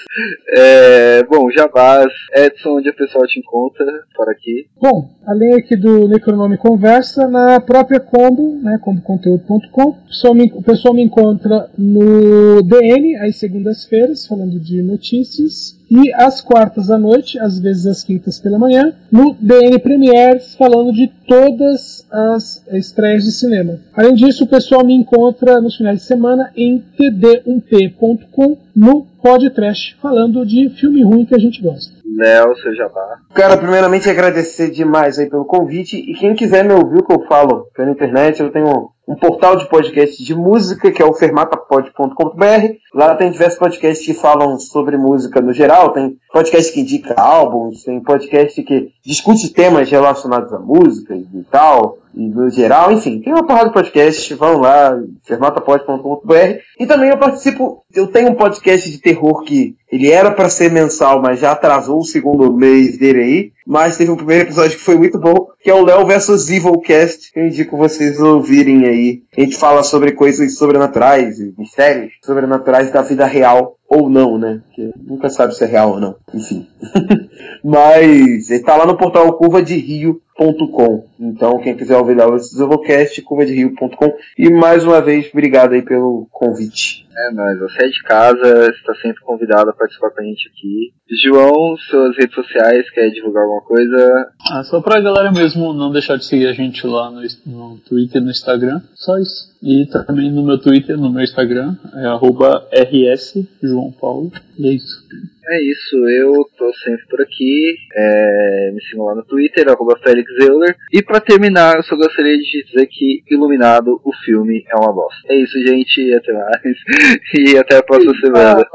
É, 0.56 1.22
bom, 1.24 1.50
Jabás, 1.50 2.10
Edson, 2.34 2.78
onde 2.78 2.88
o 2.88 2.94
pessoal 2.96 3.26
te 3.26 3.38
encontra, 3.38 3.84
por 4.16 4.28
aqui. 4.30 4.66
Bom, 4.80 5.10
além 5.26 5.54
aqui 5.54 5.76
do 5.76 6.08
Necronome 6.08 6.56
Conversa, 6.56 7.28
na 7.28 7.60
própria 7.60 8.00
Combo, 8.00 8.58
né, 8.62 8.78
comboconteúdo.com, 8.82 9.82
o 9.90 10.06
pessoal 10.08 10.34
me- 10.34 10.52
o 10.54 10.62
pessoal 10.62 10.94
me 10.94 11.02
encontra 11.02 11.68
no 11.76 12.62
DN, 12.62 13.16
às 13.16 13.36
segundas-feiras, 13.36 14.26
falando 14.26 14.58
de 14.58 14.80
notícias, 14.82 15.78
e 15.92 16.10
às 16.14 16.40
quartas 16.40 16.90
à 16.90 16.96
noite, 16.96 17.38
às 17.38 17.58
vezes 17.58 17.86
às 17.86 18.02
quintas 18.02 18.40
pela 18.40 18.58
manhã, 18.58 18.94
no 19.10 19.36
DN 19.38 19.78
Premiers, 19.78 20.54
falando 20.54 20.90
de 20.90 21.12
todas 21.28 22.06
as 22.10 22.66
estreias 22.72 23.24
de 23.24 23.32
cinema. 23.32 23.78
Além 23.94 24.14
disso, 24.14 24.44
o 24.44 24.48
pessoal 24.48 24.86
me 24.86 24.94
encontra 24.94 25.60
nos 25.60 25.76
finais 25.76 25.98
de 25.98 26.06
semana 26.06 26.50
em 26.56 26.82
td1p.com, 26.98 28.56
no 28.74 29.06
podcast, 29.22 29.94
falando 30.00 30.46
de 30.46 30.70
filme 30.70 31.04
ruim 31.04 31.26
que 31.26 31.34
a 31.34 31.38
gente 31.38 31.60
gosta. 31.60 31.92
Léo, 32.16 32.56
seu 32.56 32.74
Jabá. 32.74 33.18
Cara, 33.34 33.58
primeiramente 33.58 34.08
agradecer 34.08 34.70
demais 34.70 35.18
aí 35.18 35.28
pelo 35.28 35.44
convite. 35.44 35.96
E 35.96 36.14
quem 36.14 36.34
quiser 36.34 36.64
me 36.64 36.72
ouvir 36.72 37.00
o 37.00 37.04
que 37.04 37.14
eu 37.14 37.26
falo 37.26 37.66
pela 37.74 37.90
internet, 37.90 38.40
eu 38.40 38.50
tenho 38.50 38.90
um 39.12 39.16
portal 39.16 39.56
de 39.56 39.68
podcast 39.68 40.24
de 40.24 40.34
música, 40.34 40.90
que 40.90 41.02
é 41.02 41.04
o 41.04 41.12
fermatapod.com.br. 41.12 42.74
Lá 42.94 43.14
tem 43.14 43.30
diversos 43.30 43.58
podcasts 43.58 44.06
que 44.06 44.14
falam 44.14 44.58
sobre 44.58 44.96
música 44.96 45.40
no 45.40 45.52
geral. 45.52 45.90
Tem 45.92 46.16
podcast 46.32 46.72
que 46.72 46.80
indica 46.80 47.14
álbuns, 47.20 47.84
tem 47.84 48.00
podcast 48.00 48.62
que 48.62 48.88
discute 49.04 49.52
temas 49.52 49.90
relacionados 49.90 50.52
à 50.52 50.58
música 50.58 51.14
e 51.14 51.44
tal. 51.50 51.98
E 52.14 52.26
no 52.28 52.48
geral, 52.50 52.92
enfim, 52.92 53.20
tem 53.20 53.32
uma 53.32 53.46
porrada 53.46 53.68
de 53.68 53.74
podcast, 53.74 54.34
vão 54.34 54.58
lá, 54.58 54.98
fermatapod.com.br. 55.24 56.58
E 56.78 56.86
também 56.86 57.10
eu 57.10 57.16
participo, 57.16 57.84
eu 57.94 58.06
tenho 58.06 58.30
um 58.30 58.34
podcast 58.34 58.90
de 58.90 58.98
terror 58.98 59.42
que 59.44 59.74
ele 59.90 60.10
era 60.10 60.30
para 60.30 60.48
ser 60.48 60.70
mensal, 60.70 61.20
mas 61.20 61.40
já 61.40 61.52
atrasou 61.52 61.98
o 61.98 62.04
segundo 62.04 62.52
mês 62.52 62.98
dele 62.98 63.20
aí. 63.20 63.52
Mas 63.66 63.96
teve 63.96 64.10
um 64.10 64.16
primeiro 64.16 64.44
episódio 64.44 64.76
que 64.76 64.84
foi 64.84 64.96
muito 64.96 65.18
bom, 65.18 65.48
que 65.60 65.70
é 65.70 65.74
o 65.74 65.84
Léo 65.84 66.06
vs 66.06 66.50
Evil 66.50 66.80
Cast, 66.80 67.32
que 67.32 67.38
eu 67.38 67.46
indico 67.46 67.76
vocês 67.76 68.18
ouvirem 68.20 68.84
aí. 68.86 69.22
A 69.36 69.40
gente 69.40 69.56
fala 69.56 69.82
sobre 69.82 70.12
coisas 70.12 70.56
sobrenaturais, 70.56 71.36
mistérios 71.56 72.12
sobrenaturais 72.24 72.90
da 72.90 73.02
vida 73.02 73.26
real 73.26 73.76
ou 73.92 74.08
não, 74.08 74.38
né? 74.38 74.62
Porque 74.66 74.90
nunca 74.96 75.28
sabe 75.28 75.54
se 75.54 75.62
é 75.64 75.66
real 75.66 75.92
ou 75.92 76.00
não. 76.00 76.16
Enfim. 76.34 76.66
Mas 77.62 78.50
ele 78.50 78.64
tá 78.64 78.74
lá 78.76 78.86
no 78.86 78.96
portal 78.96 79.30
curvaderio.com. 79.34 81.04
Então, 81.20 81.58
quem 81.58 81.76
quiser 81.76 81.98
ouvir 81.98 82.16
lá 82.16 82.26
o 82.26 82.38
Zovocast, 82.38 83.20
curvaderio.com. 83.20 84.16
E 84.38 84.50
mais 84.50 84.84
uma 84.84 85.02
vez, 85.02 85.28
obrigado 85.30 85.74
aí 85.74 85.82
pelo 85.82 86.26
convite. 86.30 87.06
É 87.14 87.30
nóis, 87.32 87.58
você 87.58 87.84
é 87.84 87.88
de 87.88 88.02
casa, 88.04 88.70
está 88.70 88.94
sempre 88.94 89.22
convidado 89.22 89.68
a 89.68 89.74
participar 89.74 90.10
com 90.10 90.22
a 90.22 90.24
gente 90.24 90.48
aqui. 90.48 90.94
João, 91.22 91.76
suas 91.76 92.16
redes 92.16 92.34
sociais, 92.34 92.90
quer 92.90 93.10
divulgar 93.10 93.42
alguma 93.42 93.60
coisa? 93.62 94.30
Ah, 94.50 94.64
só 94.64 94.80
pra 94.80 95.00
galera 95.00 95.30
mesmo 95.30 95.74
não 95.74 95.92
deixar 95.92 96.16
de 96.16 96.24
seguir 96.24 96.46
a 96.46 96.54
gente 96.54 96.86
lá 96.86 97.10
no, 97.10 97.20
no 97.46 97.78
Twitter 97.86 98.22
e 98.22 98.24
no 98.24 98.30
Instagram. 98.30 98.80
Só 98.94 99.18
isso. 99.18 99.51
E 99.62 99.86
também 99.86 100.30
no 100.30 100.44
meu 100.44 100.58
Twitter, 100.58 100.98
no 100.98 101.12
meu 101.12 101.22
Instagram, 101.22 101.76
é 101.94 102.06
arroba 102.06 102.66
rs 102.72 103.34
João 103.62 103.92
Paulo. 103.92 104.32
E 104.58 104.68
é 104.68 104.72
isso. 104.72 105.06
É 105.48 105.62
isso, 105.62 105.96
eu 106.08 106.32
tô 106.56 106.72
sempre 106.84 107.06
por 107.08 107.20
aqui. 107.20 107.74
É, 107.94 108.70
me 108.72 108.80
sigam 108.82 109.04
lá 109.04 109.14
no 109.14 109.24
Twitter, 109.24 109.68
arroba 109.68 109.98
Felix 110.02 110.28
Euler. 110.40 110.76
E 110.92 111.02
pra 111.02 111.20
terminar, 111.20 111.76
eu 111.76 111.82
só 111.82 111.94
gostaria 111.96 112.38
de 112.38 112.64
dizer 112.64 112.86
que 112.86 113.22
Iluminado, 113.30 114.00
o 114.04 114.12
filme, 114.24 114.64
é 114.68 114.76
uma 114.76 114.92
bosta. 114.92 115.20
É 115.28 115.36
isso, 115.36 115.58
gente, 115.66 116.12
até 116.14 116.32
mais. 116.32 116.60
E 117.34 117.56
até 117.56 117.76
a 117.76 117.82
próxima 117.82 118.14
semana. 118.20 118.64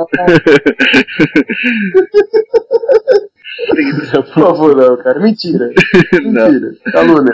Por 4.14 4.34
favor, 4.34 4.76
não, 4.76 4.98
cara. 4.98 5.20
Mentira. 5.20 5.70
Mentira. 6.14 6.72
Calúnia. 6.92 7.34